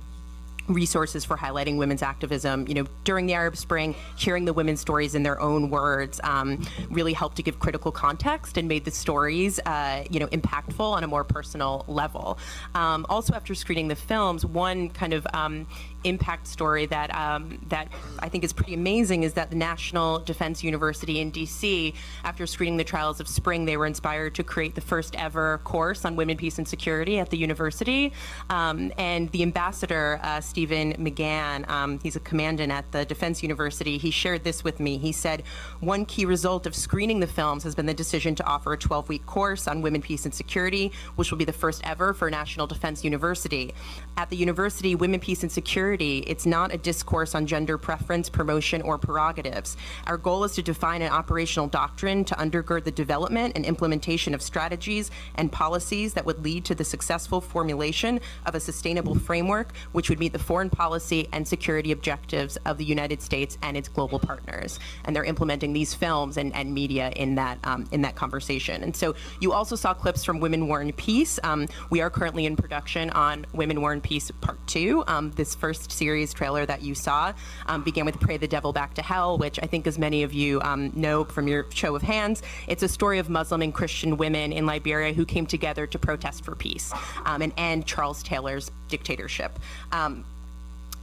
resources 0.68 1.26
for 1.26 1.38
highlighting 1.38 1.78
women's 1.78 2.02
activism. 2.02 2.68
You 2.68 2.76
know, 2.76 2.86
during 3.04 3.26
the 3.26 3.34
Arab 3.34 3.58
Spring, 3.58 3.96
hearing 4.18 4.46
the 4.46 4.54
women's 4.54 4.80
stories 4.80 5.16
in 5.16 5.24
their 5.24 5.40
own 5.40 5.70
words 5.70 6.20
um, 6.24 6.66
really 6.90 7.14
helped 7.14 7.38
to 7.38 7.44
give 7.44 7.60
critical 7.60 7.92
context 7.92 8.58
and 8.58 8.68
made 8.68 8.86
the 8.86 8.92
stories, 8.92 9.60
uh, 9.66 10.04
you 10.10 10.20
know, 10.20 10.28
impactful 10.28 10.80
on 10.80 11.04
a 11.04 11.08
more 11.08 11.24
personal 11.24 11.86
level. 11.88 12.38
Um, 12.76 13.06
also, 13.10 13.34
after 13.34 13.56
screening 13.56 13.88
the 13.88 13.96
films, 13.96 14.46
one 14.46 14.90
kind 14.90 15.14
of 15.14 15.26
um, 15.34 15.68
impact 16.04 16.48
story 16.48 16.86
that 16.88 17.14
um, 17.16 17.60
that 17.70 17.88
I 18.20 18.30
think 18.30 18.44
is 18.44 18.54
pretty 18.54 18.74
amazing 18.74 19.24
is 19.24 19.34
that 19.34 19.50
the 19.50 19.56
National 19.56 20.20
Defense 20.20 20.64
University 20.64 21.20
in 21.20 21.32
DC, 21.32 21.94
after 22.24 22.48
screening 22.48 22.78
the 22.78 22.84
trials 22.84 23.20
of 23.20 23.28
spring, 23.28 23.66
they 23.66 23.78
were 23.78 23.86
inspired 23.86 24.36
to 24.36 24.44
create 24.44 24.76
the 24.76 24.82
first 24.82 25.16
ever 25.16 25.60
course 25.64 26.06
on 26.06 26.16
women, 26.16 26.38
peace, 26.38 26.58
and 26.58 26.68
security 26.68 27.20
at 27.20 27.30
the 27.30 27.38
university. 27.38 28.14
Um, 28.50 28.92
and 28.98 29.30
the 29.32 29.44
ambassador, 29.44 30.20
uh, 30.24 30.42
Stephen 30.42 30.94
McGann, 30.94 31.70
um, 31.70 32.00
he's 32.02 32.16
a 32.16 32.20
commandant 32.20 32.72
at 32.72 32.92
the 32.92 33.06
Defense 33.06 33.44
University, 33.44 33.98
he 33.98 34.12
shared 34.12 34.44
this 34.44 34.64
with 34.64 34.80
me. 34.80 34.98
He 34.98 35.12
said, 35.12 35.44
one 35.80 36.06
key 36.06 36.26
result 36.26 36.66
of 36.66 36.76
screening 36.76 37.20
the 37.20 37.28
films 37.28 37.64
has 37.64 37.76
been 37.76 37.86
the 37.86 37.94
decision 37.94 38.36
to 38.36 38.44
offer 38.46 38.74
a 38.74 38.78
12 38.78 39.10
week 39.10 39.26
course 39.26 39.68
on 39.68 39.82
women, 39.82 40.02
peace, 40.02 40.26
and 40.26 40.34
security, 40.34 40.92
which 41.16 41.32
will 41.32 41.38
be 41.38 41.46
the 41.46 41.54
first 41.54 41.82
ever 41.84 42.14
for 42.14 42.30
National 42.30 42.68
Defense 42.68 43.04
University. 43.04 43.74
At 44.18 44.30
the 44.30 44.36
university, 44.36 44.96
women, 44.96 45.20
peace, 45.20 45.44
and 45.44 45.52
security 45.52 45.91
it's 46.00 46.46
not 46.46 46.74
a 46.74 46.78
discourse 46.78 47.36
on 47.36 47.46
gender 47.46 47.78
preference, 47.78 48.30
promotion, 48.30 48.82
or 48.84 48.98
prerogatives. 48.98 49.76
Our 50.08 50.18
goal 50.18 50.44
is 50.44 50.54
to 50.56 50.62
define 50.62 51.02
an 51.02 51.12
operational 51.12 51.68
doctrine 51.68 52.24
to 52.26 52.36
undergird 52.36 52.84
the 52.84 52.92
development 52.92 53.54
and 53.56 53.66
implementation 53.66 54.34
of 54.34 54.42
strategies 54.42 55.12
and 55.36 55.52
policies 55.52 56.14
that 56.14 56.26
would 56.26 56.44
lead 56.44 56.66
to 56.66 56.76
the 56.76 56.84
successful 56.86 57.42
formulation 57.42 58.20
of 58.46 58.56
a 58.56 58.60
sustainable 58.60 59.16
framework 59.16 59.74
which 59.92 60.10
would 60.10 60.20
meet 60.20 60.34
the 60.34 60.40
foreign 60.40 60.70
policy 60.70 61.28
and 61.34 61.48
security 61.48 61.92
objectives 61.92 62.58
of 62.66 62.78
the 62.78 62.86
United 62.86 63.22
States 63.22 63.58
and 63.64 63.76
its 63.76 63.88
global 63.88 64.20
partners. 64.20 64.80
And 65.06 65.16
they're 65.16 65.24
implementing 65.24 65.74
these 65.74 65.94
films 65.94 66.38
and, 66.38 66.54
and 66.56 66.74
media 66.74 67.12
in 67.16 67.36
that 67.36 67.58
um, 67.64 67.88
in 67.92 68.02
that 68.04 68.16
conversation. 68.16 68.84
And 68.84 68.96
so 68.96 69.16
you 69.40 69.54
also 69.54 69.76
saw 69.76 69.94
clips 69.94 70.24
from 70.24 70.40
Women 70.40 70.68
War 70.68 70.82
and 70.82 70.96
Peace. 70.96 71.40
Um, 71.44 71.68
we 71.90 72.02
are 72.02 72.10
currently 72.10 72.46
in 72.46 72.56
production 72.56 73.10
on 73.12 73.46
Women 73.54 73.82
War 73.82 73.94
and 73.94 74.04
Peace 74.04 74.32
Part 74.42 74.60
Two. 74.68 75.04
Um, 75.08 75.32
this 75.32 75.56
first 75.56 75.81
series 75.90 76.34
trailer 76.34 76.66
that 76.66 76.82
you 76.82 76.94
saw 76.94 77.34
um, 77.68 77.84
began 77.84 78.06
with 78.06 78.20
Pray 78.20 78.38
the 78.38 78.48
Devil 78.48 78.74
Back 78.74 78.94
to 78.96 79.02
Hell, 79.02 79.38
which 79.38 79.60
I 79.64 79.66
think, 79.66 79.88
as 79.88 79.98
many 79.98 80.24
of 80.24 80.34
you 80.34 80.62
um, 80.62 80.92
know 80.96 81.24
from 81.24 81.48
your 81.48 81.66
show 81.72 81.96
of 81.96 82.02
hands, 82.02 82.44
it's 82.68 82.84
a 82.84 82.90
story 82.90 83.20
of 83.20 83.30
Muslim 83.30 83.62
and 83.62 83.74
Christian 83.74 84.18
women 84.18 84.52
in 84.52 84.66
Liberia 84.66 85.14
who 85.14 85.26
came 85.26 85.46
together 85.46 85.88
to 85.88 85.98
protest 85.98 86.44
for 86.44 86.56
peace 86.56 86.92
um, 87.26 87.42
and 87.42 87.54
end 87.58 87.86
Charles 87.86 88.22
Taylor's 88.24 88.70
dictatorship. 88.90 89.58
Um, 89.92 90.26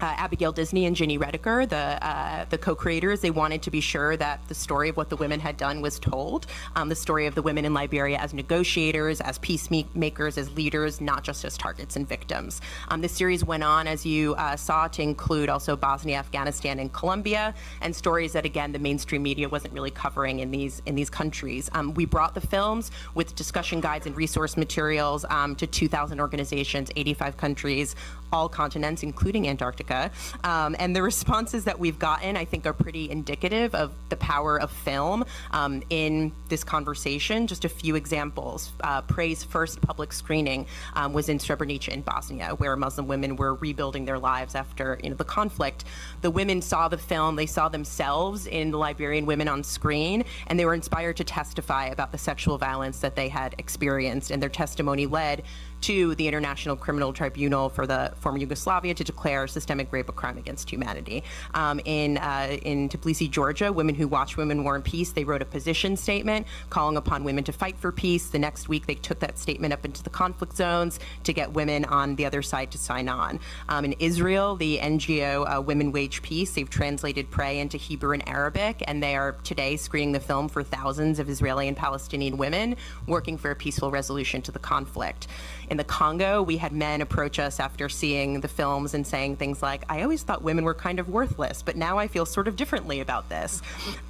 uh, 0.00 0.14
Abigail 0.16 0.52
Disney 0.52 0.86
and 0.86 0.96
Gini 0.96 1.18
Reticker, 1.18 1.68
the 1.68 2.06
uh, 2.06 2.44
the 2.50 2.58
co-creators, 2.58 3.20
they 3.20 3.30
wanted 3.30 3.62
to 3.62 3.70
be 3.70 3.80
sure 3.80 4.16
that 4.16 4.46
the 4.48 4.54
story 4.54 4.88
of 4.88 4.96
what 4.96 5.10
the 5.10 5.16
women 5.16 5.40
had 5.40 5.56
done 5.56 5.80
was 5.80 5.98
told. 5.98 6.46
Um, 6.76 6.88
the 6.88 6.94
story 6.94 7.26
of 7.26 7.34
the 7.34 7.42
women 7.42 7.64
in 7.64 7.74
Liberia 7.74 8.18
as 8.18 8.32
negotiators, 8.32 9.20
as 9.20 9.38
peacemakers, 9.38 10.38
as 10.38 10.54
leaders, 10.54 11.00
not 11.00 11.24
just 11.24 11.44
as 11.44 11.56
targets 11.56 11.96
and 11.96 12.08
victims. 12.08 12.60
Um, 12.88 13.00
the 13.00 13.08
series 13.08 13.44
went 13.44 13.62
on, 13.62 13.86
as 13.86 14.06
you 14.06 14.34
uh, 14.34 14.56
saw, 14.56 14.88
to 14.88 15.02
include 15.02 15.48
also 15.48 15.76
Bosnia, 15.76 16.18
Afghanistan, 16.18 16.78
and 16.78 16.92
Colombia, 16.92 17.54
and 17.80 17.94
stories 17.94 18.32
that 18.32 18.44
again 18.44 18.72
the 18.72 18.78
mainstream 18.78 19.22
media 19.22 19.48
wasn't 19.48 19.72
really 19.74 19.90
covering 19.90 20.40
in 20.40 20.50
these 20.50 20.82
in 20.86 20.94
these 20.94 21.10
countries. 21.10 21.68
Um, 21.72 21.94
we 21.94 22.04
brought 22.04 22.34
the 22.34 22.40
films 22.40 22.90
with 23.14 23.34
discussion 23.34 23.80
guides 23.80 24.06
and 24.06 24.16
resource 24.16 24.56
materials 24.56 25.24
um, 25.30 25.54
to 25.56 25.66
2,000 25.66 26.20
organizations, 26.20 26.90
85 26.96 27.36
countries, 27.36 27.96
all 28.32 28.48
continents, 28.48 29.02
including 29.02 29.48
Antarctica. 29.48 30.10
Um, 30.44 30.76
and 30.78 30.94
the 30.94 31.02
responses 31.02 31.64
that 31.64 31.78
we've 31.78 31.98
gotten, 31.98 32.36
I 32.36 32.44
think, 32.44 32.66
are 32.66 32.72
pretty 32.72 33.10
indicative 33.10 33.74
of 33.74 33.92
the 34.08 34.16
power 34.16 34.60
of 34.60 34.70
film 34.70 35.24
um, 35.52 35.82
in 35.90 36.32
this 36.48 36.64
conversation. 36.64 37.46
Just 37.46 37.64
a 37.64 37.68
few 37.68 37.96
examples. 37.96 38.72
Uh, 38.80 39.02
Pray's 39.02 39.44
first 39.44 39.80
public 39.80 40.12
screening 40.12 40.66
um, 40.94 41.12
was 41.12 41.28
in 41.28 41.38
Srebrenica 41.38 41.88
in 41.88 42.02
Bosnia, 42.02 42.50
where 42.56 42.76
Muslim 42.76 43.06
women 43.06 43.36
were 43.36 43.54
rebuilding 43.54 44.04
their 44.04 44.18
lives 44.18 44.54
after 44.54 44.98
you 45.02 45.10
know, 45.10 45.16
the 45.16 45.24
conflict. 45.24 45.84
The 46.20 46.30
women 46.30 46.62
saw 46.62 46.88
the 46.88 46.98
film, 46.98 47.36
they 47.36 47.46
saw 47.46 47.68
themselves 47.68 48.46
in 48.46 48.70
the 48.70 48.78
Liberian 48.78 49.26
women 49.26 49.48
on 49.48 49.62
screen, 49.62 50.24
and 50.46 50.58
they 50.58 50.64
were 50.64 50.74
inspired 50.74 51.16
to 51.16 51.24
testify 51.24 51.86
about 51.86 52.12
the 52.12 52.18
sexual 52.18 52.58
violence 52.58 52.98
that 53.00 53.16
they 53.16 53.28
had 53.28 53.54
experienced, 53.58 54.30
and 54.30 54.42
their 54.42 54.48
testimony 54.48 55.06
led 55.06 55.42
to 55.82 56.14
the 56.16 56.26
International 56.28 56.76
Criminal 56.76 57.12
Tribunal 57.12 57.68
for 57.68 57.86
the 57.86 58.12
former 58.16 58.38
Yugoslavia 58.38 58.94
to 58.94 59.04
declare 59.04 59.46
systemic 59.46 59.92
rape 59.92 60.08
a 60.08 60.12
crime 60.12 60.38
against 60.38 60.70
humanity. 60.70 61.24
Um, 61.54 61.80
in, 61.84 62.18
uh, 62.18 62.56
in 62.62 62.88
Tbilisi, 62.88 63.30
Georgia, 63.30 63.72
Women 63.72 63.94
Who 63.94 64.08
Watch 64.08 64.36
Women 64.36 64.64
War 64.64 64.74
and 64.74 64.84
Peace, 64.84 65.12
they 65.12 65.24
wrote 65.24 65.42
a 65.42 65.46
position 65.46 65.96
statement 65.96 66.46
calling 66.70 66.96
upon 66.96 67.24
women 67.24 67.44
to 67.44 67.52
fight 67.52 67.76
for 67.78 67.92
peace. 67.92 68.28
The 68.28 68.38
next 68.38 68.68
week, 68.68 68.86
they 68.86 68.94
took 68.94 69.20
that 69.20 69.38
statement 69.38 69.72
up 69.72 69.84
into 69.84 70.02
the 70.02 70.10
conflict 70.10 70.56
zones 70.56 71.00
to 71.24 71.32
get 71.32 71.52
women 71.52 71.84
on 71.84 72.16
the 72.16 72.26
other 72.26 72.42
side 72.42 72.70
to 72.72 72.78
sign 72.78 73.08
on. 73.08 73.40
Um, 73.68 73.84
in 73.84 73.92
Israel, 73.94 74.56
the 74.56 74.78
NGO 74.78 75.56
uh, 75.58 75.60
Women 75.60 75.92
Wage 75.92 76.22
Peace, 76.22 76.52
they've 76.52 76.68
translated 76.68 77.30
Pray 77.30 77.58
into 77.58 77.76
Hebrew 77.76 78.12
and 78.12 78.28
Arabic, 78.28 78.82
and 78.86 79.02
they 79.02 79.16
are 79.16 79.32
today 79.44 79.76
screening 79.76 80.12
the 80.12 80.20
film 80.20 80.48
for 80.48 80.62
thousands 80.62 81.18
of 81.18 81.28
Israeli 81.28 81.68
and 81.68 81.76
Palestinian 81.76 82.36
women 82.36 82.76
working 83.06 83.38
for 83.38 83.50
a 83.50 83.56
peaceful 83.56 83.90
resolution 83.90 84.42
to 84.42 84.52
the 84.52 84.58
conflict. 84.58 85.28
In 85.70 85.76
the 85.76 85.84
Congo, 85.84 86.42
we 86.42 86.56
had 86.56 86.72
men 86.72 87.00
approach 87.00 87.38
us 87.38 87.60
after 87.60 87.88
seeing 87.88 88.40
the 88.40 88.48
films 88.48 88.94
and 88.94 89.06
saying 89.06 89.36
things 89.36 89.62
like, 89.62 89.84
I 89.88 90.02
always 90.02 90.22
thought 90.22 90.42
women 90.42 90.64
were 90.64 90.74
kind 90.74 90.98
of 90.98 91.08
worthless, 91.08 91.62
but 91.62 91.76
now 91.76 91.98
I 91.98 92.08
feel 92.08 92.24
sort 92.24 92.48
of 92.48 92.56
differently 92.56 93.00
about 93.00 93.28
this. 93.28 93.60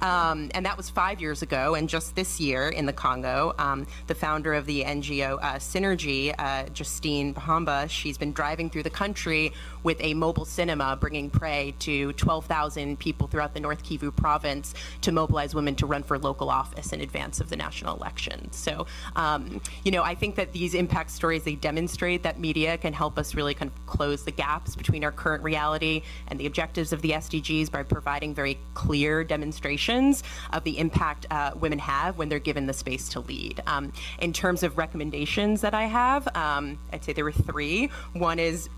Um, 0.01 0.49
and 0.53 0.65
that 0.65 0.77
was 0.77 0.89
five 0.89 1.19
years 1.19 1.41
ago. 1.41 1.75
And 1.75 1.89
just 1.89 2.15
this 2.15 2.39
year 2.39 2.69
in 2.69 2.85
the 2.85 2.93
Congo, 2.93 3.53
um, 3.57 3.87
the 4.07 4.15
founder 4.15 4.53
of 4.53 4.65
the 4.65 4.83
NGO 4.83 5.37
uh, 5.41 5.55
Synergy, 5.55 6.33
uh, 6.37 6.69
Justine 6.69 7.33
Bihamba, 7.33 7.89
she's 7.89 8.17
been 8.17 8.31
driving 8.31 8.69
through 8.69 8.83
the 8.83 8.89
country 8.89 9.51
with 9.83 9.97
a 10.01 10.13
mobile 10.13 10.45
cinema 10.45 10.95
bringing 10.95 11.29
Pray 11.29 11.73
to 11.79 12.13
12,000 12.13 12.97
people 12.99 13.27
throughout 13.27 13.53
the 13.53 13.59
North 13.59 13.83
Kivu 13.83 14.15
province 14.15 14.73
to 15.01 15.11
mobilize 15.11 15.53
women 15.53 15.75
to 15.75 15.85
run 15.85 16.03
for 16.03 16.17
local 16.17 16.49
office 16.49 16.93
in 16.93 17.01
advance 17.01 17.39
of 17.39 17.49
the 17.49 17.55
national 17.55 17.95
election. 17.95 18.51
So, 18.51 18.87
um, 19.15 19.61
you 19.83 19.91
know, 19.91 20.03
I 20.03 20.15
think 20.15 20.35
that 20.35 20.53
these 20.53 20.73
impact 20.73 21.11
stories, 21.11 21.43
they 21.49 21.55
demonstrate 21.55 22.21
that 22.21 22.39
media 22.39 22.77
can 22.77 22.93
help 22.93 23.17
us 23.17 23.33
really 23.33 23.55
kind 23.55 23.71
of 23.71 23.85
close 23.87 24.23
the 24.23 24.29
gaps 24.29 24.75
between 24.75 25.03
our 25.03 25.11
current 25.11 25.43
reality 25.43 26.03
and 26.27 26.39
the 26.39 26.45
objectives 26.45 26.93
of 26.93 27.01
the 27.01 27.09
SDGs 27.09 27.71
by 27.71 27.81
providing 27.81 28.35
very 28.35 28.55
clear 28.75 29.23
demonstrations 29.23 30.21
of 30.53 30.63
the 30.63 30.77
impact 30.77 31.25
uh, 31.31 31.49
women 31.55 31.79
have 31.79 32.19
when 32.19 32.29
they're 32.29 32.37
given 32.37 32.67
the 32.67 32.73
space 32.73 33.09
to 33.09 33.21
lead. 33.21 33.63
Um, 33.65 33.91
in 34.19 34.31
terms 34.31 34.61
of 34.61 34.77
recommendations 34.77 35.61
that 35.61 35.73
I 35.73 35.85
have, 35.85 36.27
um, 36.37 36.77
I'd 36.93 37.03
say 37.03 37.13
there 37.13 37.25
were 37.25 37.31
three. 37.31 37.89
One 38.13 38.37
is 38.37 38.69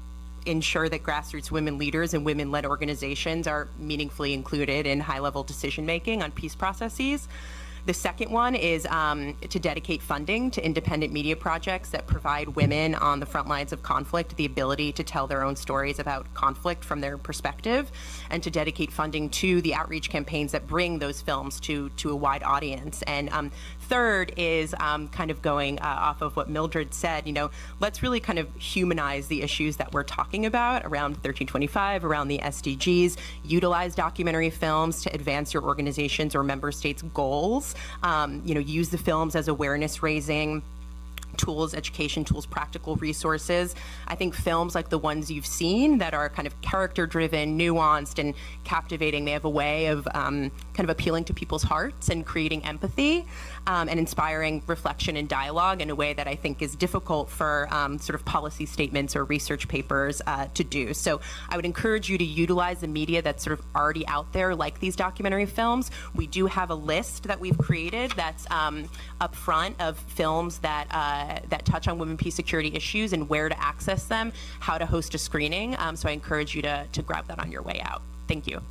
ensure 0.46 0.88
that 0.88 1.04
grassroots 1.04 1.52
women 1.52 1.78
leaders 1.78 2.14
and 2.14 2.26
women 2.26 2.52
led 2.52 2.66
organizations 2.66 3.48
are 3.48 3.68
meaningfully 3.80 4.34
included 4.34 4.88
in 4.88 5.02
high 5.02 5.20
level 5.20 5.44
decision 5.44 5.86
making 5.86 6.24
on 6.24 6.32
peace 6.32 6.56
processes. 6.56 7.28
The 7.86 7.94
second 7.94 8.32
one 8.32 8.54
is 8.56 8.86
um, 8.86 9.36
to 9.50 9.60
dedicate 9.60 10.02
funding 10.02 10.52
to 10.52 10.64
independent 10.64 11.12
media 11.12 11.36
projects 11.36 11.90
that 11.90 12.06
provide 12.06 12.50
women 12.50 12.96
on 12.96 13.20
the 13.20 13.26
front 13.26 13.48
lines 13.48 13.74
of 13.74 13.82
conflict 13.82 14.36
the 14.38 14.46
ability 14.46 14.92
to 14.94 15.04
tell 15.04 15.26
their 15.28 15.44
own 15.44 15.56
stories 15.56 15.98
about 16.00 16.32
conflict 16.34 16.84
from 16.84 17.02
their 17.02 17.18
perspective, 17.18 17.92
and 18.30 18.44
to 18.44 18.52
dedicate 18.52 18.92
funding 18.92 19.30
to 19.30 19.62
the 19.62 19.74
outreach 19.74 20.10
campaigns 20.10 20.52
that 20.52 20.68
bring 20.68 21.00
those 21.00 21.22
films 21.22 21.60
to 21.62 21.90
to 21.98 22.12
a 22.12 22.16
wide 22.16 22.44
audience. 22.44 23.02
And 23.04 23.30
um, 23.30 23.52
third 23.92 24.34
is 24.38 24.74
um, 24.80 25.10
kind 25.10 25.30
of 25.30 25.42
going 25.42 25.78
uh, 25.80 25.84
off 25.86 26.22
of 26.22 26.38
what 26.38 26.50
Mildred 26.50 26.94
said. 26.94 27.28
You 27.28 27.34
know, 27.34 27.52
let's 27.82 28.02
really 28.02 28.22
kind 28.22 28.40
of 28.40 28.48
humanize 28.56 29.28
the 29.28 29.42
issues 29.42 29.76
that 29.78 29.92
we're 29.94 30.04
talking 30.04 30.46
about 30.46 30.86
around 30.86 31.12
1325, 31.16 32.06
around 32.06 32.30
the 32.30 32.38
SDGs. 32.38 33.18
Utilize 33.44 33.94
documentary 33.94 34.50
films 34.50 35.04
to 35.04 35.14
advance 35.14 35.54
your 35.54 35.64
organization's 35.64 36.36
or 36.36 36.42
member 36.42 36.72
states' 36.72 37.02
goals. 37.14 37.76
Um, 38.02 38.42
you 38.46 38.56
know, 38.56 38.62
use 38.62 38.88
the 38.88 38.98
films 38.98 39.36
as 39.36 39.50
awareness 39.50 40.02
raising 40.02 40.64
tools, 41.38 41.74
education 41.74 42.24
tools, 42.24 42.46
practical 42.46 42.96
resources. 42.98 43.76
I 44.08 44.16
think 44.16 44.36
films 44.36 44.76
like 44.76 44.90
the 44.90 44.98
ones 44.98 45.32
you've 45.32 45.46
seen 45.46 45.98
that 46.00 46.14
are 46.14 46.30
kind 46.30 46.48
of 46.48 46.60
character 46.62 47.06
driven, 47.06 47.58
nuanced, 47.58 48.20
and 48.20 48.34
captivating, 48.64 49.26
they 49.26 49.32
have 49.32 49.46
a 49.46 49.50
way 49.50 49.88
of 49.88 50.08
um, 50.14 50.52
kind 50.74 50.90
of 50.90 50.90
appealing 50.90 51.26
to 51.26 51.34
people's 51.34 51.64
hearts 51.64 52.10
and 52.10 52.26
creating 52.26 52.64
empathy 52.66 53.26
um, 53.68 53.90
and 53.90 54.00
inspiring 54.00 54.62
reflection 54.68 55.16
and 55.18 55.28
dialogue 55.28 55.82
in 55.82 55.90
a 55.90 55.96
way 55.96 56.14
that 56.14 56.28
I 56.28 56.36
think 56.36 56.62
is 56.62 56.76
difficult 56.76 57.30
for 57.30 57.68
um, 57.72 58.00
sort 58.00 58.16
of 58.16 58.26
policy 58.26 58.66
statements 58.66 59.16
or 59.16 59.24
research 59.26 59.68
papers 59.68 60.22
uh, 60.26 60.48
to 60.54 60.64
do. 60.64 60.94
So 60.94 61.22
I 61.50 61.56
would 61.56 61.66
encourage 61.66 62.10
you 62.10 62.18
to 62.18 62.24
utilize 62.24 62.82
the 62.82 62.88
media 62.88 63.22
that's 63.22 63.44
sort 63.44 63.60
of 63.60 63.66
already 63.76 64.06
out 64.08 64.34
there, 64.34 64.56
like 64.56 64.80
these 64.80 64.96
documentary 64.96 65.46
films. 65.46 65.92
We 66.16 66.28
do 66.28 66.48
have 66.48 66.70
a 66.70 66.76
list 66.76 67.24
that 67.24 67.40
we've 67.40 67.58
created 67.58 68.12
that's 68.12 68.50
um, 68.52 68.90
up 69.20 69.36
front 69.36 69.80
of 69.80 69.98
films 69.98 70.60
that 70.60 70.88
uh, 70.92 71.40
that 71.50 71.66
touch 71.66 71.88
on 71.88 71.98
women, 72.00 72.18
peace, 72.18 72.36
security 72.36 72.72
issues 72.74 73.14
and 73.14 73.30
where 73.30 73.50
to 73.50 73.62
access 73.62 74.06
them, 74.06 74.34
how 74.60 74.78
to 74.78 74.86
host 74.86 75.14
a 75.16 75.18
screening. 75.18 75.76
Um, 75.78 75.96
so 75.96 76.10
I 76.10 76.12
encourage 76.12 76.56
you 76.56 76.62
to 76.64 76.88
to 76.92 77.02
grab 77.02 77.28
that 77.28 77.40
on 77.40 77.52
your 77.52 77.62
way 77.62 77.82
out. 77.84 78.02
Thank 78.28 78.48
you. 78.48 78.62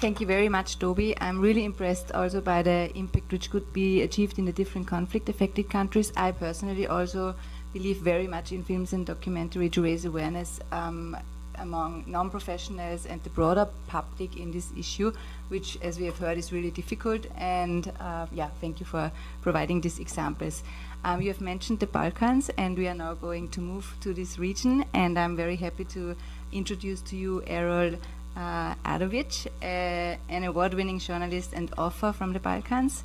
Thank 0.00 0.18
you 0.18 0.26
very 0.26 0.48
much, 0.48 0.78
Dobie. 0.78 1.14
I'm 1.20 1.42
really 1.42 1.62
impressed 1.62 2.10
also 2.12 2.40
by 2.40 2.62
the 2.62 2.90
impact 2.96 3.30
which 3.32 3.50
could 3.50 3.70
be 3.74 4.00
achieved 4.00 4.38
in 4.38 4.46
the 4.46 4.52
different 4.52 4.86
conflict 4.86 5.28
affected 5.28 5.68
countries. 5.68 6.10
I 6.16 6.32
personally 6.32 6.86
also 6.86 7.34
believe 7.74 7.98
very 7.98 8.26
much 8.26 8.50
in 8.50 8.64
films 8.64 8.94
and 8.94 9.04
documentary 9.04 9.68
to 9.68 9.82
raise 9.82 10.06
awareness 10.06 10.58
um, 10.72 11.18
among 11.56 12.04
non 12.06 12.30
professionals 12.30 13.04
and 13.04 13.22
the 13.24 13.28
broader 13.28 13.68
public 13.88 14.38
in 14.38 14.50
this 14.50 14.72
issue, 14.74 15.12
which, 15.48 15.76
as 15.82 15.98
we 15.98 16.06
have 16.06 16.16
heard, 16.16 16.38
is 16.38 16.50
really 16.50 16.70
difficult. 16.70 17.26
And 17.36 17.92
uh, 18.00 18.26
yeah, 18.32 18.48
thank 18.58 18.80
you 18.80 18.86
for 18.86 19.12
providing 19.42 19.82
these 19.82 19.98
examples. 19.98 20.62
Um, 21.04 21.20
you 21.20 21.28
have 21.28 21.42
mentioned 21.42 21.80
the 21.80 21.86
Balkans, 21.86 22.48
and 22.56 22.78
we 22.78 22.88
are 22.88 22.94
now 22.94 23.12
going 23.12 23.50
to 23.50 23.60
move 23.60 23.94
to 24.00 24.14
this 24.14 24.38
region. 24.38 24.86
And 24.94 25.18
I'm 25.18 25.36
very 25.36 25.56
happy 25.56 25.84
to 25.84 26.16
introduce 26.52 27.02
to 27.02 27.16
you 27.16 27.42
Errol 27.46 27.96
uh, 28.36 28.74
uh, 28.84 29.64
an 29.64 30.44
award-winning 30.44 30.98
journalist 30.98 31.52
and 31.52 31.72
author 31.76 32.12
from 32.12 32.32
the 32.32 32.40
Balkans, 32.40 33.04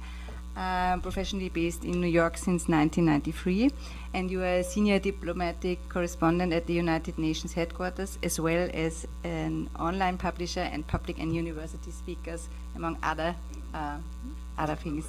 uh, 0.55 0.97
professionally 0.97 1.49
based 1.49 1.84
in 1.84 1.99
New 1.99 2.07
York 2.07 2.38
since 2.38 2.67
1993, 2.67 3.71
and 4.13 4.32
you 4.32 4.41
are 4.41 4.59
a 4.59 4.63
senior 4.63 4.99
diplomatic 4.99 5.80
correspondent 5.89 6.53
at 6.53 6.65
the 6.67 6.73
United 6.73 7.17
Nations 7.17 7.53
headquarters, 7.53 8.17
as 8.23 8.39
well 8.39 8.69
as 8.73 9.05
an 9.23 9.69
online 9.78 10.17
publisher 10.17 10.61
and 10.61 10.88
public 10.88 11.19
and 11.19 11.36
university 11.36 11.91
speakers, 11.91 12.47
among 12.76 12.97
other 13.03 13.36
uh, 13.73 13.97
other 14.57 14.76
things. 14.76 15.05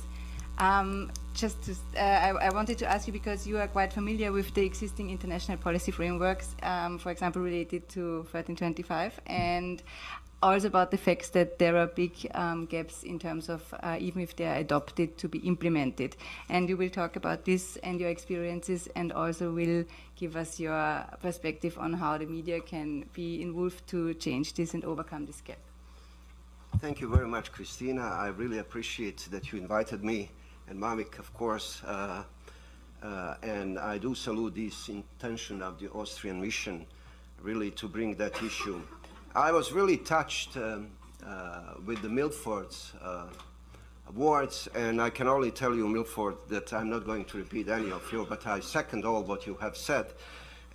Um, 0.59 1.13
just 1.37 1.63
to, 1.65 1.73
uh, 1.97 2.01
I, 2.01 2.47
I, 2.47 2.51
wanted 2.51 2.79
to 2.79 2.91
ask 2.91 3.07
you 3.07 3.13
because 3.13 3.47
you 3.47 3.59
are 3.59 3.69
quite 3.69 3.93
familiar 3.93 4.33
with 4.33 4.53
the 4.55 4.65
existing 4.65 5.11
international 5.11 5.59
policy 5.59 5.93
frameworks, 5.93 6.57
um, 6.63 6.99
for 6.99 7.11
example, 7.11 7.43
related 7.43 7.89
to 7.91 8.21
1325, 8.33 9.21
and 9.27 9.83
also 10.43 10.67
about 10.67 10.91
the 10.91 10.97
facts 10.97 11.29
that 11.31 11.59
there 11.59 11.77
are 11.77 11.87
big 11.87 12.13
um, 12.35 12.65
gaps 12.67 13.03
in 13.03 13.19
terms 13.19 13.49
of 13.49 13.63
uh, 13.83 13.97
even 14.01 14.23
if 14.23 14.35
they 14.37 14.47
are 14.47 14.57
adopted 14.57 15.19
to 15.19 15.29
be 15.29 15.39
implemented. 15.41 16.17
And 16.49 16.69
you 16.69 16.77
will 16.77 16.91
talk 16.91 17.17
about 17.17 17.45
this 17.45 17.77
and 17.83 18.01
your 18.01 18.09
experiences, 18.09 18.89
and 18.97 19.13
also 19.13 19.53
will 19.53 19.85
give 20.17 20.37
us 20.37 20.59
your 20.59 21.05
perspective 21.21 21.77
on 21.79 21.93
how 21.93 22.17
the 22.17 22.27
media 22.27 22.61
can 22.61 23.05
be 23.13 23.43
involved 23.43 23.87
to 23.89 24.15
change 24.15 24.55
this 24.55 24.73
and 24.73 24.85
overcome 24.85 25.27
this 25.27 25.43
gap. 25.43 25.59
Thank 26.79 27.01
you 27.01 27.09
very 27.09 27.29
much, 27.29 27.53
Christina. 27.53 28.03
I 28.03 28.29
really 28.29 28.59
appreciate 28.59 29.29
that 29.31 29.53
you 29.53 29.59
invited 29.59 30.03
me 30.03 30.31
and 30.69 30.79
Mamik, 30.79 31.19
of 31.19 31.33
course. 31.35 31.83
Uh, 31.85 32.23
uh, 33.03 33.35
and 33.43 33.79
I 33.79 33.99
do 33.99 34.15
salute 34.15 34.55
this 34.55 34.89
intention 34.89 35.63
of 35.63 35.79
the 35.79 35.91
Austrian 35.91 36.41
mission, 36.41 36.87
really 37.43 37.71
to 37.73 37.89
bring 37.89 38.15
that 38.17 38.43
issue. 38.43 38.81
I 39.35 39.53
was 39.53 39.73
really 39.73 39.99
touched 39.99 40.57
um, 40.57 40.89
uh, 41.25 41.75
with 41.85 42.03
the 42.03 42.09
Mildred's 42.09 42.93
awards, 44.09 44.69
and 44.75 45.01
I 45.01 45.11
can 45.11 45.29
only 45.29 45.51
tell 45.51 45.75
you, 45.75 45.89
Milford, 45.89 46.37
that 46.49 46.73
I'm 46.73 46.91
not 46.91 47.05
going 47.05 47.25
to 47.27 47.39
repeat 47.39 47.69
any 47.69 47.91
of 47.91 48.11
you, 48.13 48.27
but 48.29 48.47
I 48.47 48.61
second 48.61 49.05
all 49.05 49.23
what 49.23 49.47
you 49.47 49.55
have 49.61 49.77
said. 49.77 50.07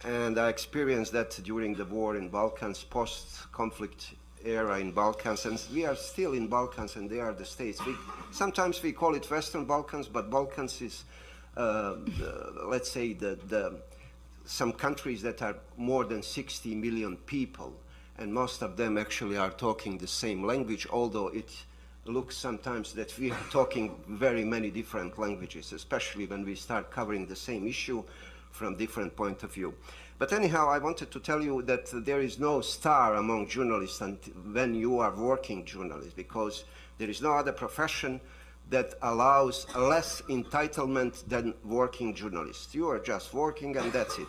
And 0.04 0.38
I 0.40 0.50
experienced 0.50 1.12
that 1.14 1.40
during 1.44 1.76
the 1.76 1.86
war 1.86 2.16
in 2.16 2.30
Balkans, 2.30 2.84
post-conflict 2.84 4.14
era 4.46 4.80
in 4.80 4.92
Balkans, 4.92 5.46
and 5.46 5.62
we 5.74 5.86
are 5.86 5.96
still 5.96 6.34
in 6.34 6.48
Balkans, 6.48 6.96
and 6.96 7.10
they 7.10 7.20
are 7.20 7.34
the 7.34 7.46
states. 7.46 7.84
We, 7.86 7.96
sometimes 8.32 8.82
we 8.82 8.92
call 8.92 9.16
it 9.16 9.30
Western 9.30 9.66
Balkans, 9.66 10.08
but 10.08 10.30
Balkans 10.30 10.82
is, 10.82 11.04
uh, 11.58 11.96
the, 12.18 12.54
let's 12.68 12.92
say, 12.92 13.14
the, 13.14 13.38
the, 13.48 13.82
some 14.46 14.74
countries 14.74 15.22
that 15.22 15.42
are 15.42 15.56
more 15.78 16.06
than 16.06 16.24
60 16.24 16.76
million 16.76 17.18
people, 17.18 17.74
and 18.18 18.34
most 18.34 18.62
of 18.62 18.78
them 18.78 18.98
actually 18.98 19.38
are 19.38 19.52
talking 19.52 19.98
the 19.98 20.08
same 20.08 20.46
language, 20.46 20.88
although 20.92 21.28
it 21.28 21.52
looks 22.06 22.36
sometimes 22.36 22.94
that 22.94 23.18
we 23.20 23.32
are 23.32 23.40
talking 23.52 23.96
very 24.08 24.44
many 24.44 24.70
different 24.70 25.18
languages, 25.20 25.72
especially 25.72 26.26
when 26.26 26.46
we 26.46 26.56
start 26.56 26.92
covering 26.92 27.26
the 27.26 27.36
same 27.36 27.68
issue 27.68 28.04
from 28.52 28.76
different 28.76 29.16
point 29.16 29.44
of 29.44 29.54
view. 29.54 29.74
But 30.22 30.34
anyhow, 30.34 30.70
I 30.70 30.78
wanted 30.78 31.10
to 31.10 31.20
tell 31.20 31.42
you 31.42 31.64
that 31.64 31.90
there 32.06 32.22
is 32.22 32.38
no 32.38 32.62
star 32.62 33.16
among 33.16 33.48
journalists 33.48 34.04
when 34.54 34.76
you 34.76 35.00
are 35.00 35.16
working 35.16 35.66
journalists, 35.66 36.14
because 36.14 36.64
there 37.00 37.10
is 37.10 37.24
no 37.24 37.34
other 37.34 37.52
profession 37.52 38.22
that 38.70 38.94
allows 39.02 39.66
less 39.76 40.22
entitlement 40.30 41.28
than 41.28 41.56
working 41.66 42.14
journalists. 42.14 42.76
You 42.76 42.88
are 42.90 43.00
just 43.00 43.34
working 43.34 43.76
and 43.78 43.92
that's 43.92 44.20
it. 44.20 44.28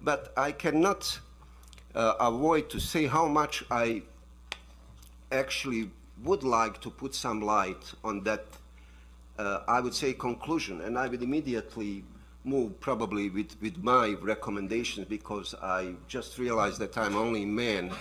But 0.00 0.32
I 0.36 0.52
cannot 0.52 1.18
uh, 1.96 2.14
avoid 2.20 2.70
to 2.70 2.78
say 2.78 3.06
how 3.06 3.26
much 3.26 3.64
I 3.68 4.02
actually 5.32 5.90
would 6.22 6.44
like 6.44 6.80
to 6.82 6.88
put 6.88 7.16
some 7.16 7.40
light 7.42 7.92
on 8.04 8.22
that, 8.22 8.44
uh, 9.40 9.62
I 9.66 9.80
would 9.80 9.94
say, 9.94 10.12
conclusion. 10.12 10.82
And 10.82 10.96
I 10.96 11.08
would 11.08 11.20
immediately 11.20 12.04
move 12.44 12.78
probably 12.80 13.30
with, 13.30 13.56
with 13.60 13.78
my 13.78 14.16
recommendations 14.20 15.06
because 15.06 15.54
I 15.62 15.94
just 16.08 16.38
realized 16.38 16.78
that 16.80 16.98
I'm 16.98 17.16
only 17.16 17.44
man 17.44 17.92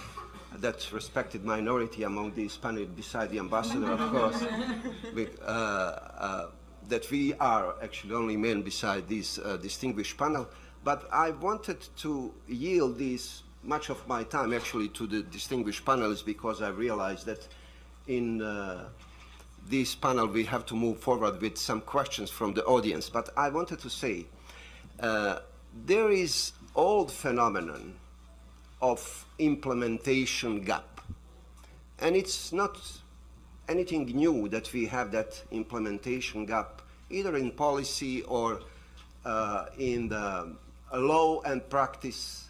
that 0.58 0.92
respected 0.92 1.46
minority 1.46 2.04
among 2.04 2.34
these 2.34 2.58
panel 2.58 2.86
beside 2.86 3.30
the 3.30 3.40
ambassador, 3.40 3.92
of 3.92 4.12
course, 4.12 4.44
with, 5.14 5.40
uh, 5.42 5.46
uh, 5.46 6.46
that 6.90 7.10
we 7.10 7.34
are 7.36 7.76
actually 7.82 8.14
only 8.14 8.36
men 8.36 8.62
beside 8.62 9.08
this 9.08 9.38
uh, 9.40 9.58
distinguished 9.58 10.18
panel. 10.18 10.50
But 10.84 11.08
I 11.12 11.32
wanted 11.32 11.88
to 11.98 12.34
yield 12.48 12.98
this 12.98 13.44
much 13.64 13.90
of 13.90 14.06
my 14.08 14.24
time 14.24 14.54
actually 14.54 14.90
to 14.90 15.06
the 15.06 15.22
distinguished 15.22 15.86
panelists 15.86 16.26
because 16.26 16.62
I 16.62 16.70
realized 16.70 17.28
that 17.28 17.48
in 18.08 18.42
uh, 18.42 18.90
this 19.68 19.96
panel 19.96 20.28
we 20.28 20.44
have 20.46 20.66
to 20.68 20.76
move 20.76 21.00
forward 21.00 21.42
with 21.42 21.58
some 21.58 21.82
questions 21.82 22.30
from 22.30 22.54
the 22.54 22.64
audience. 22.66 23.10
But 23.10 23.30
I 23.38 23.50
wanted 23.50 23.80
to 23.80 23.90
say 23.90 24.26
uh, 25.00 25.40
there 25.86 26.12
is 26.12 26.54
old 26.76 27.12
phenomenon 27.12 27.96
of 28.82 29.26
implementation 29.40 30.62
gap. 30.62 31.02
And 32.00 32.16
it's 32.16 32.52
not 32.52 32.80
anything 33.70 34.06
new 34.06 34.50
that 34.50 34.74
we 34.74 34.86
have 34.88 35.12
that 35.12 35.42
implementation 35.52 36.46
gap, 36.46 36.82
either 37.10 37.36
in 37.38 37.52
policy 37.52 38.24
or 38.24 38.60
uh, 39.24 39.66
in 39.78 40.10
the 40.10 40.56
law 40.94 41.42
and 41.42 41.68
practice. 41.70 42.50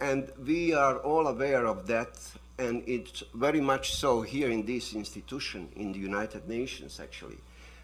And 0.00 0.30
we 0.44 0.74
are 0.74 0.98
all 0.98 1.28
aware 1.28 1.66
of 1.66 1.86
that, 1.86 2.18
and 2.60 2.82
it's 2.86 3.22
very 3.32 3.60
much 3.60 3.94
so 3.94 4.20
here 4.20 4.50
in 4.50 4.66
this 4.66 4.94
institution, 4.94 5.68
in 5.76 5.92
the 5.92 5.98
United 5.98 6.46
Nations 6.46 7.00
actually, 7.00 7.38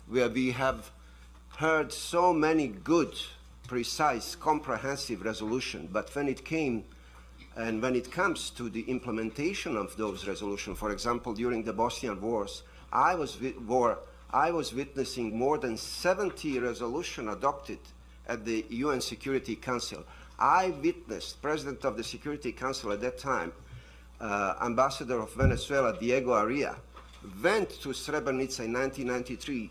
where 0.07 0.29
we 0.29 0.51
have 0.51 0.91
heard 1.57 1.91
so 1.91 2.33
many 2.35 2.69
good, 2.69 3.15
precise, 3.67 4.37
comprehensive 4.37 5.25
resolutions, 5.25 5.89
but 5.91 6.15
when 6.15 6.29
it 6.29 6.45
came 6.45 6.85
and 7.57 7.81
when 7.81 7.97
it 7.97 8.13
comes 8.13 8.51
to 8.51 8.69
the 8.69 8.83
implementation 8.83 9.79
of 9.79 9.97
those 9.97 10.29
resolutions, 10.29 10.79
for 10.79 10.93
example, 10.93 11.33
during 11.33 11.63
the 11.63 11.73
Bosnian 11.73 12.21
wars, 12.21 12.63
I 12.93 13.15
was, 13.15 13.39
war, 13.67 13.99
I 14.31 14.51
was 14.51 14.75
witnessing 14.75 15.39
more 15.39 15.57
than 15.57 15.79
70 15.79 16.59
resolutions 16.59 17.33
adopted 17.33 17.79
at 18.29 18.45
the 18.45 18.67
UN 18.69 19.01
Security 19.01 19.57
Council. 19.57 20.05
I 20.39 20.75
witnessed 20.83 21.41
President 21.41 21.83
of 21.87 21.97
the 21.97 22.05
Security 22.05 22.53
Council 22.53 22.93
at 22.93 23.01
that 23.01 23.17
time, 23.17 23.53
uh, 24.21 24.55
Ambassador 24.63 25.21
of 25.21 25.33
Venezuela, 25.35 25.97
Diego 25.99 26.33
Arria, 26.33 26.77
went 27.43 27.71
to 27.81 27.91
Srebrenica 27.91 28.61
in 28.65 28.73
1993, 28.73 29.71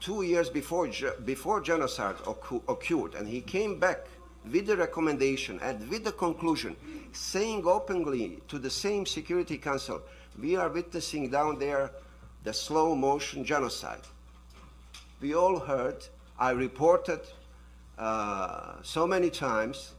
two 0.00 0.22
years 0.22 0.50
before, 0.50 0.88
before 1.24 1.60
genocide 1.60 2.16
occurred, 2.26 3.14
and 3.14 3.28
he 3.28 3.40
came 3.40 3.78
back 3.78 4.06
with 4.50 4.66
the 4.66 4.76
recommendation 4.76 5.60
and 5.62 5.88
with 5.88 6.04
the 6.04 6.12
conclusion, 6.12 6.76
saying 7.12 7.62
openly 7.66 8.40
to 8.48 8.58
the 8.58 8.70
same 8.70 9.06
Security 9.06 9.56
Council, 9.56 10.02
we 10.40 10.56
are 10.56 10.68
witnessing 10.68 11.30
down 11.30 11.58
there 11.58 11.90
the 12.42 12.52
slow 12.52 12.94
motion 12.94 13.44
genocide. 13.44 14.00
We 15.20 15.34
all 15.34 15.60
heard, 15.60 16.04
I 16.38 16.50
reported 16.50 17.20
uh, 17.98 18.82
so 18.82 19.06
many 19.06 19.30
times 19.30 19.92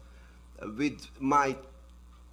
with 0.78 1.07
my 1.19 1.55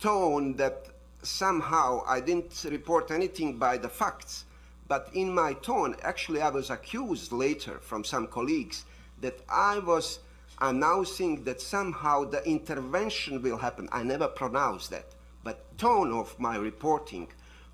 tone 0.01 0.55
that 0.57 0.87
somehow 1.23 2.03
I 2.07 2.21
didn't 2.21 2.65
report 2.71 3.11
anything 3.11 3.59
by 3.59 3.79
the 3.79 3.89
facts, 3.89 4.45
but 4.89 5.09
in 5.15 5.35
my 5.35 5.53
tone, 5.55 5.97
actually 6.03 6.41
I 6.41 6.51
was 6.51 6.71
accused 6.71 7.33
later 7.33 7.79
from 7.81 8.05
some 8.05 8.27
colleagues 8.27 8.85
that 9.21 9.41
I 9.49 9.79
was 9.79 10.21
announcing 10.61 11.45
that 11.45 11.61
somehow 11.61 12.25
the 12.25 12.43
intervention 12.45 13.43
will 13.43 13.57
happen. 13.57 13.89
I 13.93 14.03
never 14.03 14.29
pronounced 14.29 14.91
that, 14.91 15.07
but 15.43 15.79
tone 15.79 16.13
of 16.13 16.39
my 16.39 16.57
reporting 16.57 17.29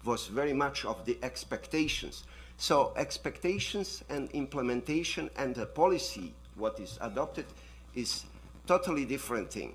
was 0.05 0.27
very 0.27 0.53
much 0.53 0.85
of 0.85 1.05
the 1.05 1.19
expectations. 1.23 2.25
So 2.59 2.93
expectations 2.97 4.05
and 4.09 4.31
implementation 4.31 5.31
and 5.37 5.55
the 5.55 5.67
policy, 5.67 6.35
what 6.55 6.79
is 6.81 6.99
adopted, 7.01 7.47
is 7.95 8.25
totally 8.67 9.05
different 9.05 9.51
thing. 9.51 9.75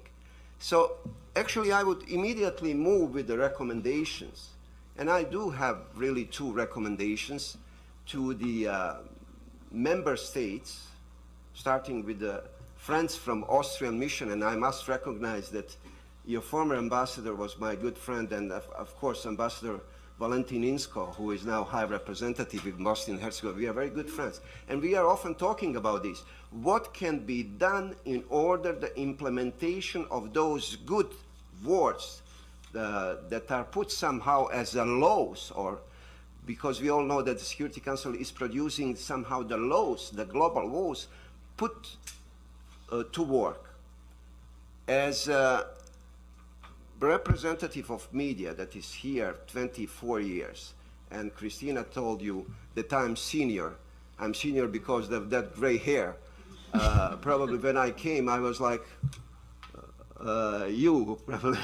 So 0.62 0.94
actually 1.36 1.72
I 1.72 1.82
would 1.82 2.08
immediately 2.08 2.74
move 2.74 3.16
with 3.16 3.28
the 3.28 3.38
recommendations. 3.38 4.50
And 4.98 5.10
I 5.10 5.24
do 5.24 5.50
have 5.50 5.78
really 5.96 6.26
two 6.26 6.52
recommendations 6.52 7.58
to 8.08 8.36
the 8.36 8.68
uh, 8.68 8.94
member 9.72 10.16
states, 10.16 10.88
starting 11.54 12.06
with 12.06 12.20
the 12.20 12.44
friends 12.78 13.16
from 13.16 13.44
Austrian 13.46 13.98
mission, 14.00 14.32
and 14.32 14.44
I 14.44 14.56
must 14.56 14.88
recognize 14.88 15.50
that 15.50 15.76
your 16.26 16.42
former 16.42 16.76
ambassador 16.76 17.34
was 17.34 17.58
my 17.58 17.76
good 17.76 17.98
friend, 17.98 18.32
and 18.32 18.52
of, 18.52 18.70
of 18.78 18.96
course, 18.98 19.26
Ambassador 19.26 19.80
Valentin 20.20 20.62
Inzko, 20.62 21.16
who 21.16 21.32
is 21.32 21.46
now 21.46 21.64
High 21.64 21.86
Representative 21.86 22.66
in 22.68 22.84
Bosnia 22.84 23.16
and 23.16 23.24
Herzegovina. 23.24 23.60
We 23.60 23.68
are 23.68 23.74
very 23.74 23.90
good 23.90 24.10
friends, 24.10 24.42
and 24.70 24.80
we 24.80 24.94
are 24.94 25.08
often 25.08 25.34
talking 25.34 25.76
about 25.78 26.04
this. 26.04 26.22
What 26.52 26.94
can 26.94 27.20
be 27.20 27.44
done 27.44 27.96
in 28.04 28.24
order 28.30 28.74
the 28.74 28.96
implementation 29.00 30.06
of 30.12 30.34
those 30.34 30.76
good 30.86 31.08
words 31.64 32.22
uh, 32.76 33.16
that 33.30 33.50
are 33.52 33.64
put 33.64 33.92
somehow 33.92 34.48
as 34.48 34.76
a 34.76 34.84
laws, 34.84 35.52
or 35.56 35.80
because 36.46 36.82
we 36.82 36.90
all 36.90 37.04
know 37.04 37.22
that 37.22 37.40
the 37.40 37.46
Security 37.46 37.80
Council 37.80 38.14
is 38.14 38.32
producing 38.32 38.96
somehow 38.96 39.44
the 39.44 39.58
laws, 39.58 40.12
the 40.12 40.26
global 40.26 40.68
laws, 40.68 41.08
put 41.56 41.96
uh, 42.92 43.04
to 43.12 43.24
work. 43.24 43.76
As 44.88 45.28
a 45.30 45.68
representative 47.00 47.90
of 47.92 48.14
media 48.14 48.54
that 48.54 48.76
is 48.76 48.94
here 48.94 49.36
24 49.48 50.20
years, 50.20 50.74
and 51.12 51.34
Christina 51.34 51.84
told 51.84 52.22
you 52.22 52.50
that 52.76 52.92
I'm 52.94 53.16
senior. 53.16 53.74
I'm 54.20 54.34
senior 54.34 54.68
because 54.68 55.10
of 55.12 55.30
that 55.30 55.56
gray 55.56 55.78
hair. 55.78 56.16
Uh, 56.74 57.18
probably 57.18 57.58
when 57.58 57.78
I 57.78 57.92
came, 57.92 58.30
I 58.30 58.40
was 58.40 58.60
like, 58.62 58.82
uh, 60.20 60.68
you, 60.70 61.20
probably. 61.26 61.60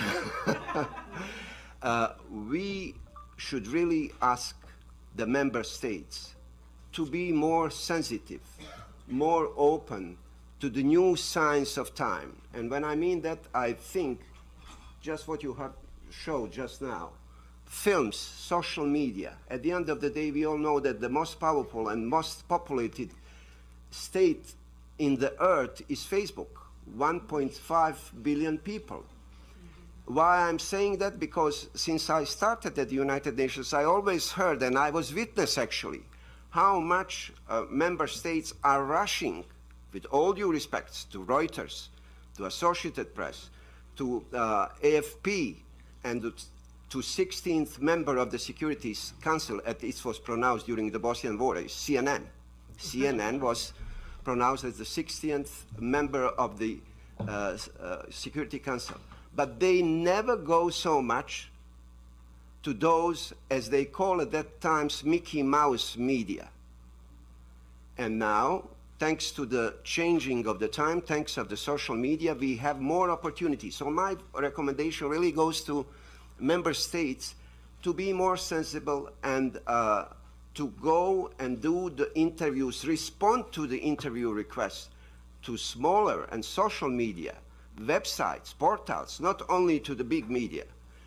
uh, 1.82 2.14
we 2.50 2.96
should 3.38 3.68
really 3.68 4.12
ask 4.22 4.56
the 5.16 5.26
member 5.26 5.64
states 5.64 6.36
to 6.94 7.06
be 7.06 7.32
more 7.32 7.70
sensitive, 7.70 8.42
more 9.08 9.52
open 9.56 10.18
to 10.60 10.70
the 10.70 10.84
new 10.84 11.16
signs 11.16 11.78
of 11.78 11.94
time. 11.94 12.36
And 12.54 12.70
when 12.70 12.84
I 12.84 12.96
mean 12.96 13.22
that, 13.22 13.40
I 13.54 13.74
think 13.74 14.22
just 15.02 15.28
what 15.28 15.44
you 15.44 15.54
have 15.54 15.74
showed 16.10 16.52
just 16.52 16.82
now. 16.82 17.12
Films, 17.66 18.16
social 18.16 18.86
media. 18.86 19.34
At 19.50 19.62
the 19.62 19.72
end 19.72 19.90
of 19.90 20.02
the 20.02 20.10
day, 20.10 20.32
we 20.32 20.46
all 20.46 20.58
know 20.58 20.80
that 20.80 21.00
the 21.00 21.10
most 21.10 21.40
powerful 21.40 21.90
and 21.90 22.08
most 22.08 22.48
populated 22.48 23.12
state 23.92 24.54
in 25.00 25.18
the 25.18 25.40
earth 25.42 25.82
is 25.90 26.04
Facebook. 26.04 26.48
1.5 26.98 28.24
billion 28.24 28.58
people. 28.58 29.04
Why 30.06 30.48
I'm 30.48 30.60
saying 30.60 31.00
that? 31.00 31.20
Because 31.20 31.68
since 31.74 32.10
I 32.10 32.24
started 32.24 32.80
at 32.80 32.90
the 32.90 32.96
United 32.96 33.38
Nations, 33.38 33.74
I 33.74 33.84
always 33.84 34.32
heard, 34.32 34.64
and 34.64 34.78
I 34.78 34.90
was 34.90 35.14
witness 35.14 35.58
actually, 35.58 36.02
how 36.50 36.80
much 36.80 37.34
uh, 37.50 37.66
member 37.70 38.08
states 38.08 38.54
are 38.64 38.86
rushing 38.86 39.44
with 39.92 40.06
all 40.12 40.32
due 40.32 40.52
respects 40.52 41.04
to 41.06 41.24
Reuters, 41.26 41.90
to 42.38 42.46
Associated 42.46 43.14
Press, 43.14 43.50
to 43.98 44.24
uh, 44.34 44.68
AFP, 44.82 45.58
and 46.06 46.22
to 46.90 47.00
16th 47.00 47.82
member 47.82 48.18
of 48.18 48.32
the 48.32 48.40
Security 48.40 48.96
Council, 49.22 49.60
as 49.66 49.76
it 49.82 50.06
was 50.06 50.20
pronounced 50.20 50.68
during 50.68 50.90
the 50.90 51.00
Bosnian 51.00 51.38
War, 51.38 51.56
CNN. 51.56 52.24
CNN 52.78 53.42
was 53.42 53.74
pronounced 54.28 54.66
as 54.66 54.78
the 54.78 54.84
16th 54.84 55.52
member 55.80 56.26
of 56.26 56.60
the 56.60 56.80
uh, 57.22 57.58
uh, 57.82 58.02
Security 58.10 58.60
Council. 58.60 58.98
But 59.34 59.58
they 59.58 59.82
never 59.82 60.36
go 60.36 60.70
so 60.70 61.02
much 61.02 61.50
to 62.64 62.74
those, 62.74 63.32
as 63.50 63.70
they 63.70 63.86
call 63.86 64.20
at 64.20 64.32
that 64.32 64.60
times, 64.60 65.06
Mickey 65.06 65.44
Mouse 65.44 65.96
media. 65.96 66.50
And 67.98 68.20
now 68.20 68.66
thanks 69.00 69.32
to 69.32 69.46
the 69.46 69.76
changing 69.86 70.46
of 70.46 70.60
the 70.60 70.68
time, 70.68 71.00
thanks 71.00 71.38
of 71.38 71.48
the 71.48 71.56
social 71.56 71.96
media, 71.96 72.34
we 72.34 72.58
have 72.58 72.82
more 72.82 73.10
opportunities. 73.10 73.78
So 73.78 73.90
my 73.90 74.18
recommendation 74.34 75.08
really 75.08 75.32
goes 75.32 75.62
to 75.62 75.86
member 76.38 76.74
states 76.74 77.36
to 77.82 77.94
be 77.94 78.12
more 78.12 78.36
sensible 78.36 79.10
and 79.24 79.58
uh, 79.68 80.06
to 80.58 80.70
go 80.82 81.30
and 81.38 81.62
do 81.62 81.92
the 81.92 82.12
interviews, 82.18 82.84
respond 82.86 83.46
to 83.52 83.68
the 83.68 83.78
interview 83.78 84.32
requests 84.32 84.90
to 85.44 85.56
smaller 85.56 86.24
and 86.32 86.44
social 86.44 86.90
media, 86.90 87.36
websites, 87.80 88.58
portals, 88.58 89.20
not 89.20 89.44
only 89.50 89.80
to 89.80 89.94
the 89.94 90.04
big 90.04 90.32
media, 90.32 90.64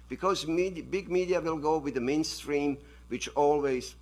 because 0.08 0.44
big 0.44 1.10
media 1.10 1.40
will 1.40 1.56
go 1.56 1.78
with 1.78 1.94
the 1.94 2.00
mainstream, 2.00 2.78
which 3.08 3.28
always, 3.34 3.96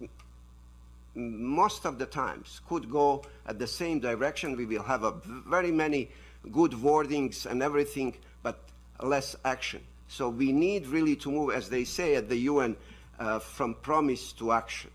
most 1.14 1.86
of 1.86 1.98
the 1.98 2.06
times, 2.06 2.60
could 2.68 2.90
go 2.90 3.24
at 3.46 3.58
the 3.58 3.66
same 3.66 4.00
direction. 4.00 4.54
We 4.54 4.66
will 4.66 4.82
have 4.82 5.02
a 5.02 5.14
very 5.24 5.72
many 5.72 6.10
good 6.52 6.72
wordings 6.72 7.46
and 7.46 7.62
everything, 7.62 8.14
but 8.42 8.58
less 9.02 9.34
action. 9.46 9.80
So 10.08 10.28
we 10.28 10.52
need 10.52 10.86
really 10.88 11.16
to 11.16 11.30
move, 11.30 11.54
as 11.54 11.70
they 11.70 11.84
say 11.84 12.16
at 12.16 12.28
the 12.28 12.36
UN, 12.36 12.76
uh, 13.18 13.38
from 13.38 13.74
promise 13.76 14.32
to 14.34 14.52
action. 14.52 14.90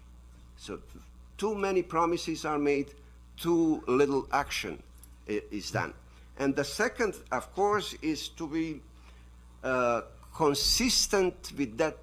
So 0.63 0.79
too 1.37 1.55
many 1.55 1.81
promises 1.81 2.45
are 2.45 2.57
made, 2.57 2.93
too 3.35 3.83
little 3.85 4.25
action 4.31 4.81
is 5.27 5.71
done. 5.71 5.93
And 6.39 6.55
the 6.55 6.63
second, 6.63 7.15
of 7.33 7.53
course, 7.53 7.93
is 8.01 8.29
to 8.29 8.47
be 8.47 8.81
uh, 9.61 10.03
consistent 10.33 11.51
with 11.57 11.77
that 11.79 11.97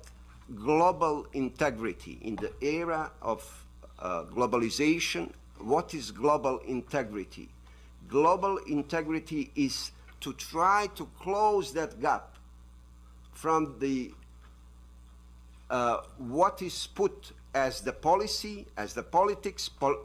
global 0.55 1.27
integrity 1.33 2.19
in 2.21 2.37
the 2.37 2.53
era 2.61 3.11
of 3.23 3.41
uh, 3.99 4.25
globalization. 4.25 5.33
What 5.59 5.95
is 5.95 6.11
global 6.11 6.59
integrity? 6.67 7.49
Global 8.09 8.59
integrity 8.69 9.53
is 9.57 9.91
to 10.21 10.35
try 10.35 10.89
to 10.97 11.09
close 11.19 11.73
that 11.73 11.99
gap 11.99 12.37
from 13.33 13.77
the 13.79 14.13
uh, 15.71 16.03
what 16.19 16.61
is 16.61 16.89
put 16.89 17.33
as 17.55 17.81
the 17.81 17.93
policy, 17.93 18.67
as 18.77 18.95
the 18.95 19.03
politics, 19.03 19.69
pol 19.69 19.97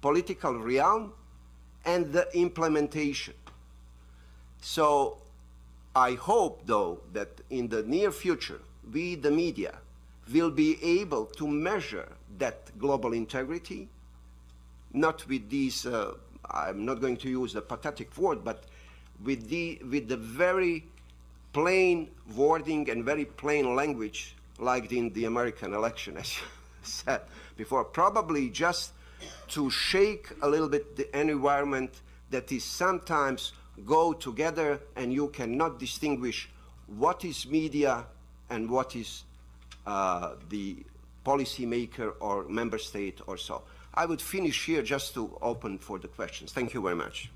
political 0.00 0.58
realm, 0.58 1.12
and 1.84 2.12
the 2.12 2.28
implementation. 2.36 3.34
So 4.60 5.18
I 5.94 6.14
hope, 6.14 6.62
though, 6.66 7.00
that 7.12 7.28
in 7.50 7.68
the 7.68 7.82
near 7.82 8.10
future, 8.10 8.60
we, 8.92 9.14
the 9.14 9.30
media, 9.30 9.78
will 10.32 10.50
be 10.50 10.82
able 10.82 11.26
to 11.26 11.46
measure 11.46 12.08
that 12.38 12.76
global 12.78 13.12
integrity, 13.12 13.88
not 14.92 15.26
with 15.28 15.48
these, 15.50 15.86
uh, 15.86 16.14
I'm 16.50 16.84
not 16.84 17.00
going 17.00 17.16
to 17.18 17.28
use 17.28 17.52
the 17.52 17.62
pathetic 17.62 18.16
word, 18.16 18.42
but 18.42 18.64
with 19.24 19.48
the, 19.48 19.80
with 19.90 20.08
the 20.08 20.16
very 20.16 20.84
plain 21.52 22.08
wording 22.34 22.88
and 22.90 23.04
very 23.04 23.24
plain 23.24 23.76
language 23.76 24.34
like 24.58 24.90
in 24.92 25.12
the 25.12 25.26
American 25.26 25.74
election, 25.74 26.16
as 26.16 26.38
said 27.04 27.22
before, 27.56 27.84
probably 27.84 28.48
just 28.50 28.92
to 29.48 29.70
shake 29.70 30.28
a 30.42 30.48
little 30.48 30.68
bit 30.68 30.96
the 30.96 31.18
environment 31.18 32.00
that 32.30 32.50
is 32.50 32.64
sometimes 32.64 33.52
go 33.86 34.12
together 34.12 34.80
and 34.96 35.12
you 35.12 35.28
cannot 35.28 35.78
distinguish 35.78 36.48
what 36.86 37.24
is 37.24 37.46
media 37.46 38.04
and 38.50 38.68
what 38.68 38.96
is 38.96 39.24
uh, 39.86 40.34
the 40.48 40.76
policymaker 41.24 42.14
or 42.20 42.44
member 42.48 42.78
state 42.78 43.20
or 43.26 43.36
so. 43.36 43.62
I 43.94 44.06
would 44.06 44.20
finish 44.20 44.64
here 44.64 44.82
just 44.82 45.14
to 45.14 45.36
open 45.42 45.78
for 45.78 45.98
the 45.98 46.08
questions. 46.08 46.52
Thank 46.52 46.74
you 46.74 46.82
very 46.82 46.96
much. 46.96 47.30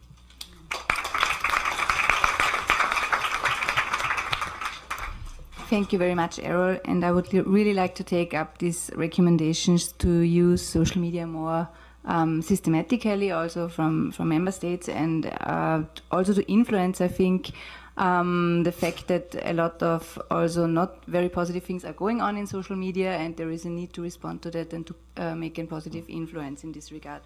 Thank 5.69 5.93
you 5.93 5.99
very 5.99 6.15
much, 6.15 6.39
Errol. 6.39 6.79
And 6.85 7.05
I 7.05 7.11
would 7.11 7.33
really 7.35 7.75
like 7.75 7.97
to 7.97 8.05
take 8.05 8.35
up 8.35 8.59
these 8.59 8.89
recommendations 8.95 9.91
to 9.99 10.21
use 10.21 10.63
social 10.63 11.01
media 11.01 11.27
more 11.27 11.69
um, 12.05 12.41
systematically, 12.41 13.33
also 13.33 13.67
from, 13.69 14.13
from 14.13 14.29
member 14.29 14.53
states, 14.53 14.89
and 14.89 15.27
uh, 15.41 15.83
also 16.13 16.35
to 16.35 16.43
influence, 16.49 17.01
I 17.01 17.09
think, 17.09 17.51
um, 17.97 18.63
the 18.63 18.71
fact 18.71 19.09
that 19.09 19.35
a 19.43 19.53
lot 19.55 19.83
of 19.83 20.23
also 20.31 20.67
not 20.67 21.05
very 21.07 21.29
positive 21.29 21.65
things 21.65 21.85
are 21.85 21.95
going 21.95 22.21
on 22.21 22.37
in 22.37 22.47
social 22.47 22.77
media, 22.77 23.17
and 23.17 23.37
there 23.37 23.51
is 23.51 23.65
a 23.65 23.71
need 23.71 23.93
to 23.95 24.03
respond 24.03 24.43
to 24.43 24.53
that 24.53 24.73
and 24.73 24.87
to 24.87 24.95
uh, 25.17 25.35
make 25.35 25.59
a 25.59 25.65
positive 25.65 26.05
influence 26.09 26.63
in 26.63 26.71
this 26.71 26.93
regard. 26.93 27.23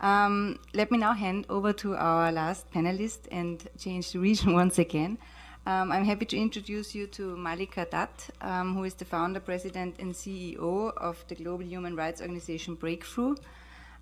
Um, 0.00 0.60
let 0.72 0.90
me 0.90 0.96
now 0.96 1.12
hand 1.12 1.44
over 1.50 1.74
to 1.74 1.94
our 1.94 2.32
last 2.32 2.70
panelist 2.70 3.28
and 3.30 3.68
change 3.78 4.12
the 4.12 4.18
region 4.18 4.54
once 4.62 4.78
again. 4.78 5.18
Um, 5.66 5.90
I'm 5.90 6.04
happy 6.04 6.26
to 6.26 6.36
introduce 6.38 6.94
you 6.94 7.08
to 7.08 7.36
Malika 7.36 7.88
Dutt, 7.90 8.30
um, 8.40 8.76
who 8.76 8.84
is 8.84 8.94
the 8.94 9.04
founder, 9.04 9.40
president, 9.40 9.96
and 9.98 10.14
CEO 10.14 10.96
of 10.96 11.24
the 11.26 11.34
global 11.34 11.64
human 11.64 11.96
rights 11.96 12.20
organization 12.20 12.76
Breakthrough. 12.76 13.34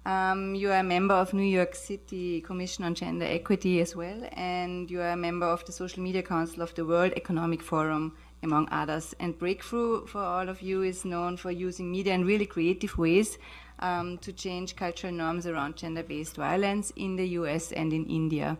Um, 0.05 0.55
you 0.55 0.71
are 0.71 0.81
a 0.81 0.83
member 0.83 1.15
of 1.15 1.33
New 1.33 1.43
York 1.43 1.75
City 1.75 2.43
Commission 2.43 2.85
on 2.85 2.95
Gender 2.95 3.25
Equity 3.25 3.81
as 3.81 3.97
well, 3.97 4.29
and 4.33 4.91
you 4.91 5.01
are 5.01 5.12
a 5.12 5.17
member 5.17 5.47
of 5.47 5.65
the 5.65 5.73
Social 5.73 6.03
Media 6.03 6.23
Council 6.23 6.61
of 6.62 6.75
the 6.75 6.85
World 6.85 7.15
Economic 7.17 7.62
Forum, 7.62 8.15
among 8.43 8.69
others. 8.71 9.15
And 9.19 9.39
Breakthrough, 9.39 10.05
for 10.05 10.21
all 10.21 10.51
of 10.51 10.61
you, 10.61 10.83
is 10.83 11.07
known 11.07 11.39
for 11.39 11.51
using 11.51 11.91
media 11.91 12.12
in 12.12 12.27
really 12.27 12.45
creative 12.45 12.99
ways 12.99 13.39
um, 13.79 14.19
to 14.19 14.35
change 14.35 14.77
cultural 14.77 15.15
norms 15.15 15.47
around 15.47 15.77
gender 15.77 16.03
based 16.03 16.37
violence 16.37 16.93
in 16.95 17.17
the 17.17 17.29
US 17.41 17.73
and 17.73 17.91
in 17.95 18.05
India. 18.05 18.59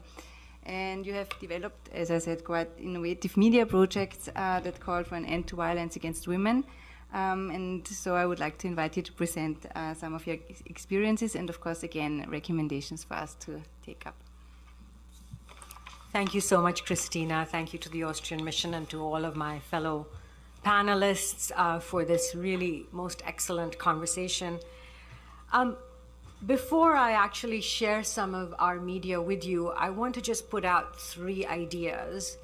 And 0.67 1.07
you 1.07 1.13
have 1.15 1.29
developed, 1.41 1.91
as 1.93 2.11
I 2.11 2.19
said, 2.19 2.45
quite 2.45 2.71
innovative 2.79 3.37
media 3.37 3.67
projects 3.67 4.29
uh, 4.35 4.61
that 4.61 4.81
call 4.81 5.05
for 5.05 5.15
an 5.15 5.27
end 5.27 5.47
to 5.49 5.57
violence 5.57 5.97
against 5.97 6.27
women. 6.27 6.65
Um, 7.13 7.51
and 7.51 7.87
so 7.87 8.17
I 8.17 8.27
would 8.27 8.41
like 8.41 8.59
to 8.59 8.67
invite 8.67 8.97
you 8.97 9.03
to 9.03 9.13
present 9.13 9.67
uh, 9.75 9.95
some 9.95 10.15
of 10.15 10.27
your 10.27 10.39
experiences 10.67 11.37
and, 11.37 11.49
of 11.49 11.61
course, 11.61 11.83
again, 11.83 12.27
recommendations 12.29 13.05
for 13.05 13.15
us 13.15 13.35
to 13.41 13.63
take 13.85 14.07
up. 14.07 14.17
Thank 16.13 16.35
you 16.35 16.41
so 16.41 16.63
much, 16.63 16.85
Christina. 16.85 17.45
Thank 17.45 17.73
you 17.73 17.79
to 17.81 17.89
the 17.89 18.05
Austrian 18.05 18.45
Mission 18.45 18.75
and 18.75 18.89
to 18.91 19.03
all 19.03 19.25
of 19.25 19.37
my 19.37 19.59
fellow 19.59 20.07
panelists 20.65 21.53
uh, 21.57 21.79
for 21.79 22.05
this 22.05 22.35
really 22.35 22.87
most 22.91 23.23
excellent 23.27 23.79
conversation. 23.79 24.59
Um, 25.53 25.77
before 26.47 26.95
I 26.95 27.13
actually 27.13 27.61
share 27.61 28.03
some 28.03 28.35
of 28.35 28.55
our 28.59 28.79
media 28.79 29.21
with 29.21 29.45
you, 29.45 29.71
I 29.71 29.91
want 29.91 30.15
to 30.17 30.21
just 30.21 30.51
put 30.51 30.65
out 30.65 31.01
three 31.01 31.47
ideas. 31.47 32.37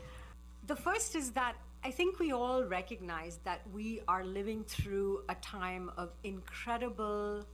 The 0.67 0.77
first 0.77 1.15
is 1.15 1.33
that 1.33 1.57
I 1.85 1.91
think 1.91 2.19
we 2.19 2.33
all 2.33 2.65
recognize 2.65 3.41
that 3.45 3.61
we 3.73 4.01
are 4.07 4.25
living 4.25 4.65
through 4.65 5.23
a 5.29 5.35
time 5.37 5.91
of 5.97 6.11
incredible 6.25 7.45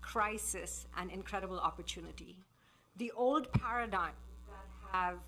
crisis 0.00 0.86
and 0.96 1.10
incredible 1.10 1.58
opportunity. 1.58 2.36
The 2.98 3.10
old 3.16 3.50
paradigms 3.52 4.14
that 4.48 4.96
have 4.96 5.18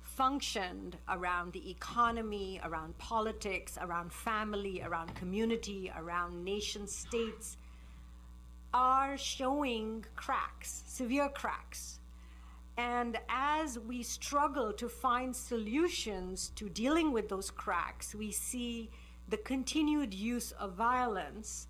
functioned 0.00 0.96
around 1.08 1.52
the 1.52 1.70
economy, 1.70 2.60
around 2.64 2.96
politics, 2.98 3.78
around 3.80 4.12
family, 4.12 4.82
around 4.82 5.14
community, 5.14 5.92
around 5.96 6.44
nation 6.44 6.86
states, 6.86 7.56
are 8.74 9.16
showing 9.16 10.04
cracks, 10.16 10.82
severe 10.86 11.28
cracks. 11.28 12.00
And 12.78 13.18
as 13.28 13.78
we 13.78 14.02
struggle 14.02 14.72
to 14.74 14.88
find 14.88 15.34
solutions 15.36 16.52
to 16.56 16.68
dealing 16.68 17.12
with 17.12 17.28
those 17.28 17.50
cracks, 17.50 18.14
we 18.14 18.32
see 18.32 18.90
the 19.28 19.36
continued 19.36 20.14
use 20.14 20.52
of 20.52 20.72
violence 20.74 21.68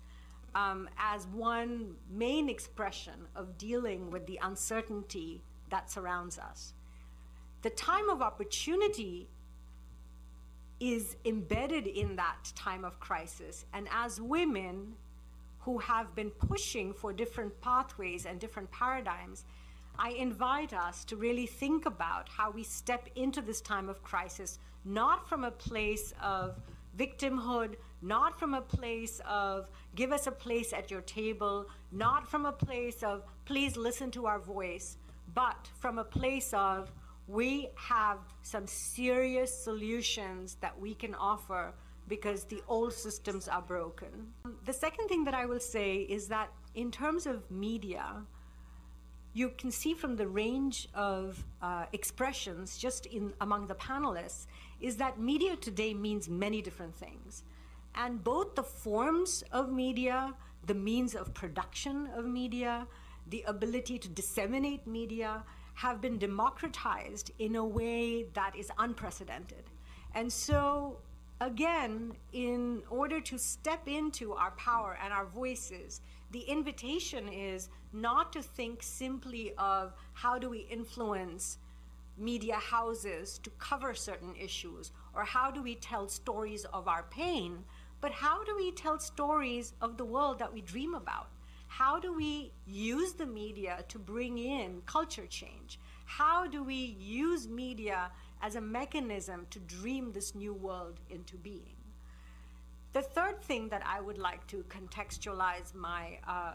um, 0.55 0.87
as 0.97 1.27
one 1.27 1.95
main 2.09 2.47
expression 2.47 3.27
of 3.35 3.57
dealing 3.57 4.11
with 4.11 4.25
the 4.27 4.39
uncertainty 4.41 5.43
that 5.69 5.91
surrounds 5.91 6.37
us. 6.37 6.73
The 7.63 7.71
time 7.71 8.09
of 8.09 8.21
opportunity 8.21 9.29
is 10.79 11.15
embedded 11.25 11.87
in 11.87 12.15
that 12.17 12.51
time 12.55 12.83
of 12.83 12.99
crisis. 12.99 13.65
And 13.73 13.87
as 13.91 14.19
women, 14.19 14.95
who 15.63 15.77
have 15.79 16.13
been 16.15 16.29
pushing 16.29 16.93
for 16.93 17.13
different 17.13 17.59
pathways 17.61 18.25
and 18.25 18.39
different 18.39 18.69
paradigms, 18.71 19.45
I 19.97 20.09
invite 20.09 20.73
us 20.73 21.05
to 21.05 21.15
really 21.15 21.45
think 21.45 21.85
about 21.85 22.27
how 22.27 22.51
we 22.51 22.63
step 22.63 23.07
into 23.15 23.41
this 23.41 23.61
time 23.61 23.89
of 23.89 24.03
crisis, 24.03 24.59
not 24.83 25.27
from 25.29 25.43
a 25.43 25.51
place 25.51 26.13
of 26.21 26.59
victimhood, 26.97 27.75
not 28.01 28.37
from 28.37 28.53
a 28.53 28.61
place 28.61 29.21
of 29.27 29.69
give 29.95 30.11
us 30.11 30.27
a 30.27 30.31
place 30.31 30.73
at 30.73 30.91
your 30.91 31.01
table, 31.01 31.65
not 31.91 32.27
from 32.27 32.45
a 32.45 32.51
place 32.51 33.01
of 33.03 33.23
please 33.45 33.77
listen 33.77 34.11
to 34.11 34.25
our 34.25 34.39
voice, 34.39 34.97
but 35.33 35.69
from 35.79 35.97
a 35.97 36.03
place 36.03 36.53
of 36.53 36.91
we 37.27 37.69
have 37.75 38.17
some 38.41 38.67
serious 38.67 39.57
solutions 39.63 40.57
that 40.59 40.77
we 40.79 40.93
can 40.93 41.15
offer 41.15 41.73
because 42.07 42.43
the 42.45 42.61
old 42.67 42.93
systems 42.93 43.47
are 43.47 43.61
broken. 43.61 44.33
The 44.65 44.73
second 44.73 45.07
thing 45.07 45.23
that 45.25 45.33
I 45.33 45.45
will 45.45 45.59
say 45.59 45.97
is 45.97 46.27
that 46.27 46.51
in 46.75 46.91
terms 46.91 47.25
of 47.25 47.49
media, 47.49 48.23
you 49.33 49.49
can 49.57 49.71
see 49.71 49.93
from 49.93 50.15
the 50.15 50.27
range 50.27 50.87
of 50.93 51.43
uh, 51.61 51.85
expressions 51.91 52.77
just 52.77 53.05
in 53.07 53.33
among 53.41 53.67
the 53.67 53.75
panelists 53.75 54.45
is 54.79 54.97
that 54.97 55.19
media 55.19 55.55
today 55.55 55.93
means 55.93 56.29
many 56.29 56.61
different 56.61 56.95
things. 56.95 57.43
And 57.95 58.23
both 58.23 58.55
the 58.55 58.63
forms 58.63 59.43
of 59.51 59.71
media, 59.71 60.33
the 60.65 60.73
means 60.73 61.15
of 61.15 61.33
production 61.33 62.09
of 62.15 62.25
media, 62.25 62.87
the 63.29 63.43
ability 63.47 63.97
to 63.99 64.09
disseminate 64.09 64.85
media 64.85 65.43
have 65.75 66.01
been 66.01 66.17
democratized 66.17 67.31
in 67.39 67.55
a 67.55 67.65
way 67.65 68.27
that 68.33 68.55
is 68.55 68.71
unprecedented. 68.77 69.63
And 70.13 70.31
so, 70.31 70.99
again, 71.43 72.13
in 72.31 72.81
order 72.89 73.19
to 73.19 73.37
step 73.37 73.87
into 73.87 74.33
our 74.33 74.51
power 74.51 74.97
and 75.03 75.11
our 75.11 75.25
voices, 75.25 76.01
the 76.31 76.39
invitation 76.39 77.27
is 77.27 77.69
not 77.91 78.31
to 78.33 78.41
think 78.41 78.81
simply 78.81 79.53
of 79.57 79.93
how 80.13 80.39
do 80.39 80.49
we 80.49 80.59
influence 80.71 81.57
media 82.17 82.55
houses 82.55 83.39
to 83.39 83.49
cover 83.51 83.93
certain 83.93 84.33
issues 84.39 84.91
or 85.13 85.23
how 85.23 85.51
do 85.51 85.61
we 85.61 85.75
tell 85.75 86.07
stories 86.07 86.65
of 86.65 86.87
our 86.87 87.03
pain, 87.09 87.63
but 87.99 88.11
how 88.11 88.43
do 88.43 88.55
we 88.55 88.71
tell 88.71 88.97
stories 88.99 89.73
of 89.81 89.97
the 89.97 90.05
world 90.05 90.39
that 90.39 90.53
we 90.53 90.61
dream 90.61 90.95
about? 90.95 91.27
How 91.67 91.99
do 91.99 92.13
we 92.13 92.51
use 92.67 93.13
the 93.13 93.25
media 93.25 93.83
to 93.89 93.99
bring 93.99 94.37
in 94.37 94.81
culture 94.85 95.25
change? 95.27 95.79
How 96.05 96.45
do 96.45 96.63
we 96.63 96.95
use 96.99 97.47
media 97.47 98.11
as 98.43 98.55
a 98.55 98.61
mechanism 98.61 99.47
to 99.49 99.59
dream 99.59 100.11
this 100.11 100.35
new 100.35 100.53
world 100.53 100.99
into 101.09 101.37
being? 101.37 101.77
The 102.91 103.01
third 103.01 103.41
thing 103.41 103.69
that 103.69 103.81
I 103.85 104.01
would 104.01 104.19
like 104.19 104.45
to 104.47 104.63
contextualize 104.69 105.73
my 105.73 106.19
uh, 106.27 106.51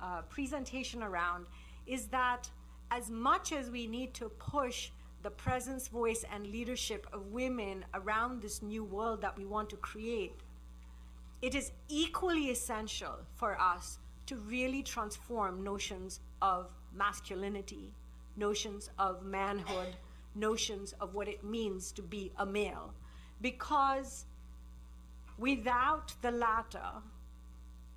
uh, 0.00 0.22
presentation 0.30 1.02
around 1.02 1.46
is 1.86 2.06
that 2.06 2.48
as 2.90 3.10
much 3.10 3.52
as 3.52 3.68
we 3.70 3.86
need 3.86 4.14
to 4.14 4.28
push 4.28 4.90
the 5.22 5.30
presence, 5.30 5.88
voice, 5.88 6.24
and 6.32 6.46
leadership 6.46 7.06
of 7.12 7.26
women 7.32 7.84
around 7.94 8.40
this 8.40 8.62
new 8.62 8.84
world 8.84 9.20
that 9.20 9.36
we 9.36 9.44
want 9.44 9.68
to 9.70 9.76
create, 9.76 10.40
it 11.42 11.54
is 11.54 11.72
equally 11.88 12.50
essential 12.50 13.16
for 13.34 13.60
us 13.60 13.98
to 14.26 14.36
really 14.36 14.82
transform 14.82 15.64
notions 15.64 16.20
of 16.40 16.70
masculinity, 16.94 17.92
notions 18.36 18.90
of 18.98 19.24
manhood, 19.24 19.96
notions 20.36 20.92
of 21.00 21.14
what 21.14 21.28
it 21.28 21.42
means 21.42 21.92
to 21.92 22.02
be 22.02 22.32
a 22.38 22.46
male. 22.46 22.94
Because 23.40 24.26
without 25.38 26.14
the 26.22 26.30
latter, 26.30 27.02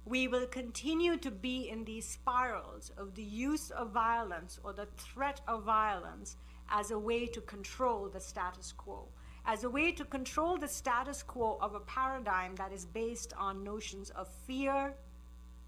we 0.06 0.28
will 0.28 0.48
continue 0.48 1.18
to 1.18 1.32
be 1.32 1.70
in 1.70 1.84
these 1.84 2.08
spirals 2.08 2.92
of 2.98 3.16
the 3.16 3.24
use 3.24 3.70
of 3.72 3.92
violence 3.92 4.60
or 4.64 4.74
the 4.74 4.88
threat 4.98 5.42
of 5.48 5.64
violence 5.64 6.38
as 6.72 6.92
a 6.92 7.00
way 7.00 7.26
to 7.28 7.42
control 7.42 8.10
the 8.10 8.20
status 8.20 8.72
quo, 8.72 9.08
as 9.46 9.64
a 9.64 9.70
way 9.70 9.92
to 9.92 10.06
control 10.06 10.58
the 10.58 10.68
status 10.68 11.22
quo 11.24 11.58
of 11.62 11.76
a 11.76 11.80
paradigm 11.82 12.56
that 12.56 12.72
is 12.72 12.86
based 12.86 13.34
on 13.38 13.64
notions 13.64 14.10
of 14.12 14.28
fear, 14.48 14.96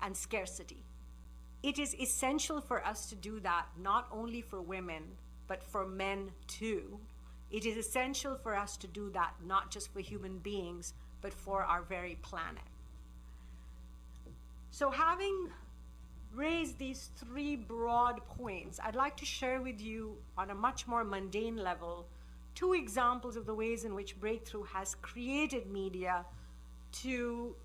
and 0.02 0.16
scarcity. 0.16 0.84
It 1.64 1.78
is 1.78 1.96
essential 1.96 2.60
for 2.60 2.84
us 2.86 3.08
to 3.10 3.16
do 3.16 3.40
that, 3.42 3.68
not 3.78 4.08
only 4.12 4.42
for 4.42 4.62
women, 4.62 5.04
but 5.48 5.64
for 5.64 5.86
men 5.86 6.32
too. 6.62 7.00
It 7.50 7.66
is 7.66 7.76
essential 7.76 8.36
for 8.36 8.56
us 8.56 8.78
to 8.78 8.88
do 8.88 9.10
that, 9.12 9.34
not 9.46 9.72
just 9.72 9.92
for 9.92 10.00
human 10.00 10.38
beings, 10.38 10.94
but 11.22 11.34
for 11.34 11.64
our 11.64 11.82
very 11.82 12.18
planet. 12.22 12.64
So, 14.70 14.90
having 14.90 15.50
raised 16.34 16.78
these 16.78 17.10
three 17.18 17.58
broad 17.58 18.26
points, 18.26 18.80
I'd 18.82 18.96
like 18.96 19.18
to 19.18 19.26
share 19.26 19.62
with 19.62 19.82
you 19.82 20.16
on 20.38 20.50
a 20.50 20.56
much 20.56 20.88
more 20.88 21.04
mundane 21.04 21.58
level 21.58 22.08
two 22.56 22.74
examples 22.74 23.36
of 23.36 23.46
the 23.46 23.54
ways 23.54 23.84
in 23.84 23.96
which 23.96 24.20
Breakthrough 24.20 24.64
has 24.64 24.96
created 24.96 25.70
media 25.72 26.26
to 27.04 27.56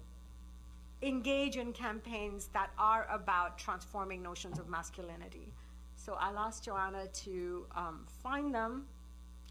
engage 1.03 1.57
in 1.57 1.73
campaigns 1.73 2.49
that 2.55 2.71
are 2.79 3.07
about 3.11 3.59
transforming 3.59 4.23
notions 4.23 4.59
of 4.59 4.69
masculinity. 4.69 5.53
So 6.07 6.17
I'll 6.21 6.39
ask 6.39 6.63
Joanna 6.63 7.09
to 7.25 7.67
um, 7.75 8.07
find 8.23 8.55
them, 8.55 8.87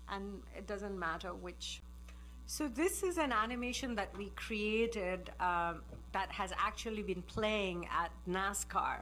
and 0.08 0.42
it 0.58 0.66
doesn't 0.68 0.98
matter 0.98 1.34
which. 1.34 1.82
So 2.46 2.70
this 2.70 3.04
is 3.04 3.18
an 3.18 3.34
animation 3.34 3.94
that 3.96 4.18
we 4.18 4.32
created 4.38 5.32
um, 5.42 5.82
that 6.14 6.32
has 6.32 6.54
actually 6.58 7.04
been 7.04 7.24
playing 7.24 7.90
at 7.92 8.10
NASCAR, 8.26 9.00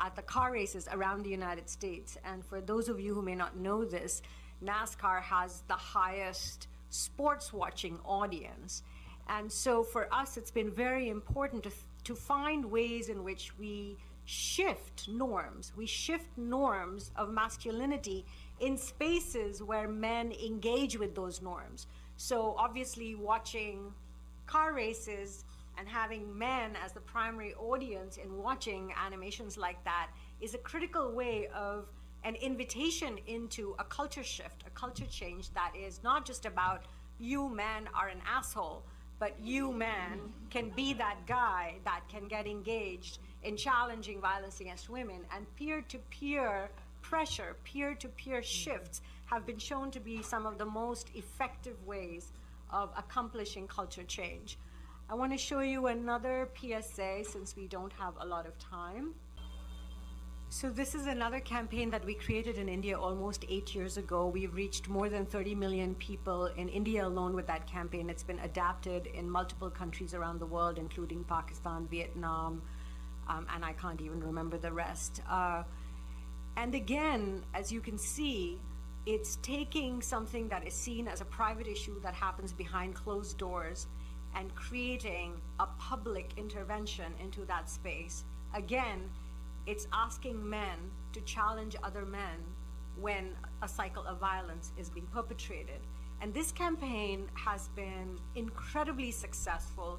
at 0.00 0.14
the 0.14 0.22
car 0.22 0.52
races 0.52 0.88
around 0.92 1.24
the 1.24 1.30
United 1.30 1.68
States. 1.68 2.18
And 2.24 2.44
for 2.46 2.60
those 2.60 2.88
of 2.88 3.00
you 3.00 3.14
who 3.14 3.22
may 3.22 3.34
not 3.34 3.56
know 3.56 3.84
this, 3.84 4.22
NASCAR 4.64 5.22
has 5.22 5.64
the 5.66 5.74
highest 5.74 6.68
sports 6.90 7.52
watching 7.52 7.98
audience. 8.04 8.84
And 9.28 9.50
so 9.50 9.82
for 9.82 10.06
us, 10.14 10.36
it's 10.36 10.52
been 10.52 10.70
very 10.70 11.08
important 11.08 11.64
to, 11.64 11.72
to 12.04 12.14
find 12.14 12.64
ways 12.64 13.08
in 13.08 13.24
which 13.24 13.58
we 13.58 13.96
shift 14.24 15.08
norms. 15.08 15.72
We 15.76 15.86
shift 15.86 16.36
norms 16.36 17.10
of 17.16 17.30
masculinity 17.30 18.24
in 18.60 18.76
spaces 18.78 19.62
where 19.62 19.88
men 19.88 20.32
engage 20.32 20.98
with 20.98 21.14
those 21.14 21.42
norms. 21.42 21.86
So 22.16 22.54
obviously, 22.58 23.14
watching 23.14 23.92
car 24.46 24.72
races 24.74 25.44
and 25.78 25.88
having 25.88 26.36
men 26.38 26.76
as 26.84 26.92
the 26.92 27.00
primary 27.00 27.54
audience 27.54 28.18
in 28.18 28.36
watching 28.36 28.92
animations 29.04 29.56
like 29.56 29.82
that 29.84 30.08
is 30.40 30.54
a 30.54 30.58
critical 30.58 31.12
way 31.12 31.48
of 31.54 31.86
an 32.24 32.34
invitation 32.36 33.18
into 33.26 33.74
a 33.78 33.84
culture 33.84 34.22
shift, 34.22 34.62
a 34.66 34.70
culture 34.70 35.06
change 35.10 35.50
that 35.54 35.72
is 35.74 36.00
not 36.04 36.24
just 36.24 36.46
about 36.46 36.84
you 37.18 37.48
men 37.48 37.88
are 37.94 38.08
an 38.08 38.20
asshole, 38.26 38.84
but 39.18 39.38
you, 39.40 39.72
man, 39.72 40.18
can 40.50 40.70
be 40.70 40.92
that 40.94 41.16
guy 41.26 41.74
that 41.84 42.00
can 42.08 42.26
get 42.26 42.46
engaged 42.46 43.18
in 43.42 43.56
challenging 43.56 44.20
violence 44.20 44.60
against 44.60 44.88
women. 44.88 45.20
And 45.34 45.46
peer 45.56 45.82
to 45.88 45.98
peer 46.10 46.70
pressure, 47.00 47.56
peer 47.64 47.94
to 47.94 48.08
peer 48.08 48.42
shifts 48.42 49.02
have 49.26 49.46
been 49.46 49.58
shown 49.58 49.90
to 49.90 50.00
be 50.00 50.22
some 50.22 50.46
of 50.46 50.58
the 50.58 50.64
most 50.64 51.10
effective 51.14 51.76
ways 51.86 52.32
of 52.70 52.90
accomplishing 52.96 53.66
culture 53.66 54.04
change. 54.04 54.58
I 55.10 55.14
want 55.14 55.32
to 55.32 55.38
show 55.38 55.60
you 55.60 55.88
another 55.88 56.48
PSA 56.58 57.24
since 57.24 57.54
we 57.56 57.66
don't 57.66 57.92
have 57.94 58.14
a 58.20 58.26
lot 58.26 58.46
of 58.46 58.58
time. 58.58 59.14
So 60.48 60.68
this 60.68 60.94
is 60.94 61.06
another 61.06 61.40
campaign 61.40 61.88
that 61.90 62.04
we 62.04 62.12
created 62.12 62.58
in 62.58 62.68
India 62.68 62.98
almost 62.98 63.46
eight 63.48 63.74
years 63.74 63.96
ago. 63.96 64.26
We've 64.26 64.54
reached 64.54 64.86
more 64.86 65.08
than 65.08 65.24
30 65.24 65.54
million 65.54 65.94
people 65.94 66.46
in 66.58 66.68
India 66.68 67.06
alone 67.06 67.34
with 67.34 67.46
that 67.46 67.66
campaign. 67.66 68.10
It's 68.10 68.22
been 68.22 68.38
adapted 68.40 69.06
in 69.06 69.30
multiple 69.30 69.70
countries 69.70 70.12
around 70.12 70.40
the 70.40 70.46
world, 70.46 70.76
including 70.76 71.24
Pakistan, 71.24 71.88
Vietnam, 71.90 72.60
um, 73.28 73.46
and 73.54 73.64
I 73.64 73.72
can't 73.72 74.00
even 74.00 74.20
remember 74.20 74.58
the 74.58 74.72
rest. 74.72 75.22
Uh, 75.28 75.62
and 76.56 76.74
again, 76.74 77.44
as 77.54 77.72
you 77.72 77.80
can 77.80 77.98
see, 77.98 78.58
it's 79.06 79.36
taking 79.36 80.00
something 80.00 80.48
that 80.48 80.66
is 80.66 80.74
seen 80.74 81.08
as 81.08 81.20
a 81.20 81.24
private 81.24 81.66
issue 81.66 82.00
that 82.02 82.14
happens 82.14 82.52
behind 82.52 82.94
closed 82.94 83.36
doors 83.38 83.86
and 84.34 84.54
creating 84.54 85.40
a 85.60 85.66
public 85.78 86.32
intervention 86.36 87.12
into 87.20 87.44
that 87.46 87.68
space. 87.68 88.24
Again, 88.54 89.10
it's 89.66 89.86
asking 89.92 90.48
men 90.48 90.90
to 91.12 91.20
challenge 91.22 91.76
other 91.82 92.04
men 92.04 92.38
when 93.00 93.30
a 93.62 93.68
cycle 93.68 94.04
of 94.06 94.18
violence 94.18 94.72
is 94.76 94.90
being 94.90 95.06
perpetrated. 95.06 95.80
And 96.20 96.32
this 96.32 96.52
campaign 96.52 97.28
has 97.34 97.68
been 97.68 98.18
incredibly 98.34 99.10
successful. 99.10 99.98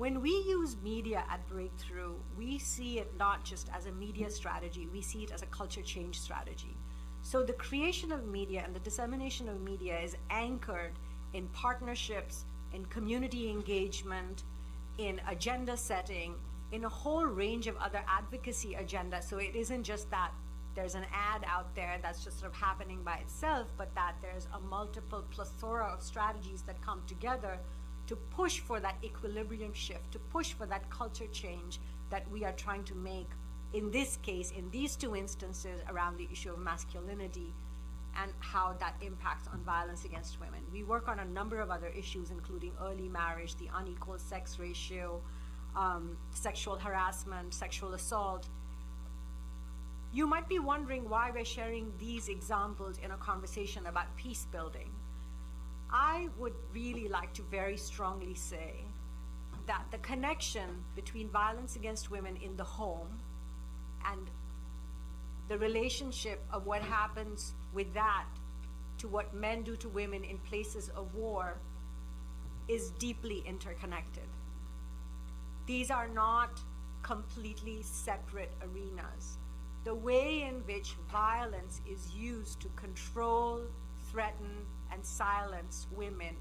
When 0.00 0.22
we 0.22 0.30
use 0.30 0.78
media 0.82 1.24
at 1.28 1.46
Breakthrough, 1.46 2.14
we 2.34 2.58
see 2.58 3.00
it 3.00 3.12
not 3.18 3.44
just 3.44 3.68
as 3.76 3.84
a 3.84 3.92
media 3.92 4.30
strategy, 4.30 4.88
we 4.90 5.02
see 5.02 5.24
it 5.24 5.30
as 5.30 5.42
a 5.42 5.46
culture 5.48 5.82
change 5.82 6.18
strategy. 6.18 6.74
So 7.20 7.42
the 7.42 7.52
creation 7.52 8.10
of 8.10 8.26
media 8.26 8.62
and 8.64 8.74
the 8.74 8.80
dissemination 8.80 9.46
of 9.46 9.60
media 9.60 10.00
is 10.00 10.16
anchored 10.30 10.92
in 11.34 11.48
partnerships, 11.48 12.46
in 12.72 12.86
community 12.86 13.50
engagement, 13.50 14.44
in 14.96 15.20
agenda 15.28 15.76
setting, 15.76 16.34
in 16.72 16.86
a 16.86 16.88
whole 16.88 17.26
range 17.26 17.66
of 17.66 17.76
other 17.76 18.02
advocacy 18.08 18.78
agendas. 18.80 19.24
So 19.24 19.36
it 19.36 19.54
isn't 19.54 19.84
just 19.84 20.10
that 20.10 20.30
there's 20.74 20.94
an 20.94 21.04
ad 21.12 21.44
out 21.46 21.74
there 21.74 21.98
that's 22.00 22.24
just 22.24 22.40
sort 22.40 22.52
of 22.52 22.56
happening 22.56 23.02
by 23.04 23.16
itself, 23.16 23.66
but 23.76 23.94
that 23.96 24.14
there's 24.22 24.48
a 24.54 24.60
multiple 24.60 25.26
plethora 25.30 25.92
of 25.92 26.02
strategies 26.02 26.62
that 26.62 26.80
come 26.80 27.02
together 27.06 27.58
to 28.10 28.16
push 28.16 28.58
for 28.58 28.80
that 28.80 28.96
equilibrium 29.04 29.72
shift, 29.72 30.10
to 30.10 30.18
push 30.18 30.52
for 30.52 30.66
that 30.66 30.90
culture 30.90 31.28
change 31.28 31.78
that 32.10 32.28
we 32.28 32.44
are 32.44 32.52
trying 32.54 32.82
to 32.82 32.96
make 32.96 33.28
in 33.72 33.88
this 33.92 34.16
case, 34.16 34.50
in 34.50 34.68
these 34.70 34.96
two 34.96 35.14
instances, 35.14 35.80
around 35.88 36.16
the 36.16 36.28
issue 36.32 36.50
of 36.50 36.58
masculinity 36.58 37.54
and 38.20 38.32
how 38.40 38.74
that 38.80 38.96
impacts 39.00 39.46
on 39.46 39.60
violence 39.60 40.04
against 40.04 40.40
women. 40.40 40.58
We 40.72 40.82
work 40.82 41.06
on 41.06 41.20
a 41.20 41.24
number 41.24 41.60
of 41.60 41.70
other 41.70 41.86
issues, 41.96 42.32
including 42.32 42.72
early 42.82 43.08
marriage, 43.08 43.54
the 43.58 43.68
unequal 43.76 44.18
sex 44.18 44.58
ratio, 44.58 45.20
um, 45.76 46.16
sexual 46.32 46.74
harassment, 46.74 47.54
sexual 47.54 47.94
assault. 47.94 48.48
You 50.12 50.26
might 50.26 50.48
be 50.48 50.58
wondering 50.58 51.08
why 51.08 51.30
we're 51.32 51.44
sharing 51.44 51.92
these 52.00 52.28
examples 52.28 52.98
in 52.98 53.12
a 53.12 53.16
conversation 53.18 53.86
about 53.86 54.16
peace 54.16 54.48
building. 54.50 54.89
I 55.92 56.28
would 56.38 56.54
really 56.72 57.08
like 57.08 57.32
to 57.34 57.42
very 57.42 57.76
strongly 57.76 58.34
say 58.34 58.84
that 59.66 59.84
the 59.90 59.98
connection 59.98 60.84
between 60.94 61.28
violence 61.28 61.76
against 61.76 62.10
women 62.10 62.36
in 62.36 62.56
the 62.56 62.64
home 62.64 63.18
and 64.06 64.30
the 65.48 65.58
relationship 65.58 66.40
of 66.52 66.66
what 66.66 66.82
happens 66.82 67.54
with 67.72 67.92
that 67.94 68.26
to 68.98 69.08
what 69.08 69.34
men 69.34 69.62
do 69.62 69.76
to 69.76 69.88
women 69.88 70.22
in 70.22 70.38
places 70.38 70.90
of 70.90 71.14
war 71.14 71.56
is 72.68 72.90
deeply 72.98 73.42
interconnected. 73.46 74.28
These 75.66 75.90
are 75.90 76.08
not 76.08 76.60
completely 77.02 77.82
separate 77.82 78.52
arenas. 78.62 79.38
The 79.84 79.94
way 79.94 80.42
in 80.42 80.56
which 80.66 80.94
violence 81.10 81.80
is 81.90 82.14
used 82.14 82.60
to 82.60 82.68
control, 82.76 83.62
threaten, 84.10 84.66
and 84.92 85.04
silence 85.04 85.86
women 85.92 86.36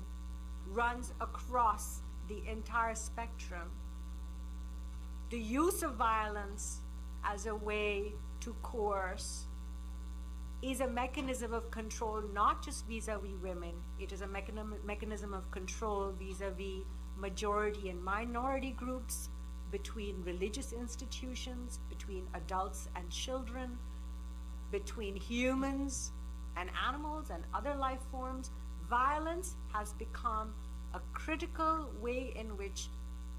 runs 0.68 1.14
across 1.22 2.02
the 2.28 2.42
entire 2.48 2.96
spectrum. 2.96 3.70
The 5.30 5.40
use 5.40 5.84
of 5.84 5.96
violence 5.96 6.80
as 7.24 7.46
a 7.46 7.56
way 7.56 8.14
to 8.42 8.56
coerce 8.62 9.46
is 10.62 10.82
a 10.82 10.88
mechanism 10.88 11.54
of 11.54 11.72
control 11.72 12.22
not 12.34 12.64
just 12.64 12.86
vis-a-vis 12.88 13.32
women 13.42 13.74
it 14.00 14.12
is 14.12 14.22
a 14.22 14.28
mechanism, 14.28 15.34
of 15.34 15.50
control 15.52 16.14
vis-a-vis 16.20 16.84
majority 17.18 17.90
and 17.90 18.04
minority 18.04 18.72
groups 18.72 19.30
between 19.72 20.22
religious 20.24 20.74
institutions 20.74 21.80
between 21.90 22.28
adults 22.34 22.90
and 22.96 23.10
children 23.10 23.78
between 24.72 25.16
humans 25.16 26.12
and 26.58 26.70
animals 26.88 27.30
and 27.30 27.44
other 27.54 27.76
life 27.76 28.00
forms 28.12 28.52
violence 28.90 29.56
has 29.72 29.94
become 29.94 30.54
a 30.94 31.00
critical 31.14 31.90
way 32.02 32.34
in 32.36 32.58
which 32.58 32.90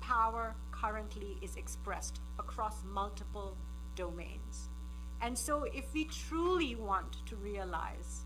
power 0.01 0.55
currently 0.71 1.37
is 1.43 1.57
expressed 1.57 2.21
across 2.39 2.85
multiple 2.85 3.57
domains. 3.97 4.69
And 5.21 5.37
so, 5.37 5.65
if 5.65 5.93
we 5.93 6.05
truly 6.05 6.75
want 6.77 7.27
to 7.27 7.37
realize 7.37 8.25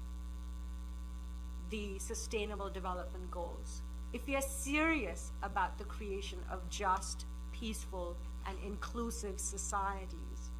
the 1.70 1.98
Sustainable 1.98 2.70
Development 2.70 3.28
Goals, 3.30 3.82
if 4.12 4.24
we 4.26 4.36
are 4.36 4.42
serious 4.42 5.32
about 5.42 5.76
the 5.76 5.84
creation 5.84 6.38
of 6.50 6.68
just, 6.70 7.26
peaceful, 7.52 8.16
and 8.46 8.56
inclusive 8.64 9.40
societies, 9.40 10.50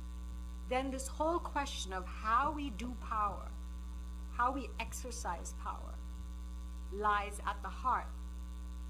then 0.68 0.90
this 0.90 1.06
whole 1.06 1.38
question 1.38 1.92
of 1.92 2.04
how 2.06 2.50
we 2.50 2.70
do 2.70 2.96
power, 3.00 3.48
how 4.36 4.50
we 4.50 4.68
exercise 4.80 5.54
power, 5.62 5.94
lies 6.92 7.38
at 7.46 7.56
the 7.62 7.68
heart 7.68 8.08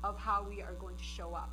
of 0.02 0.18
how 0.18 0.44
we 0.48 0.62
are 0.62 0.74
going 0.74 0.96
to 0.96 1.04
show 1.04 1.34
up. 1.34 1.50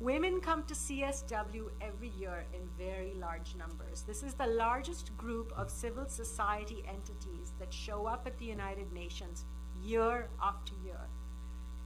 Women 0.00 0.40
come 0.40 0.64
to 0.64 0.74
CSW 0.74 1.70
every 1.80 2.10
year 2.18 2.44
in 2.52 2.60
very 2.76 3.14
large 3.14 3.54
numbers. 3.56 4.02
This 4.02 4.22
is 4.22 4.34
the 4.34 4.46
largest 4.46 5.16
group 5.16 5.52
of 5.56 5.70
civil 5.70 6.08
society 6.08 6.82
entities 6.88 7.52
that 7.60 7.72
show 7.72 8.06
up 8.06 8.26
at 8.26 8.36
the 8.38 8.46
United 8.46 8.92
Nations 8.92 9.44
year 9.84 10.28
after 10.42 10.72
year. 10.84 11.00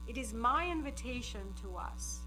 It 0.07 0.17
is 0.17 0.33
my 0.33 0.67
invitation 0.69 1.41
to 1.61 1.75
us 1.75 2.21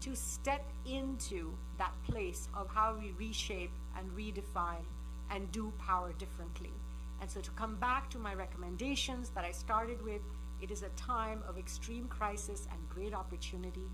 to 0.00 0.14
step 0.14 0.64
into 0.84 1.54
that 1.78 1.94
place 2.06 2.48
of 2.54 2.68
how 2.68 2.96
we 3.00 3.12
reshape 3.18 3.72
and 3.96 4.10
redefine 4.10 4.84
and 5.30 5.50
do 5.50 5.72
power 5.78 6.12
differently. 6.18 6.72
And 7.20 7.30
so 7.30 7.40
to 7.40 7.50
come 7.52 7.76
back 7.76 8.10
to 8.10 8.18
my 8.18 8.34
recommendations 8.34 9.30
that 9.30 9.44
I 9.44 9.52
started 9.52 10.02
with, 10.02 10.22
it 10.60 10.70
is 10.70 10.82
a 10.82 10.88
time 10.90 11.42
of 11.48 11.58
extreme 11.58 12.08
crisis 12.08 12.66
and 12.70 12.88
great 12.88 13.14
opportunity 13.14 13.88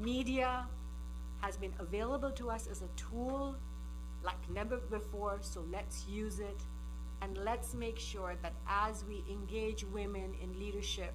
media 0.00 0.66
has 1.40 1.56
been 1.56 1.74
available 1.78 2.30
to 2.32 2.50
us 2.50 2.66
as 2.70 2.82
a 2.82 2.88
tool 2.96 3.56
like 4.22 4.50
never 4.50 4.76
before, 4.76 5.38
so 5.40 5.64
let's 5.72 6.06
use 6.06 6.38
it. 6.38 6.60
And 7.22 7.36
let's 7.38 7.74
make 7.74 7.98
sure 7.98 8.36
that 8.42 8.52
as 8.68 9.04
we 9.04 9.24
engage 9.30 9.84
women 9.84 10.34
in 10.40 10.58
leadership, 10.58 11.12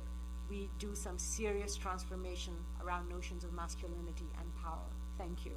we 0.49 0.69
do 0.79 0.93
some 0.93 1.17
serious 1.17 1.75
transformation 1.75 2.53
around 2.81 3.09
notions 3.09 3.43
of 3.43 3.53
masculinity 3.53 4.27
and 4.39 4.55
power. 4.55 4.87
Thank 5.17 5.45
you. 5.45 5.53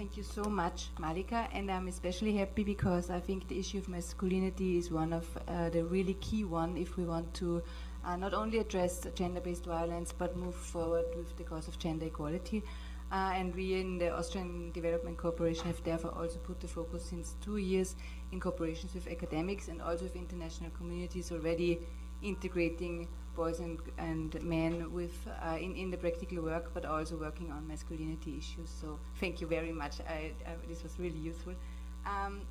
Thank 0.00 0.16
you 0.16 0.22
so 0.22 0.44
much, 0.44 0.88
Malika, 0.98 1.46
and 1.52 1.70
I'm 1.70 1.86
especially 1.86 2.34
happy 2.34 2.64
because 2.64 3.10
I 3.10 3.20
think 3.20 3.48
the 3.48 3.58
issue 3.58 3.76
of 3.76 3.86
masculinity 3.86 4.78
is 4.78 4.90
one 4.90 5.12
of 5.12 5.26
uh, 5.46 5.68
the 5.68 5.84
really 5.84 6.14
key 6.14 6.42
one 6.42 6.78
if 6.78 6.96
we 6.96 7.04
want 7.04 7.34
to 7.34 7.62
uh, 8.06 8.16
not 8.16 8.32
only 8.32 8.60
address 8.60 9.06
gender-based 9.14 9.66
violence 9.66 10.14
but 10.16 10.34
move 10.38 10.54
forward 10.54 11.04
with 11.14 11.36
the 11.36 11.44
cause 11.44 11.68
of 11.68 11.78
gender 11.78 12.06
equality. 12.06 12.62
Uh, 13.12 13.32
and 13.34 13.54
we 13.54 13.74
in 13.78 13.98
the 13.98 14.08
Austrian 14.08 14.72
Development 14.72 15.18
Cooperation 15.18 15.66
have 15.66 15.84
therefore 15.84 16.12
also 16.12 16.38
put 16.38 16.60
the 16.60 16.68
focus 16.68 17.04
since 17.04 17.34
two 17.44 17.58
years 17.58 17.94
in 18.32 18.40
cooperations 18.40 18.94
with 18.94 19.06
academics 19.06 19.68
and 19.68 19.82
also 19.82 20.04
with 20.04 20.16
international 20.16 20.70
communities 20.78 21.30
already 21.30 21.78
integrating 22.22 23.06
boys 23.34 23.60
and, 23.60 23.78
and 23.98 24.42
men 24.42 24.92
with 24.92 25.16
uh, 25.42 25.56
in, 25.56 25.74
in 25.76 25.90
the 25.90 25.96
practical 25.96 26.42
work, 26.42 26.70
but 26.74 26.84
also 26.84 27.16
working 27.16 27.50
on 27.50 27.66
masculinity 27.66 28.36
issues. 28.38 28.68
So 28.80 28.98
thank 29.18 29.40
you 29.40 29.46
very 29.46 29.72
much. 29.72 30.00
I, 30.00 30.32
I, 30.46 30.52
this 30.68 30.82
was 30.82 30.98
really 30.98 31.18
useful. 31.18 31.54
Um, 32.06 32.42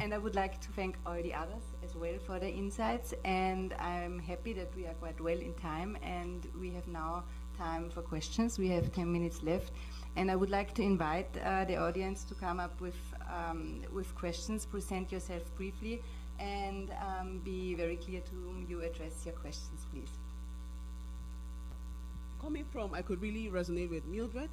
and 0.00 0.12
I 0.14 0.18
would 0.18 0.34
like 0.34 0.60
to 0.60 0.68
thank 0.70 0.96
all 1.06 1.20
the 1.22 1.34
others 1.34 1.62
as 1.84 1.94
well 1.94 2.14
for 2.26 2.38
the 2.38 2.48
insights. 2.48 3.14
And 3.24 3.74
I'm 3.74 4.18
happy 4.18 4.52
that 4.54 4.74
we 4.74 4.86
are 4.86 4.94
quite 4.94 5.20
well 5.20 5.38
in 5.38 5.54
time 5.54 5.96
and 6.02 6.46
we 6.58 6.70
have 6.70 6.86
now 6.88 7.24
time 7.58 7.90
for 7.90 8.02
questions. 8.02 8.58
We 8.58 8.68
have 8.68 8.92
10 8.92 9.12
minutes 9.12 9.42
left. 9.42 9.72
And 10.16 10.30
I 10.30 10.36
would 10.36 10.50
like 10.50 10.74
to 10.74 10.82
invite 10.82 11.28
uh, 11.44 11.64
the 11.64 11.76
audience 11.76 12.24
to 12.24 12.34
come 12.34 12.60
up 12.60 12.80
with, 12.80 12.96
um, 13.32 13.82
with 13.92 14.14
questions, 14.14 14.66
present 14.66 15.10
yourself 15.10 15.42
briefly, 15.56 16.02
and 16.38 16.92
um, 17.00 17.40
be 17.44 17.74
very 17.74 17.96
clear 17.96 18.20
to 18.20 18.32
whom 18.32 18.66
you 18.68 18.82
address 18.82 19.24
your 19.24 19.34
questions, 19.34 19.86
please 19.90 20.21
coming 22.42 22.64
from, 22.72 22.92
I 22.92 23.02
could 23.02 23.22
really 23.22 23.48
resonate 23.48 23.88
with 23.88 24.04
Mildred 24.06 24.50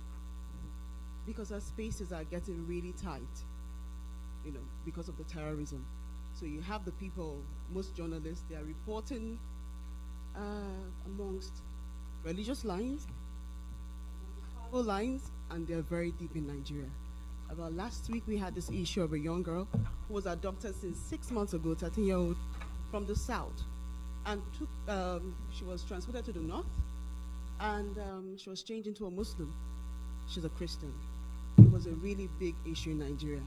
because 1.25 1.51
our 1.51 1.59
spaces 1.59 2.11
are 2.13 2.23
getting 2.23 2.65
really 2.67 2.93
tight, 3.01 3.21
you 4.45 4.51
know, 4.51 4.59
because 4.85 5.09
of 5.09 5.17
the 5.17 5.23
terrorism. 5.23 5.85
So 6.39 6.45
you 6.45 6.61
have 6.61 6.85
the 6.85 6.91
people, 6.93 7.41
most 7.71 7.95
journalists, 7.95 8.45
they 8.49 8.55
are 8.55 8.63
reporting 8.63 9.39
uh, 10.35 10.39
amongst 11.07 11.51
religious 12.23 12.63
lines, 12.63 13.07
lines, 14.71 15.31
and 15.49 15.67
they're 15.67 15.81
very 15.81 16.11
deep 16.11 16.35
in 16.35 16.45
Nigeria. 16.45 16.89
About 17.49 17.73
last 17.73 18.07
week, 18.09 18.23
we 18.27 18.37
had 18.37 18.53
this 18.53 18.69
issue 18.69 19.01
of 19.01 19.13
a 19.13 19.19
young 19.19 19.41
girl 19.41 19.67
who 20.07 20.13
was 20.13 20.27
adopted 20.27 20.79
since 20.79 20.99
six 20.99 21.31
months 21.31 21.53
ago, 21.53 21.73
13 21.73 22.05
year 22.05 22.17
old, 22.17 22.37
from 22.91 23.07
the 23.07 23.15
south, 23.15 23.63
and 24.27 24.41
took, 24.57 24.69
um, 24.87 25.35
she 25.51 25.63
was 25.63 25.83
transported 25.83 26.25
to 26.25 26.31
the 26.31 26.39
north 26.39 26.65
and 27.59 27.97
um, 27.97 28.37
she 28.37 28.49
was 28.49 28.63
changed 28.63 28.87
into 28.87 29.05
a 29.05 29.11
Muslim. 29.11 29.53
She's 30.29 30.45
a 30.45 30.49
Christian. 30.49 30.93
It 31.57 31.71
was 31.71 31.87
a 31.87 31.91
really 31.91 32.29
big 32.39 32.55
issue 32.69 32.91
in 32.91 32.99
Nigeria. 32.99 33.41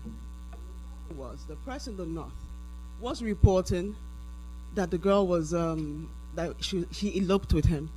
It 1.11 1.17
was 1.17 1.45
the 1.49 1.57
press 1.57 1.87
in 1.87 1.97
the 1.97 2.07
north 2.07 2.33
was 3.03 3.21
reporting 3.21 3.97
that 4.75 4.91
the 4.91 4.97
girl 4.97 5.27
was 5.27 5.53
um, 5.53 6.09
that 6.37 6.55
she 6.61 6.87
she 6.93 7.19
eloped 7.19 7.53
with 7.53 7.67
him. 7.67 7.91